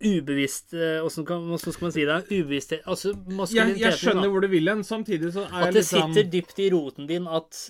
ubevisst 0.03 0.73
eh, 0.73 0.99
Hvordan 1.03 1.59
skal 1.61 1.85
man 1.85 1.91
si 1.95 2.05
det? 2.05 2.17
Ubevisst 2.31 2.73
Altså, 2.85 3.11
jeg, 3.13 3.37
maskuliniteten 3.37 3.81
jeg 3.85 3.99
skjønner 4.01 4.27
da. 4.27 4.29
hvor 4.33 4.41
du 4.41 4.47
vil 4.51 4.69
hen. 4.71 4.83
Samtidig 4.87 5.31
så 5.35 5.45
er 5.45 5.51
At 5.51 5.63
jeg 5.65 5.73
det 5.73 5.79
litt 5.81 5.89
sånn 5.91 6.13
sitter 6.13 6.29
dypt 6.35 6.59
i 6.59 6.69
roten 6.73 7.07
din 7.09 7.27
at 7.27 7.61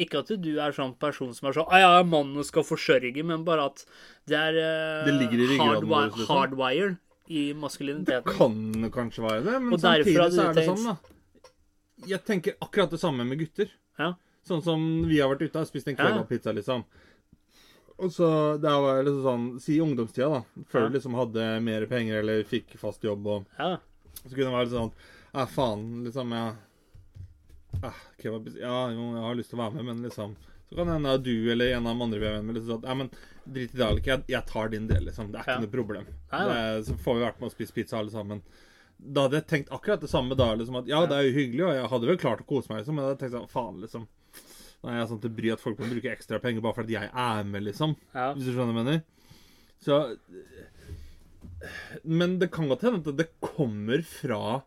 Ikke 0.00 0.22
at 0.22 0.32
du 0.40 0.50
er 0.62 0.72
sånn 0.72 0.94
person 0.98 1.34
som 1.36 1.48
er 1.50 1.52
sånn 1.58 1.68
«Ah, 1.68 1.78
'Jeg 1.82 2.00
er 2.00 2.04
mann 2.08 2.36
og 2.36 2.44
skal 2.46 2.62
forsørge', 2.64 3.24
men 3.24 3.44
bare 3.44 3.64
at 3.70 3.84
det 4.26 4.38
er 4.38 4.54
eh, 4.56 5.04
Det 5.06 5.14
ligger 5.18 5.38
i 5.44 5.48
ryggraden 5.52 5.84
hardwi- 5.84 5.90
vår, 5.90 6.10
liksom. 6.16 6.36
hardwire 6.36 6.98
i 7.30 7.42
Det 8.04 8.24
kan 8.24 8.90
kanskje 8.90 9.22
være 9.22 9.44
det, 9.44 9.56
men 9.62 9.72
Og 9.74 9.80
samtidig 9.80 10.16
så 10.32 10.48
er 10.48 10.54
det 10.54 10.64
tenkt... 10.66 10.78
sånn, 10.78 10.84
da. 10.86 10.96
Jeg 12.06 12.24
tenker 12.24 12.54
akkurat 12.62 12.90
det 12.90 12.98
samme 13.00 13.24
med 13.28 13.38
gutter. 13.38 13.68
Ja. 13.98 14.14
Sånn 14.46 14.62
som 14.64 15.04
vi 15.06 15.18
har 15.20 15.28
vært 15.28 15.42
ute 15.50 15.60
og 15.60 15.66
spist 15.68 15.86
en 15.88 15.96
Ja. 15.98 16.08
kebabpizza, 16.08 16.54
liksom. 16.56 16.84
Og 18.00 18.10
så 18.14 18.28
det 18.60 18.70
var 18.80 19.02
liksom 19.04 19.22
sånn 19.26 19.60
Si 19.60 19.78
ungdomstida, 19.80 20.28
da. 20.30 20.64
Før 20.72 20.80
Ja. 20.84 20.88
du 20.88 20.94
liksom 20.98 21.14
hadde 21.18 21.60
mer 21.62 21.86
penger 21.86 22.20
eller 22.22 22.42
fikk 22.44 22.76
fast 22.80 23.02
jobb, 23.04 23.26
og 23.26 23.46
Ja. 23.58 23.76
så 24.24 24.30
kunne 24.34 24.48
det 24.48 24.56
være 24.56 24.64
litt 24.68 24.72
sånn 24.78 24.92
Ja, 25.34 25.44
faen, 25.46 26.04
liksom, 26.04 26.32
ja 26.32 26.54
ah, 27.82 27.94
kebabpizza 28.20 28.60
Ja, 28.60 28.90
jo, 28.90 29.12
jeg 29.14 29.22
har 29.24 29.34
lyst 29.38 29.50
til 29.52 29.58
å 29.58 29.62
være 29.66 29.74
med, 29.76 29.84
men 29.90 30.02
liksom 30.08 30.36
Så 30.70 30.76
kan 30.76 30.86
det 30.86 30.94
hende 30.94 31.14
at 31.14 31.22
du 31.26 31.50
eller 31.52 31.72
en 31.76 31.86
av 31.86 31.96
de 31.96 32.02
andre 32.04 32.18
vi 32.20 32.26
er 32.26 32.34
venner 32.38 32.46
med, 32.52 32.56
liksom 32.56 32.76
sånn 32.80 32.88
Ja, 32.88 32.94
men 32.94 33.10
drit 33.50 33.74
i 33.74 33.78
det, 33.78 33.86
Alek. 33.86 34.04
Jeg, 34.06 34.24
jeg 34.28 34.46
tar 34.46 34.68
din 34.68 34.86
del, 34.86 35.04
liksom. 35.04 35.32
Det 35.32 35.40
er 35.40 35.42
ikke 35.42 35.54
Ja. 35.56 35.60
noe 35.60 35.72
problem. 35.74 36.04
Det 36.30 36.84
så 36.86 36.94
får 37.00 37.14
vi 37.18 37.24
vært 37.24 37.40
med 37.40 37.46
og 37.48 37.52
spist 37.56 37.74
pizza 37.74 37.98
alle 37.98 38.10
sammen. 38.10 38.42
Da 39.00 39.22
hadde 39.26 39.40
jeg 39.40 39.46
tenkt 39.48 39.70
akkurat 39.74 40.00
det 40.00 40.10
samme 40.10 40.36
da. 40.36 40.54
liksom 40.54 40.76
at 40.78 40.86
Ja, 40.86 41.04
det 41.06 41.16
er 41.16 41.22
jo 41.26 41.32
hyggelig, 41.38 41.64
og 41.66 41.74
jeg 41.74 41.88
hadde 41.90 42.06
vel 42.06 42.16
klart 42.18 42.40
å 42.42 42.46
kose 42.46 42.68
meg, 42.70 42.78
liksom, 42.84 42.94
men 42.94 43.02
da 43.04 43.08
hadde 43.08 43.18
jeg 43.18 43.30
tenkt 43.30 43.38
sånn 43.40 43.50
Faen, 43.50 43.80
liksom. 43.80 44.06
Nå 44.80 44.88
er 44.88 45.00
jeg 45.02 45.10
sånn 45.10 45.20
til 45.20 45.32
bry 45.36 45.52
at 45.52 45.60
folk 45.60 45.80
må 45.80 45.90
bruke 45.90 46.12
ekstra 46.12 46.40
penger 46.40 46.64
bare 46.64 46.78
fordi 46.78 46.96
jeg 46.96 47.10
er 47.12 47.44
med, 47.44 47.66
liksom. 47.66 47.94
Ja. 48.14 48.30
Hvis 48.32 48.48
du 48.48 48.54
skjønner 48.54 48.72
hva 48.72 48.80
jeg 48.80 48.86
mener? 48.86 49.02
Så 49.80 49.96
Men 52.04 52.38
det 52.40 52.50
kan 52.54 52.68
godt 52.68 52.84
hende 52.86 53.02
at 53.04 53.16
det 53.20 53.28
kommer 53.44 54.04
fra 54.06 54.62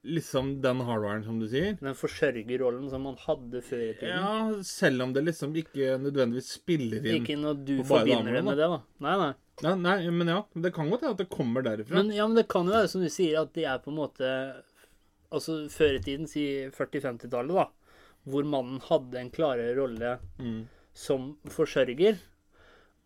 liksom 0.00 0.62
den 0.64 0.80
hardwaren, 0.80 1.24
som 1.24 1.40
du 1.40 1.46
sier. 1.48 1.74
Den 1.80 1.96
forsørgerrollen 1.96 2.88
som 2.92 3.02
man 3.04 3.18
hadde 3.20 3.60
før 3.64 3.82
i 3.84 3.92
tiden. 3.98 4.16
Ja, 4.16 4.62
selv 4.64 5.04
om 5.04 5.12
det 5.12 5.26
liksom 5.26 5.52
ikke 5.60 5.98
nødvendigvis 6.00 6.54
spiller 6.56 7.04
inn 7.04 7.20
Ikke 7.20 7.36
når 7.36 7.60
du 7.68 7.74
forbinder 7.84 8.32
det 8.38 8.44
med 8.46 8.56
det, 8.60 8.68
da. 8.72 8.80
Nei, 9.04 9.16
nei. 9.20 9.30
Nei, 9.60 9.74
Nei, 9.76 9.96
men 10.16 10.32
ja. 10.32 10.38
Det 10.56 10.72
kan 10.72 10.88
godt 10.88 11.04
hende 11.04 11.18
at 11.18 11.20
det 11.20 11.28
kommer 11.32 11.64
derifra. 11.66 11.98
Men, 12.00 12.14
ja, 12.16 12.26
men 12.26 12.38
det 12.38 12.46
kan 12.48 12.68
jo 12.68 12.72
være 12.72 12.88
som 12.88 13.04
du 13.04 13.10
sier, 13.12 13.42
at 13.42 13.52
de 13.56 13.66
er 13.68 13.80
på 13.84 13.92
en 13.92 14.00
måte 14.00 14.32
Altså 15.30 15.60
før 15.70 15.94
i 15.94 16.00
tiden, 16.02 16.26
si 16.26 16.42
40-50-tallet, 16.74 17.52
da. 17.54 17.68
Hvor 18.28 18.44
mannen 18.44 18.80
hadde 18.84 19.16
en 19.20 19.30
klarere 19.32 19.76
rolle 19.78 20.18
Mm. 20.38 20.66
som 20.94 21.36
forsørger. 21.48 22.18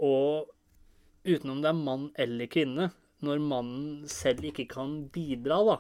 Og 0.03 0.49
utenom 1.25 1.61
det 1.63 1.71
er 1.71 1.79
mann 1.79 2.09
eller 2.19 2.47
kvinne, 2.51 2.91
når 3.25 3.41
mannen 3.41 4.09
selv 4.11 4.45
ikke 4.45 4.67
kan 4.69 5.05
bidra, 5.15 5.61
da, 5.65 5.77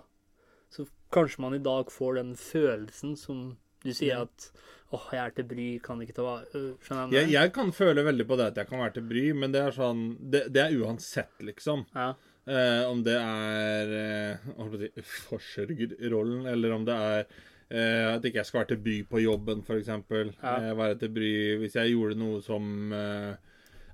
så 0.73 0.87
kanskje 1.13 1.41
man 1.45 1.55
i 1.55 1.63
dag 1.63 1.91
får 1.93 2.15
den 2.21 2.35
følelsen 2.39 3.17
som 3.19 3.57
du 3.85 3.91
sier 3.93 4.23
at 4.25 4.47
åh, 4.95 5.09
jeg 5.13 5.21
er 5.27 5.35
til 5.37 5.45
bry, 5.51 5.67
kan 5.85 6.01
ikke 6.01 6.15
ta 6.17 6.23
øh, 6.55 6.71
Skjønner 6.81 7.11
jeg, 7.13 7.27
jeg, 7.27 7.33
jeg 7.35 7.53
kan 7.53 7.73
føle 7.77 8.05
veldig 8.07 8.27
på 8.31 8.37
det 8.41 8.47
at 8.53 8.57
jeg 8.63 8.69
kan 8.71 8.81
være 8.81 8.95
til 8.97 9.05
bry, 9.11 9.25
men 9.37 9.53
det 9.53 9.61
er 9.61 9.75
sånn 9.77 10.05
Det, 10.33 10.47
det 10.55 10.63
er 10.63 10.79
uansett, 10.81 11.35
liksom. 11.45 11.85
Ja. 11.93 12.15
Eh, 12.47 12.85
om 12.89 13.03
det 13.05 13.19
er 13.21 13.93
eh, 13.99 15.03
forsørgerrollen, 15.29 16.47
eller 16.49 16.73
om 16.79 16.85
det 16.89 16.95
er 16.97 17.27
eh, 17.75 18.07
at 18.15 18.25
ikke 18.25 18.41
jeg 18.41 18.49
skal 18.49 18.61
være 18.63 18.71
til 18.73 18.81
bry 18.85 18.99
på 19.09 19.23
jobben, 19.25 19.65
f.eks. 19.65 19.91
Ja. 19.91 20.55
Eh, 20.55 20.71
være 20.79 20.99
til 21.01 21.13
bry 21.15 21.33
hvis 21.63 21.77
jeg 21.79 21.95
gjorde 21.95 22.19
noe 22.21 22.41
som 22.45 22.95
eh, 22.95 23.35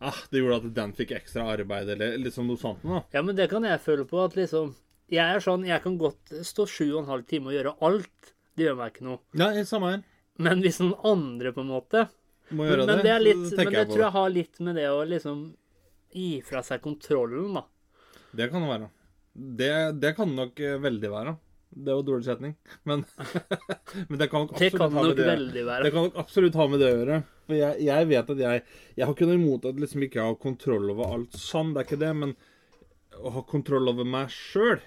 ah, 0.00 0.20
Det 0.30 0.42
gjorde 0.42 0.60
at 0.60 0.76
den 0.76 0.94
fikk 0.98 1.16
ekstra 1.16 1.48
arbeid, 1.54 1.90
eller 1.96 2.18
liksom 2.20 2.50
noe 2.50 2.60
sånt 2.60 2.84
noe. 2.86 3.04
ja, 3.14 3.24
men 3.24 3.38
det 3.38 3.50
kan 3.52 3.66
jeg 3.66 3.82
føle 3.84 4.06
på, 4.08 4.20
at 4.24 4.38
liksom 4.38 4.74
Jeg 5.10 5.24
er 5.26 5.42
sånn, 5.44 5.66
jeg 5.66 5.82
kan 5.82 5.98
godt 6.00 6.36
stå 6.46 6.68
sju 6.70 6.86
og 6.92 7.02
en 7.02 7.10
halv 7.10 7.26
time 7.26 7.50
og 7.50 7.56
gjøre 7.56 7.74
alt. 7.88 8.32
Det 8.54 8.68
gjør 8.68 8.76
meg 8.78 8.92
ikke 8.92 9.08
noe. 9.08 9.18
Ja, 9.38 9.50
samme 9.66 9.94
her. 9.94 10.06
Men 10.40 10.62
hvis 10.62 10.78
noen 10.80 10.94
andre 11.04 11.50
på 11.52 11.64
en 11.64 11.72
måte 11.72 12.06
Må 12.50 12.62
Men, 12.62 12.70
gjøre 12.70 12.86
men 12.86 13.02
det, 13.02 13.10
er 13.10 13.18
så 13.18 13.26
litt, 13.26 13.42
men 13.42 13.58
det 13.58 13.76
jeg 13.76 13.88
tror 13.90 14.04
jeg 14.04 14.14
har 14.14 14.32
litt 14.34 14.62
med 14.66 14.78
det 14.78 14.86
å 14.90 15.02
liksom 15.06 15.42
gi 16.10 16.30
fra 16.42 16.62
seg 16.66 16.80
kontrollen, 16.82 17.54
da. 17.54 17.62
Det 18.34 18.48
kan 18.50 18.64
det 18.64 18.70
være. 18.70 18.88
Det, 19.60 19.74
det 20.02 20.10
kan 20.16 20.30
det 20.30 20.38
nok 20.38 20.62
veldig 20.82 21.10
være. 21.12 21.34
Det 21.70 21.94
var 21.94 22.02
dårlig 22.02 22.24
setning, 22.26 22.54
men, 22.84 23.04
men 24.08 24.18
det 24.18 24.26
kan 24.30 24.42
nok 24.46 24.54
absolutt 24.56 24.78
kan 24.80 24.92
ha 24.96 25.02
med 25.06 25.16
det. 25.20 25.64
Det 25.84 25.92
kan 25.94 26.06
nok 26.08 26.16
absolutt 26.18 26.56
ha 26.58 26.66
med 26.72 26.80
det 26.82 26.88
å 26.90 26.96
gjøre. 26.98 27.18
For 27.46 27.54
jeg, 27.58 27.84
jeg 27.86 28.08
vet 28.10 28.32
at 28.34 28.40
jeg 28.42 28.62
Jeg 28.96 29.06
har 29.06 29.14
ikke 29.14 29.28
noe 29.30 29.38
imot 29.38 29.68
at 29.70 29.78
liksom 29.78 30.02
ikke 30.06 30.18
jeg 30.18 30.26
har 30.32 30.40
kontroll 30.42 30.90
over 30.90 31.14
alt 31.14 31.38
sånn, 31.38 31.70
det 31.74 31.84
er 31.84 31.86
ikke 31.88 32.00
det, 32.02 32.10
men 32.24 32.34
å 33.20 33.30
ha 33.36 33.42
kontroll 33.46 33.88
over 33.94 34.04
meg 34.08 34.28
sjøl, 34.34 34.80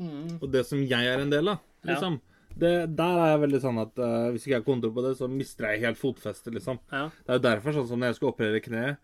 Mm. 0.00 0.38
og 0.40 0.46
det 0.48 0.62
som 0.64 0.78
jeg 0.80 1.04
er 1.12 1.20
en 1.20 1.28
del 1.28 1.48
av, 1.52 1.58
Ja. 1.84 1.90
liksom 1.92 2.14
det, 2.56 2.96
Der 2.96 3.18
er 3.20 3.26
jeg 3.34 3.40
veldig 3.42 3.58
sånn 3.60 3.80
at 3.82 3.98
uh, 4.00 4.30
hvis 4.32 4.46
ikke 4.46 4.54
jeg 4.54 4.60
har 4.62 4.64
kontroll 4.64 4.94
på 4.96 5.02
det, 5.04 5.10
så 5.18 5.28
mister 5.28 5.66
jeg 5.68 5.82
helt 5.84 5.98
fotfestet, 6.00 6.54
liksom. 6.56 6.78
Ja. 6.90 7.10
Det 7.26 7.28
er 7.34 7.36
jo 7.36 7.42
derfor, 7.44 7.72
sånn 7.76 7.86
som 7.90 8.00
når 8.00 8.08
jeg 8.08 8.16
skulle 8.16 8.32
operere 8.32 8.62
kneet 8.64 8.96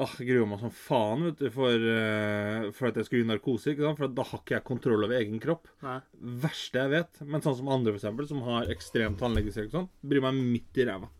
Åh, 0.00 0.12
Jeg 0.20 0.28
gruer 0.30 0.46
meg 0.48 0.60
som 0.62 0.70
faen 0.72 1.24
vet 1.26 1.40
du, 1.42 1.48
for, 1.52 1.74
eh, 1.76 2.70
for 2.72 2.88
at 2.88 2.96
jeg 2.96 3.04
skulle 3.08 3.22
gi 3.24 3.28
narkose. 3.28 3.72
ikke 3.74 3.84
sant? 3.84 3.98
For 4.00 4.08
da 4.16 4.24
har 4.30 4.40
ikke 4.40 4.54
jeg 4.56 4.64
kontroll 4.64 5.04
over 5.04 5.16
egen 5.18 5.40
kropp. 5.42 5.68
Nei. 5.84 5.98
Verste 6.46 6.80
jeg 6.84 6.90
vet. 6.94 7.20
Men 7.28 7.42
sånn 7.44 7.56
som 7.58 7.68
andre, 7.68 7.92
for 7.92 8.00
eksempel, 8.00 8.28
som 8.30 8.40
har 8.46 8.70
ekstrem 8.72 9.18
tannlegestrek 9.20 9.68
og 9.68 9.76
sånn, 9.76 9.88
bryr 10.08 10.22
meg 10.24 10.40
midt 10.40 10.80
i 10.80 10.86
ræva. 10.88 11.10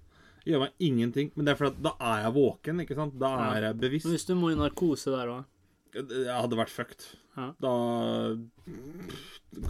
Gjør 0.49 0.63
meg 0.65 0.73
ingenting. 0.81 1.31
Men 1.37 1.45
det 1.45 1.53
er 1.53 1.61
fordi 1.61 1.83
da 1.85 1.93
er 2.01 2.23
jeg 2.25 2.33
våken, 2.39 2.81
ikke 2.87 2.97
sant? 2.97 3.19
Da 3.21 3.35
er 3.53 3.61
jeg 3.69 3.75
Men 3.77 3.83
bevisst. 3.85 4.07
hvis 4.09 4.25
du 4.31 4.35
må 4.41 4.51
i 4.55 4.57
narkose 4.57 5.13
der 5.13 5.29
òg 5.29 5.45
Jeg 5.93 6.33
hadde 6.41 6.57
vært 6.57 6.71
fucked. 6.73 7.05
Ja. 7.37 7.51
Da 7.61 7.75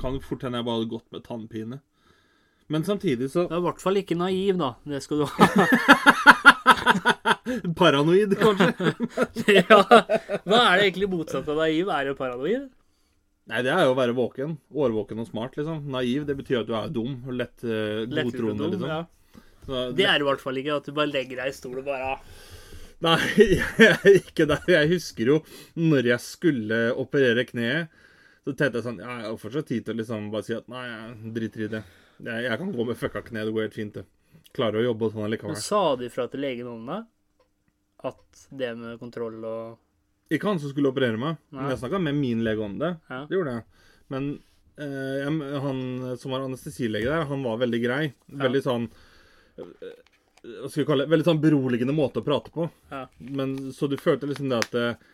kan 0.01 0.15
det 0.15 0.23
fort 0.25 0.43
hende 0.47 0.61
jeg 0.61 0.67
bare 0.69 0.79
hadde 0.79 0.91
gått 0.93 1.11
med 1.13 1.25
tannpine. 1.25 1.81
Men 2.71 2.85
samtidig 2.87 3.27
så 3.33 3.49
Du 3.49 3.55
er 3.57 3.59
i 3.59 3.65
hvert 3.67 3.81
fall 3.83 3.99
ikke 3.99 4.17
naiv, 4.17 4.57
da. 4.61 4.75
Det 4.87 5.03
skal 5.03 5.19
du 5.19 5.25
ha. 5.27 5.49
Paranoid, 7.79 8.35
kanskje? 8.41 8.93
ja. 9.61 9.79
Hva 10.45 10.61
er 10.61 10.81
det 10.81 10.85
egentlig 10.89 11.11
motsatt 11.13 11.49
av 11.51 11.59
naiv? 11.61 11.91
Er 11.95 12.11
det 12.11 12.19
paranoid? 12.19 12.69
Nei, 13.51 13.63
det 13.67 13.73
er 13.75 13.87
jo 13.89 13.95
å 13.95 13.99
være 13.99 14.15
våken. 14.15 14.55
Årvåken 14.71 15.23
og 15.23 15.31
smart, 15.31 15.57
liksom. 15.59 15.83
Naiv, 15.91 16.27
det 16.29 16.37
betyr 16.39 16.61
at 16.61 16.69
du 16.69 16.77
er 16.79 16.93
dum 16.95 17.17
og 17.25 17.35
lett 17.35 17.65
uh, 17.67 18.05
godtroende, 18.07 18.69
dum, 18.69 18.77
liksom. 18.77 18.93
ja. 18.93 19.41
Så, 19.67 19.83
Det 19.97 20.07
er 20.09 20.23
i 20.23 20.27
hvert 20.27 20.43
fall 20.43 20.61
ikke 20.61 20.79
at 20.81 20.87
du 20.89 20.95
bare 20.97 21.11
legger 21.11 21.43
deg 21.43 21.51
i 21.51 21.57
stol 21.57 21.83
og 21.83 21.89
bare 21.89 22.15
ah, 22.15 22.23
Nei, 23.05 23.17
jeg 23.81 23.89
er 23.89 24.21
ikke 24.21 24.47
der. 24.51 24.65
Jeg 24.69 24.93
husker 24.93 25.33
jo 25.35 25.41
når 25.79 26.13
jeg 26.13 26.25
skulle 26.25 26.81
operere 27.01 27.47
kneet, 27.49 27.91
så 28.45 28.53
tenkte 28.53 28.81
jeg 28.81 28.87
sånn 28.87 29.03
Ja, 29.03 29.19
jeg 29.23 29.29
har 29.31 29.41
fortsatt 29.41 29.71
tid 29.71 29.87
til 29.87 29.97
å 29.97 30.01
liksom 30.03 30.31
bare 30.33 30.47
si 30.47 30.57
at 30.57 30.69
nei, 30.73 30.85
jeg 30.87 31.35
driter 31.37 31.65
i 31.65 31.71
det. 31.77 31.83
Jeg, 32.21 32.47
jeg 32.47 32.61
kan 32.61 32.75
gå 32.77 32.87
med 32.89 33.01
fucka 33.01 33.25
kne, 33.25 33.47
det 33.47 33.55
går 33.57 33.67
helt 33.69 33.79
fint, 33.79 33.97
det. 33.97 34.05
Klarer 34.57 34.81
å 34.81 34.87
jobbe 34.91 35.07
og 35.07 35.13
sånn 35.13 35.23
Men 35.23 35.29
allikevel. 35.31 35.57
sa 35.63 35.83
du 35.97 36.05
ifra 36.09 36.27
til 36.31 36.41
legen 36.43 36.67
om 36.71 36.87
det? 36.91 37.01
At 38.11 38.47
det 38.51 38.71
med 38.79 38.99
kontroll 39.01 39.39
og 39.45 39.79
Ikke 40.33 40.49
han 40.49 40.59
som 40.63 40.71
skulle 40.73 40.91
operere 40.93 41.19
meg, 41.21 41.37
men 41.51 41.69
jeg 41.71 41.81
snakka 41.83 42.01
med 42.03 42.15
min 42.19 42.45
lege 42.47 42.63
om 42.65 42.79
det. 42.79 42.95
Ja. 43.11 43.25
Det 43.29 43.37
gjorde 43.37 43.55
jeg. 43.59 43.65
Men 44.15 44.29
eh, 44.79 45.61
han 45.65 45.81
som 46.19 46.33
var 46.35 46.45
anestesilege 46.47 47.11
der, 47.11 47.25
han 47.31 47.43
var 47.47 47.59
veldig 47.61 47.81
grei. 47.83 48.03
Veldig 48.27 48.63
sånn 48.65 48.87
eh, 49.59 49.97
Hva 50.43 50.71
skal 50.71 50.83
vi 50.83 50.87
kalle 50.89 51.05
det? 51.05 51.13
Veldig 51.15 51.29
sånn 51.29 51.43
beroligende 51.43 51.95
måte 51.95 52.23
å 52.23 52.27
prate 52.27 52.51
på. 52.55 52.69
Ja. 52.91 53.05
Men 53.19 53.57
så 53.77 53.91
du 53.91 53.99
følte 54.01 54.31
liksom 54.31 54.49
det 54.53 54.63
at 54.65 54.79
eh, 54.79 55.09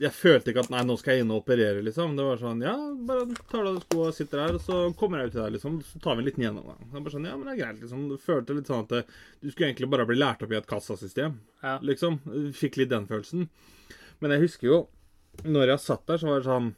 Jeg 0.00 0.10
følte 0.10 0.50
ikke 0.50 0.62
at 0.64 0.70
Nei, 0.72 0.80
nå 0.88 0.96
skal 0.98 1.14
jeg 1.14 1.22
inn 1.24 1.30
og 1.30 1.42
operere, 1.44 1.82
liksom. 1.86 2.16
Det 2.18 2.24
var 2.26 2.40
sånn 2.40 2.62
Ja, 2.64 2.74
bare 3.06 3.26
tar 3.50 3.60
av 3.68 3.76
deg 3.76 3.84
skoa 3.86 4.08
sitter 4.16 4.42
her, 4.42 4.56
og 4.58 4.62
så 4.64 4.78
kommer 4.98 5.20
jeg 5.22 5.30
ut 5.30 5.34
til 5.36 5.42
deg, 5.44 5.52
liksom. 5.56 5.76
Så 5.86 6.00
tar 6.02 6.16
vi 6.18 6.24
en 6.24 6.28
liten 6.28 6.44
gjennomgang. 6.46 6.80
Det 6.82 6.96
var 6.96 7.04
bare 7.06 7.14
sånn, 7.14 7.28
ja, 7.30 7.36
men 7.38 7.46
det 7.46 7.54
er 7.54 7.60
greit, 7.62 7.80
liksom. 7.84 8.02
Du 8.10 8.16
følte 8.18 8.56
litt 8.58 8.70
sånn 8.70 8.82
at 8.86 8.94
eh, 8.98 9.14
du 9.40 9.50
skulle 9.52 9.68
egentlig 9.70 9.90
bare 9.94 10.06
bli 10.10 10.18
lært 10.18 10.42
opp 10.42 10.52
i 10.54 10.58
et 10.58 10.66
kassasystem 10.70 11.38
Ja. 11.62 11.76
liksom. 11.80 12.18
Fikk 12.58 12.80
litt 12.82 12.90
den 12.90 13.06
følelsen. 13.10 13.48
Men 14.20 14.34
jeg 14.34 14.46
husker 14.48 14.66
jo, 14.70 14.80
når 15.44 15.74
jeg 15.74 15.84
satt 15.86 16.06
der, 16.10 16.18
så 16.18 16.30
var 16.32 16.42
det 16.42 16.48
sånn 16.50 16.72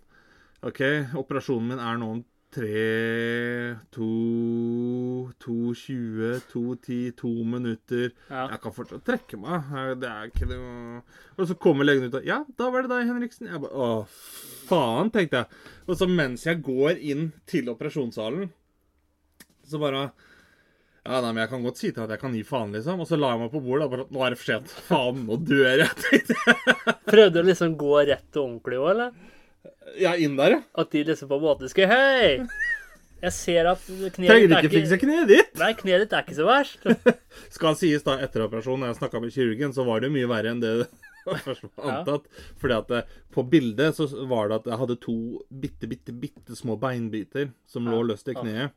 OK, 0.67 0.83
operasjonen 1.21 1.69
min 1.73 1.81
er 1.85 1.99
nå 2.01 2.11
om 2.19 2.25
tre, 2.57 3.77
to, 3.93 4.09
to, 5.43 5.57
tjue, 5.77 6.41
to, 6.51 6.63
ti, 6.81 6.99
to 7.17 7.31
minutter. 7.45 8.11
Ja. 8.31 8.47
Jeg 8.55 8.63
kan 8.65 8.75
fortsatt 8.77 9.05
trekke 9.07 9.41
meg. 9.41 9.73
Det 10.01 10.09
er 10.11 10.31
ikke 10.31 10.49
noe 10.51 11.03
Og 11.37 11.51
så 11.51 11.57
kommer 11.61 11.87
legen 11.89 12.09
ut 12.09 12.17
og 12.17 12.29
Ja, 12.29 12.41
da 12.57 12.71
var 12.73 12.87
det 12.87 12.93
deg, 12.95 13.11
Henriksen. 13.11 13.51
Jeg 13.51 13.61
bare 13.65 13.77
Å, 13.77 13.91
faen, 14.71 15.13
tenkte 15.15 15.43
jeg. 15.43 15.65
Og 15.87 16.01
så 16.01 16.09
mens 16.09 16.47
jeg 16.49 16.63
går 16.65 17.03
inn 17.05 17.29
til 17.49 17.69
operasjonssalen, 17.73 18.49
så 19.67 19.83
bare 19.83 20.09
ja, 21.07 21.21
nei, 21.23 21.31
men 21.31 21.45
Jeg 21.45 21.51
kan 21.53 21.63
godt 21.63 21.79
si 21.79 21.93
til 21.93 22.03
at 22.03 22.17
jeg 22.17 22.19
kan 22.19 22.35
gi 22.35 22.43
faen, 22.47 22.73
liksom. 22.75 23.05
Og 23.05 23.07
så 23.07 23.19
la 23.21 23.35
jeg 23.35 23.45
meg 23.45 23.53
på 23.53 23.63
bordet. 23.63 23.87
og 23.87 23.93
bare, 23.93 24.07
Nå 24.11 24.25
er 24.27 24.35
det 24.35 24.41
for 24.41 24.49
sent. 24.51 24.73
Faen, 24.89 25.21
nå 25.29 25.39
dør 25.47 25.85
jeg. 25.85 26.23
Prøvde 27.13 27.37
du 27.45 27.47
liksom 27.47 27.77
gå 27.79 27.93
rett 28.09 28.41
og 28.41 28.43
ordentlig 28.43 28.81
òg, 28.81 28.89
eller? 28.97 29.35
Ja, 30.01 30.15
inn 30.21 30.37
der, 30.39 30.51
ja. 30.57 30.61
At 30.79 30.91
de 30.93 31.05
liksom 31.09 31.29
på 31.31 31.39
en 31.39 31.45
måte 31.47 31.69
skulle 31.73 31.89
Hei! 31.89 32.47
Jeg 33.23 33.33
ser 33.33 33.67
at 33.71 33.81
kneet 33.87 34.29
Trenger 34.29 34.51
ditt 34.51 34.57
er 34.59 34.67
ikke 34.67 34.75
fikse 34.77 34.97
ikke 34.99 35.07
kneet 35.09 35.29
ditt. 35.31 35.55
Nei, 35.57 35.71
kneet 35.79 36.03
ditt 36.05 36.13
er 36.13 36.25
ikke 36.27 36.37
så 36.37 36.45
verst. 36.47 36.83
Skal 37.57 37.77
sies 37.81 38.05
da, 38.05 38.19
etter 38.23 38.45
operasjonen, 38.45 38.85
jeg 38.91 38.99
snakka 38.99 39.23
med 39.25 39.33
kirurgen, 39.33 39.73
så 39.73 39.87
var 39.89 40.03
det 40.05 40.11
jo 40.11 40.17
mye 40.19 40.29
verre 40.31 40.53
enn 40.53 40.61
det 40.63 40.73
først 41.47 41.65
var 41.65 41.87
Ja. 41.89 41.95
antatt. 42.03 42.27
Fordi 42.61 42.77
at 42.77 42.93
eh, 42.99 43.15
på 43.35 43.43
bildet 43.51 43.97
så 43.97 44.05
var 44.29 44.51
det 44.53 44.59
at 44.61 44.69
jeg 44.71 44.79
hadde 44.83 44.99
to 45.03 45.17
bitte, 45.51 45.89
bitte, 45.91 46.13
bitte 46.13 46.55
små 46.61 46.77
beinbiter 46.79 47.49
som 47.67 47.89
lå 47.89 48.03
løst 48.07 48.29
i 48.31 48.37
kneet. 48.37 48.77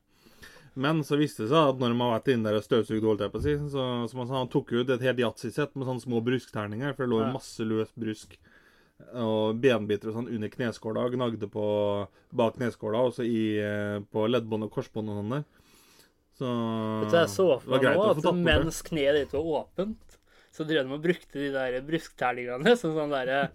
Men 0.79 1.03
så 1.03 1.17
viste 1.19 1.43
det 1.43 1.51
seg 1.51 1.73
at 1.73 1.79
når 1.81 1.91
de 1.91 1.99
har 1.99 2.11
vært 2.15 2.31
inne 2.31 2.47
der 2.47 2.61
og 2.61 2.63
støvsugd, 2.63 3.03
holdt 3.03 3.25
jeg 3.25 3.33
på 3.33 3.39
å 3.41 3.43
si, 3.43 3.55
så 3.73 3.85
som 4.07 4.21
han 4.23 4.29
sa, 4.31 4.37
han 4.39 4.49
tok 4.53 4.71
ut 4.79 4.89
et 4.95 5.03
helt 5.03 5.19
yatzy-sett 5.19 5.75
med 5.75 5.89
sånne 5.89 6.05
små 6.05 6.21
bruskterninger, 6.23 6.95
for 6.95 7.03
det 7.03 7.11
lå 7.11 7.19
Ja. 7.25 7.31
masse 7.35 7.65
løs 7.67 7.91
brusk 7.99 8.37
og 9.13 9.57
benbiter 9.61 10.11
og 10.11 10.19
sånn 10.19 10.29
under 10.35 10.51
kneskåla, 10.53 11.07
gnagde 11.13 11.49
på 11.51 11.63
bak 12.35 12.59
kneskåla, 12.59 13.05
og 13.07 13.15
så 13.15 13.25
i, 13.25 13.57
eh, 13.61 13.97
på 14.11 14.27
leddbånd 14.29 14.67
og 14.67 14.73
korsbånd 14.75 15.09
og 15.11 15.21
sånn 15.21 15.33
der. 15.37 15.47
Så 16.39 16.47
du, 16.47 17.17
jeg 17.17 17.31
så 17.33 17.47
for 17.59 17.73
meg 17.75 17.89
nå 17.97 18.05
at 18.13 18.29
mens 18.37 18.83
kneet 18.87 19.17
ditt 19.17 19.33
var 19.35 19.47
åpent, 19.63 20.19
så 20.55 20.65
drev 20.67 20.87
de 20.87 20.95
og 20.95 21.03
brukte 21.03 21.39
de 21.39 21.49
der 21.53 21.75
bruskterningene 21.85 22.73
som 22.79 22.95
sånn 22.95 23.11
derre 23.13 23.49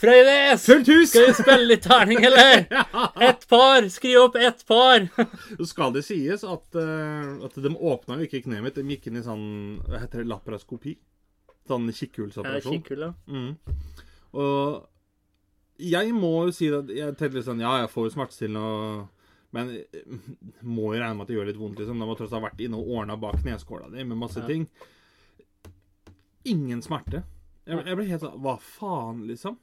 Frøydes! 0.00 0.64
Fullt 0.64 0.88
hus! 0.88 1.10
Skal 1.12 1.28
vi 1.28 1.34
spille 1.36 1.68
litt 1.68 1.84
terning, 1.84 2.24
eller? 2.24 2.64
Ett 3.28 3.44
par! 3.50 3.84
Skriv 3.92 4.22
opp 4.24 4.38
ett 4.40 4.64
par! 4.66 5.04
Så 5.58 5.66
skal 5.68 5.92
det 5.94 6.02
sies 6.06 6.44
at, 6.48 6.78
eh, 6.80 7.34
at 7.44 7.58
de 7.60 7.74
åpna 7.76 8.16
jo 8.18 8.26
ikke 8.26 8.40
kneet 8.46 8.64
mitt. 8.64 8.78
De 8.78 8.96
gikk 8.96 9.10
inn 9.10 9.20
i 9.20 9.24
sånn 9.26 9.44
Hva 9.84 10.00
heter 10.02 10.22
det? 10.22 10.30
Lapraskopi? 10.32 10.96
Sånn 11.68 11.86
Ja, 11.88 11.96
kikkhullsoperasjon. 12.00 12.82
ja. 12.96 13.12
Mm. 13.28 13.52
Og 14.34 14.88
jeg 15.78 16.12
må 16.14 16.30
jo 16.46 16.52
si 16.54 16.68
at 16.70 16.90
jeg 16.94 17.16
tenkte 17.18 17.34
litt 17.40 17.46
sånn 17.48 17.62
Ja, 17.62 17.72
jeg 17.82 17.90
får 17.90 18.06
jo 18.08 18.12
smertestillende 18.14 19.08
Men 19.54 19.70
eh, 19.74 20.04
må 20.62 20.92
jo 20.94 21.00
regne 21.00 21.16
med 21.18 21.24
at 21.26 21.30
det 21.32 21.36
gjør 21.38 21.48
litt 21.50 21.58
vondt, 21.60 21.78
liksom. 21.82 21.98
De 22.02 22.06
må 22.08 22.14
tross 22.18 22.32
alt 22.32 22.40
ha 22.42 22.48
vært 22.48 22.62
inne 22.66 22.78
og 22.78 22.90
ordna 22.98 23.16
bak 23.18 23.40
kneskåla 23.42 23.90
di 23.94 24.02
med 24.06 24.18
masse 24.18 24.42
Ja. 24.42 24.46
ting. 24.50 24.66
Ingen 26.44 26.82
smerte. 26.84 27.22
Jeg, 27.64 27.78
jeg 27.86 27.96
ble 27.96 28.06
helt 28.10 28.24
sånn 28.24 28.40
Hva 28.44 28.56
faen, 28.60 29.22
liksom? 29.30 29.56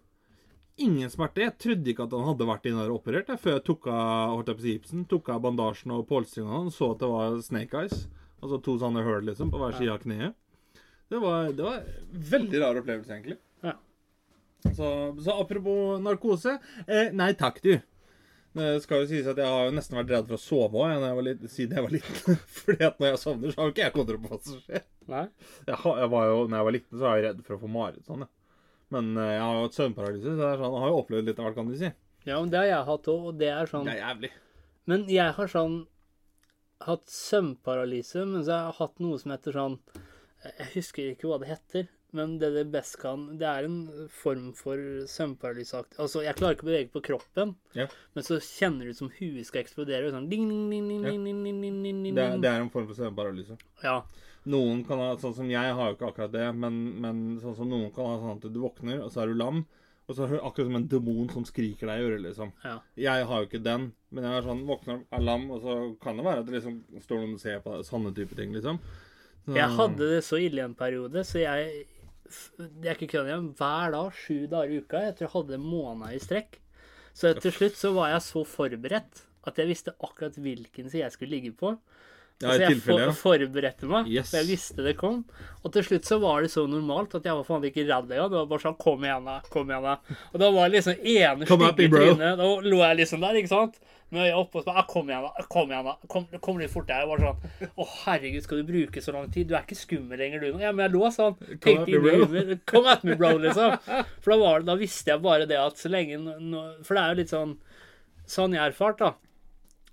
Ingen 0.82 1.12
smerte. 1.14 1.44
Jeg 1.44 1.58
trodde 1.62 1.92
ikke 1.92 2.08
at 2.08 2.16
han 2.16 2.26
hadde 2.26 2.48
vært 2.48 2.66
inne 2.72 2.88
og 2.88 2.96
operert 3.02 3.28
jeg, 3.30 3.38
før 3.44 3.58
jeg 3.58 3.66
tok 3.68 3.88
av 3.92 4.32
holdt 4.38 4.50
jeg 4.50 4.58
på 4.62 4.68
gipsen, 4.70 5.04
tok 5.12 5.30
av 5.30 5.44
bandasjen 5.44 5.92
og 5.94 6.08
polstringene 6.10 6.72
og 6.72 6.74
så 6.74 6.94
at 6.96 7.04
det 7.04 7.10
var 7.12 7.36
snake 7.46 7.84
eyes. 7.84 8.08
Altså 8.42 8.58
to 8.66 8.78
sånne 8.82 9.04
hull, 9.06 9.22
liksom 9.28 9.52
på 9.54 9.60
hver 9.62 9.76
side 9.78 9.94
av 9.94 10.02
kneet. 10.02 10.34
Det 11.12 11.20
var, 11.22 11.52
det 11.54 11.62
var 11.68 11.84
veldig 12.32 12.62
rar 12.64 12.80
opplevelse, 12.80 13.12
egentlig. 13.14 13.38
Så, 14.62 14.90
så 15.24 15.38
apropos 15.42 16.02
narkose 16.04 16.58
eh, 16.86 17.10
Nei 17.18 17.32
takk, 17.40 17.62
du. 17.66 17.74
Det 18.52 18.82
skal 18.84 19.06
jo 19.06 19.08
sies 19.08 19.28
at 19.32 19.40
jeg 19.40 19.48
har 19.48 19.70
jo 19.70 19.76
nesten 19.78 19.96
vært 19.96 20.10
redd 20.12 20.28
for 20.28 20.36
å 20.36 20.42
sove 20.44 20.82
òg 20.84 21.46
siden 21.48 21.78
jeg 21.78 21.86
var 21.86 21.94
liten. 21.94 22.40
Fordi 22.60 22.84
at 22.84 23.00
når 23.00 23.14
jeg 23.14 23.22
sovner, 23.22 23.54
så 23.54 23.62
har 23.62 23.70
jo 23.70 23.76
ikke 23.76 23.86
jeg 23.86 23.96
kontroll 23.96 24.20
på 24.20 24.32
hva 24.34 24.40
som 24.44 24.60
skjer. 24.66 24.84
Nei? 25.12 25.24
Jeg, 25.70 25.78
jeg 25.78 26.12
var 26.12 26.28
jo, 26.28 26.42
når 26.46 26.58
jeg 26.58 26.68
var 26.68 26.76
liten, 26.76 26.98
så 26.98 27.06
var 27.06 27.18
jeg 27.18 27.26
redd 27.30 27.44
for 27.48 27.56
å 27.56 27.62
få 27.62 27.72
mareritt 27.72 28.12
sånn. 28.12 28.28
Men 28.92 29.14
eh, 29.16 29.32
jeg 29.38 29.44
har 29.46 29.56
jo 29.56 29.64
hatt 29.66 29.80
søvnparalyse, 29.80 30.34
så 30.36 30.50
sånn, 30.60 30.76
jeg 30.76 30.84
har 30.84 30.92
jo 30.92 31.00
opplevd 31.00 31.32
litt 31.32 31.40
av 31.40 31.48
hvert, 31.48 31.58
kan 31.62 31.72
du 31.72 31.78
si. 31.80 31.94
Ja, 32.28 32.36
men 32.36 32.52
det 32.52 32.60
har 32.60 32.68
jeg 32.68 32.90
hatt 32.92 33.10
òg, 33.14 33.30
og 33.32 33.40
det 33.40 33.50
er 33.56 33.72
sånn 33.72 33.88
Det 33.88 33.96
er 33.96 34.04
jævlig. 34.04 34.32
Men 34.92 35.08
jeg 35.10 35.38
har 35.38 35.52
sånn 35.56 35.78
hatt 36.86 37.08
søvnparalyse, 37.14 38.26
men 38.28 38.44
så 38.44 38.58
har 38.58 38.68
jeg 38.68 38.80
hatt 38.82 39.02
noe 39.06 39.22
som 39.22 39.34
heter 39.34 39.56
sånn 39.56 39.80
Jeg 40.44 40.70
husker 40.76 41.12
ikke 41.14 41.30
hva 41.30 41.40
det 41.42 41.52
heter, 41.54 41.90
men 42.14 42.38
det 42.40 42.50
det 42.54 42.66
best 42.72 42.98
kan 43.00 43.38
Det 43.40 43.48
er 43.48 43.64
en 43.68 44.08
form 44.10 44.52
for 44.54 44.76
søvnparalyseaktig 45.08 46.00
Altså, 46.00 46.24
jeg 46.26 46.36
klarer 46.36 46.56
ikke 46.58 46.66
å 46.68 46.72
bevege 46.72 46.92
på 46.92 47.02
kroppen, 47.06 47.56
Ja. 47.78 47.88
men 48.16 48.24
så 48.24 48.40
kjenner 48.40 48.86
det 48.86 48.96
ut 48.96 48.98
som 48.98 49.10
huet 49.20 49.46
skal 49.46 49.62
eksplodere. 49.64 50.12
Sånn 50.12 50.30
ding, 50.30 50.48
ding, 50.50 50.70
ding, 50.70 50.88
ding, 50.90 51.04
Ja. 51.04 51.12
ding, 51.12 51.24
ding, 51.26 51.44
ding, 51.44 51.62
ding, 51.62 51.84
ding, 51.84 52.04
ding. 52.04 52.16
Det, 52.16 52.24
er- 52.24 52.38
det 52.42 52.50
er 52.52 52.62
en 52.62 52.70
form 52.70 52.88
for 52.88 52.94
søvnparalyse. 52.96 53.58
Ja. 53.84 54.02
Noen 54.46 54.84
kan 54.88 54.98
ha, 54.98 55.16
sånn 55.18 55.36
som 55.36 55.48
jeg 55.50 55.74
har 55.74 55.92
jo 55.92 55.96
ikke 55.96 56.14
akkurat 56.14 56.32
det, 56.32 56.48
men, 56.56 57.00
men 57.00 57.40
sånn 57.40 57.56
som 57.56 57.70
noen 57.70 57.94
kan 57.94 58.06
ha 58.06 58.18
sånn 58.18 58.38
at 58.44 58.52
du 58.54 58.60
våkner, 58.60 59.04
og 59.04 59.12
så 59.12 59.22
er 59.24 59.28
du 59.28 59.36
lam, 59.36 59.66
og 60.10 60.16
så 60.18 60.24
er 60.26 60.28
du 60.34 60.40
akkurat 60.40 60.66
som 60.66 60.76
en 60.76 60.88
demon 60.88 61.30
som 61.30 61.44
skriker 61.46 61.86
deg 61.88 62.00
i 62.02 62.08
øret, 62.10 62.22
liksom. 62.26 62.52
ja. 62.66 62.80
Jeg 62.98 63.26
har 63.28 63.40
jo 63.44 63.48
ikke 63.48 63.64
den, 63.64 63.94
men 64.12 64.24
jeg 64.26 64.34
er 64.34 64.42
sånn, 64.50 64.66
våkner, 64.66 65.04
er 65.14 65.22
lam, 65.22 65.46
og 65.52 65.62
så 65.62 66.00
kan 66.02 66.18
det 66.18 66.26
være 66.26 66.40
at 66.40 66.46
det 66.48 66.56
liksom 66.58 66.82
står 67.06 67.22
noen 67.22 67.34
og 67.38 67.40
ser 67.40 67.60
på 67.62 67.76
deg, 67.78 67.86
sånne 67.86 68.16
type 68.16 68.36
ting, 68.36 68.52
liksom. 68.52 68.80
Så, 69.46 69.56
Jeg 69.56 69.70
hadde 69.78 69.98
det 70.10 70.24
så 70.24 70.38
ille 70.42 70.60
en 70.66 70.74
periode, 70.76 71.22
så 71.24 71.40
jeg 71.40 71.86
Det 72.58 72.88
er 72.90 72.98
ikke 72.98 73.12
kødd 73.16 73.30
igjen, 73.30 73.50
Hver 73.60 73.94
dag, 73.96 74.14
sju 74.16 74.46
dager 74.52 74.72
i 74.72 74.82
uka. 74.82 75.04
Jeg 75.08 75.18
tror 75.18 75.28
jeg 75.28 75.36
hadde 75.36 75.62
måneder 75.64 76.16
i 76.16 76.22
strekk. 76.24 76.60
Så 77.18 77.34
til 77.38 77.54
slutt 77.54 77.78
så 77.80 77.92
var 77.96 78.14
jeg 78.14 78.24
så 78.24 78.46
forberedt 78.48 79.26
at 79.50 79.58
jeg 79.60 79.72
visste 79.72 79.96
akkurat 80.00 80.38
hvilken 80.40 80.90
side 80.90 81.04
jeg 81.04 81.16
skulle 81.16 81.34
ligge 81.36 81.52
på. 81.58 81.74
Ja, 82.42 82.50
så 82.56 82.60
jeg 82.64 82.74
tilfelle, 82.76 83.08
for, 83.14 83.30
forberedte 83.38 83.88
meg, 83.92 84.08
Yes. 84.12 84.32
for 84.32 84.42
jeg 84.42 84.50
visste 84.52 84.84
det 84.86 84.96
kom. 84.98 85.24
Og 85.64 85.72
til 85.76 85.84
slutt 85.86 86.08
så 86.10 86.18
var 86.22 86.42
det 86.42 86.50
så 86.52 86.64
normalt 86.68 87.14
at 87.16 87.24
jeg 87.30 87.38
var 87.38 87.46
faen 87.46 87.64
ikke 87.70 87.86
redd 87.86 88.10
engang. 88.12 88.30
Det 88.34 88.40
var 88.42 88.50
bare 88.50 88.64
sånn 88.66 88.78
Kom 88.82 89.04
igjen, 89.06 89.26
da. 89.30 89.40
Kom 89.54 89.70
igjen, 89.70 89.84
da. 89.86 89.98
Og 90.34 90.40
da 90.42 90.52
var 90.52 90.70
det 90.70 90.80
liksom 90.80 91.02
ene 91.06 91.46
stygge 91.46 91.90
trynet. 91.94 92.38
Da 92.42 92.52
lå 92.66 92.80
jeg 92.82 92.98
liksom 93.04 93.22
der, 93.22 93.38
ikke 93.42 93.54
sant. 93.54 93.80
Med 94.12 94.26
øya 94.28 94.40
oppe 94.42 94.58
og 94.60 94.64
så 94.66 94.68
bare 94.74 94.82
«Ah, 94.82 94.88
Kom 94.92 95.08
igjen, 95.08 95.24
da. 95.24 95.44
Kom 95.48 95.70
igjen, 95.72 95.86
da. 95.88 95.94
Kom, 96.12 96.26
kom 96.44 96.58
litt 96.60 96.72
fortere. 96.74 97.06
Jeg 97.06 97.08
var 97.08 97.22
sånn 97.24 97.70
Å, 97.80 97.86
herregud, 98.02 98.44
skal 98.44 98.60
du 98.60 98.66
bruke 98.68 99.00
så 99.06 99.14
lang 99.16 99.30
tid? 99.32 99.48
Du 99.48 99.56
er 99.56 99.64
ikke 99.64 99.78
skummel 99.80 100.20
lenger, 100.20 100.42
du. 100.44 100.60
Ja, 100.60 100.74
men 100.76 100.84
jeg 100.90 100.96
lå 100.98 101.12
sånn. 101.16 101.38
Tenkte 101.64 101.88
inni 101.94 102.18
huet 102.28 102.66
Come 102.68 102.92
at 102.92 103.06
me, 103.08 103.16
bro, 103.16 103.38
liksom. 103.46 103.78
For 104.20 104.34
da, 104.34 104.38
var 104.42 104.60
det, 104.60 104.68
da 104.68 104.76
visste 104.82 105.14
jeg 105.14 105.24
bare 105.24 105.48
det 105.48 105.62
at 105.62 105.80
så 105.80 105.88
lenge 105.94 106.20
For 106.84 106.98
det 106.98 107.04
er 107.06 107.14
jo 107.14 107.20
litt 107.22 107.32
sånn 107.32 107.56
Sånn 108.32 108.54
jeg 108.58 108.74
erfart, 108.74 109.00
da. 109.00 109.14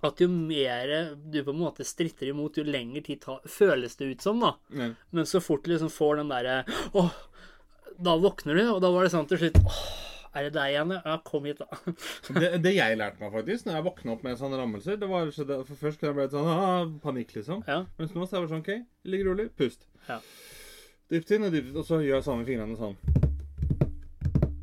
At 0.07 0.21
jo 0.23 0.29
mer 0.31 0.91
du 1.15 1.41
på 1.43 1.51
en 1.51 1.59
måte 1.59 1.85
stritter 1.87 2.31
imot, 2.31 2.59
jo 2.59 2.63
lengre 2.67 3.01
tid 3.03 3.21
ta, 3.23 3.39
føles 3.49 3.97
det 3.99 4.13
ut 4.13 4.23
som, 4.23 4.39
da. 4.39 4.53
Ja. 4.71 4.91
Men 5.15 5.27
så 5.27 5.41
fort 5.43 5.65
du 5.65 5.73
liksom 5.73 5.91
får 5.91 6.21
den 6.21 6.31
derre 6.31 6.61
Åh, 6.97 7.11
da 7.99 8.15
våkner 8.19 8.55
du, 8.55 8.63
og 8.71 8.79
da 8.83 8.93
var 8.93 9.05
det 9.05 9.11
sånn 9.11 9.27
til 9.27 9.41
slutt 9.41 9.59
Åh, 9.59 9.81
er 10.39 10.45
det 10.47 10.53
deg 10.55 10.75
igjen? 10.75 10.93
Ja, 10.95 11.17
kom 11.25 11.47
hit, 11.49 11.59
da. 11.59 11.95
Det, 12.39 12.51
det 12.63 12.75
jeg 12.77 12.99
lærte 12.99 13.23
meg 13.23 13.33
faktisk 13.33 13.67
når 13.67 13.79
jeg 13.79 13.87
våkna 13.89 14.15
opp 14.15 14.27
med 14.27 14.39
sånne 14.39 14.59
rammelser 14.61 14.99
det 15.01 15.09
var, 15.09 15.31
for 15.35 15.75
Først 15.83 15.99
kunne 15.99 16.13
jeg 16.13 16.19
bli 16.19 16.27
sånn 16.35 16.51
ah, 16.53 16.85
panikk, 17.03 17.33
liksom. 17.39 17.65
Ja. 17.67 17.81
Mens 17.99 18.13
nå 18.15 18.27
så 18.27 18.37
er 18.37 18.45
det 18.45 18.53
sånn 18.53 18.63
OK, 18.63 18.71
ligg 19.09 19.25
rolig, 19.27 19.49
pust. 19.59 19.89
Ja. 20.07 20.21
Dypt 21.09 21.33
inn 21.33 21.47
og 21.47 21.55
dypt 21.55 21.73
ut, 21.73 21.81
og 21.81 21.87
så 21.87 21.99
gjør 22.03 22.19
jeg 22.19 22.27
samme 22.27 22.45
fingrene 22.47 22.77
sånn. 22.77 22.95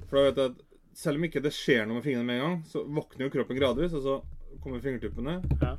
For 0.07 0.17
da 0.17 0.25
vet 0.29 0.41
jeg 0.41 0.55
at 0.55 0.65
selv 0.97 1.19
om 1.19 1.27
ikke 1.27 1.43
det 1.45 1.53
skjer 1.53 1.85
noe 1.85 1.99
med 1.99 2.07
fingrene 2.07 2.29
med 2.29 2.39
en 2.39 2.45
gang, 2.45 2.59
så 2.71 2.85
våkner 2.87 3.27
jo 3.27 3.33
kroppen 3.35 3.59
gradvis, 3.59 3.97
og 3.99 4.05
så 4.07 4.15
kommer 4.67 4.83
fingertuppene. 4.85 5.37
Ja. 5.63 5.77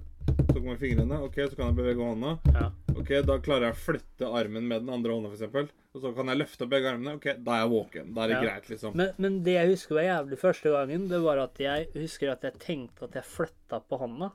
Så 0.47 0.53
kommer 0.61 0.77
fingrene. 0.81 1.19
OK, 1.27 1.35
så 1.49 1.55
kan 1.59 1.69
jeg 1.69 1.77
bevege 1.77 2.03
hånda. 2.07 2.31
Ja. 2.55 2.69
Ok, 2.97 3.11
Da 3.27 3.35
klarer 3.43 3.67
jeg 3.69 3.75
å 3.75 3.81
flytte 3.83 4.29
armen 4.39 4.65
med 4.67 4.81
den 4.85 4.89
andre 4.95 5.13
hånda, 5.13 5.29
f.eks. 5.35 5.69
Og 5.97 6.01
så 6.03 6.11
kan 6.17 6.27
jeg 6.31 6.39
løfte 6.41 6.67
begge 6.69 6.89
armene. 6.91 7.13
Ok, 7.19 7.27
Da 7.43 7.55
er 7.57 7.61
jeg 7.63 7.71
våken. 7.75 8.13
Da 8.15 8.23
er 8.23 8.27
det 8.33 8.35
Ja. 8.37 8.41
greit, 8.47 8.69
liksom. 8.71 8.95
Men, 8.95 9.11
men 9.17 9.37
det 9.45 9.53
jeg 9.57 9.69
husker 9.75 9.95
var 9.99 10.07
jævlig 10.07 10.39
første 10.41 10.71
gangen, 10.73 11.07
det 11.11 11.21
var 11.23 11.37
at 11.45 11.57
jeg 11.59 11.87
husker 11.95 12.31
at 12.31 12.41
jeg 12.47 12.59
tenkte 12.63 13.03
at 13.09 13.13
jeg 13.19 13.23
flytta 13.23 13.81
på 13.89 13.99
hånda, 14.01 14.31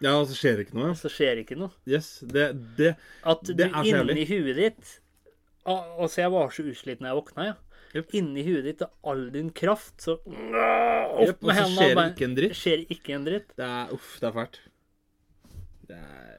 Ja, 0.00 0.14
og 0.16 0.26
så 0.30 0.32
skjer 0.38 0.56
det 0.56 0.66
ikke 0.68 0.78
noe. 0.80 0.88
Ja. 0.88 0.94
så 0.96 1.10
skjer 1.12 1.34
det 1.36 1.42
ikke 1.46 1.58
noe. 1.60 1.70
Yes, 1.86 2.20
det, 2.24 2.46
det 2.78 2.94
At 3.22 3.42
Det 3.44 3.66
er 3.68 3.82
så 3.84 3.84
jævlig. 3.84 4.16
inni 4.16 4.26
huet 4.30 4.56
ditt 4.56 5.00
Altså, 5.66 6.22
jeg 6.22 6.30
var 6.32 6.48
så 6.50 6.62
usliten 6.64 7.04
da 7.04 7.10
jeg 7.12 7.18
våkna, 7.20 7.44
ja. 7.50 7.54
Jep. 7.94 8.12
Inni 8.14 8.44
huet 8.46 8.64
ditt 8.68 8.82
og 8.86 8.90
all 9.10 9.24
din 9.34 9.50
kraft, 9.50 9.96
så 10.04 10.18
Opp 10.20 11.40
med 11.42 11.50
så 11.50 11.56
hendene 11.56 11.74
skjer 11.74 11.88
det 11.88 11.96
bare- 11.98 12.12
ikke 12.14 12.24
en 12.28 12.34
dritt. 12.36 12.54
Skjer 12.60 12.84
ikke 12.94 13.14
en 13.16 13.24
dritt. 13.26 13.48
Det 13.56 13.66
er 13.66 13.94
Uff, 13.96 14.12
det 14.20 14.28
er 14.28 14.32
fælt. 14.36 14.60
Det 15.90 15.96
er 15.96 16.36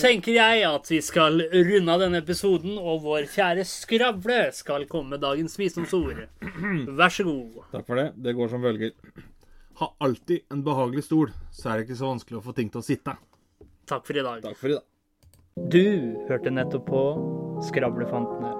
Tenker 0.00 0.32
jeg 0.36 0.62
at 0.62 0.86
vi 0.86 1.00
skal 1.02 1.40
runde 1.50 1.90
av 1.90 1.98
denne 1.98 2.20
episoden, 2.22 2.76
og 2.78 3.00
vår 3.02 3.24
kjære 3.26 3.64
Skravle 3.66 4.52
skal 4.54 4.84
komme 4.86 5.16
med 5.16 5.20
dagens 5.24 5.56
visdomsord. 5.58 6.28
Vær 6.94 7.10
så 7.10 7.24
god. 7.26 7.64
Takk 7.72 7.86
for 7.88 7.96
det. 7.98 8.12
Det 8.22 8.36
går 8.38 8.48
som 8.52 8.62
følger. 8.62 8.92
Ha 9.80 9.88
alltid 10.00 10.44
en 10.52 10.62
behagelig 10.62 11.02
stol, 11.08 11.32
så 11.50 11.72
er 11.72 11.78
det 11.80 11.88
ikke 11.88 11.98
så 11.98 12.06
vanskelig 12.14 12.38
å 12.38 12.44
få 12.44 12.54
ting 12.54 12.70
til 12.70 12.80
å 12.80 12.86
sitte. 12.86 13.16
Takk 13.90 14.06
for 14.06 14.14
i 14.14 14.22
dag. 14.22 14.42
Takk 14.46 14.56
for 14.56 14.68
i 14.70 14.78
dag. 14.78 14.86
Du 15.74 15.82
hørte 16.30 16.54
nettopp 16.54 16.86
på 16.86 17.02
Skravlefantene. 17.66 18.59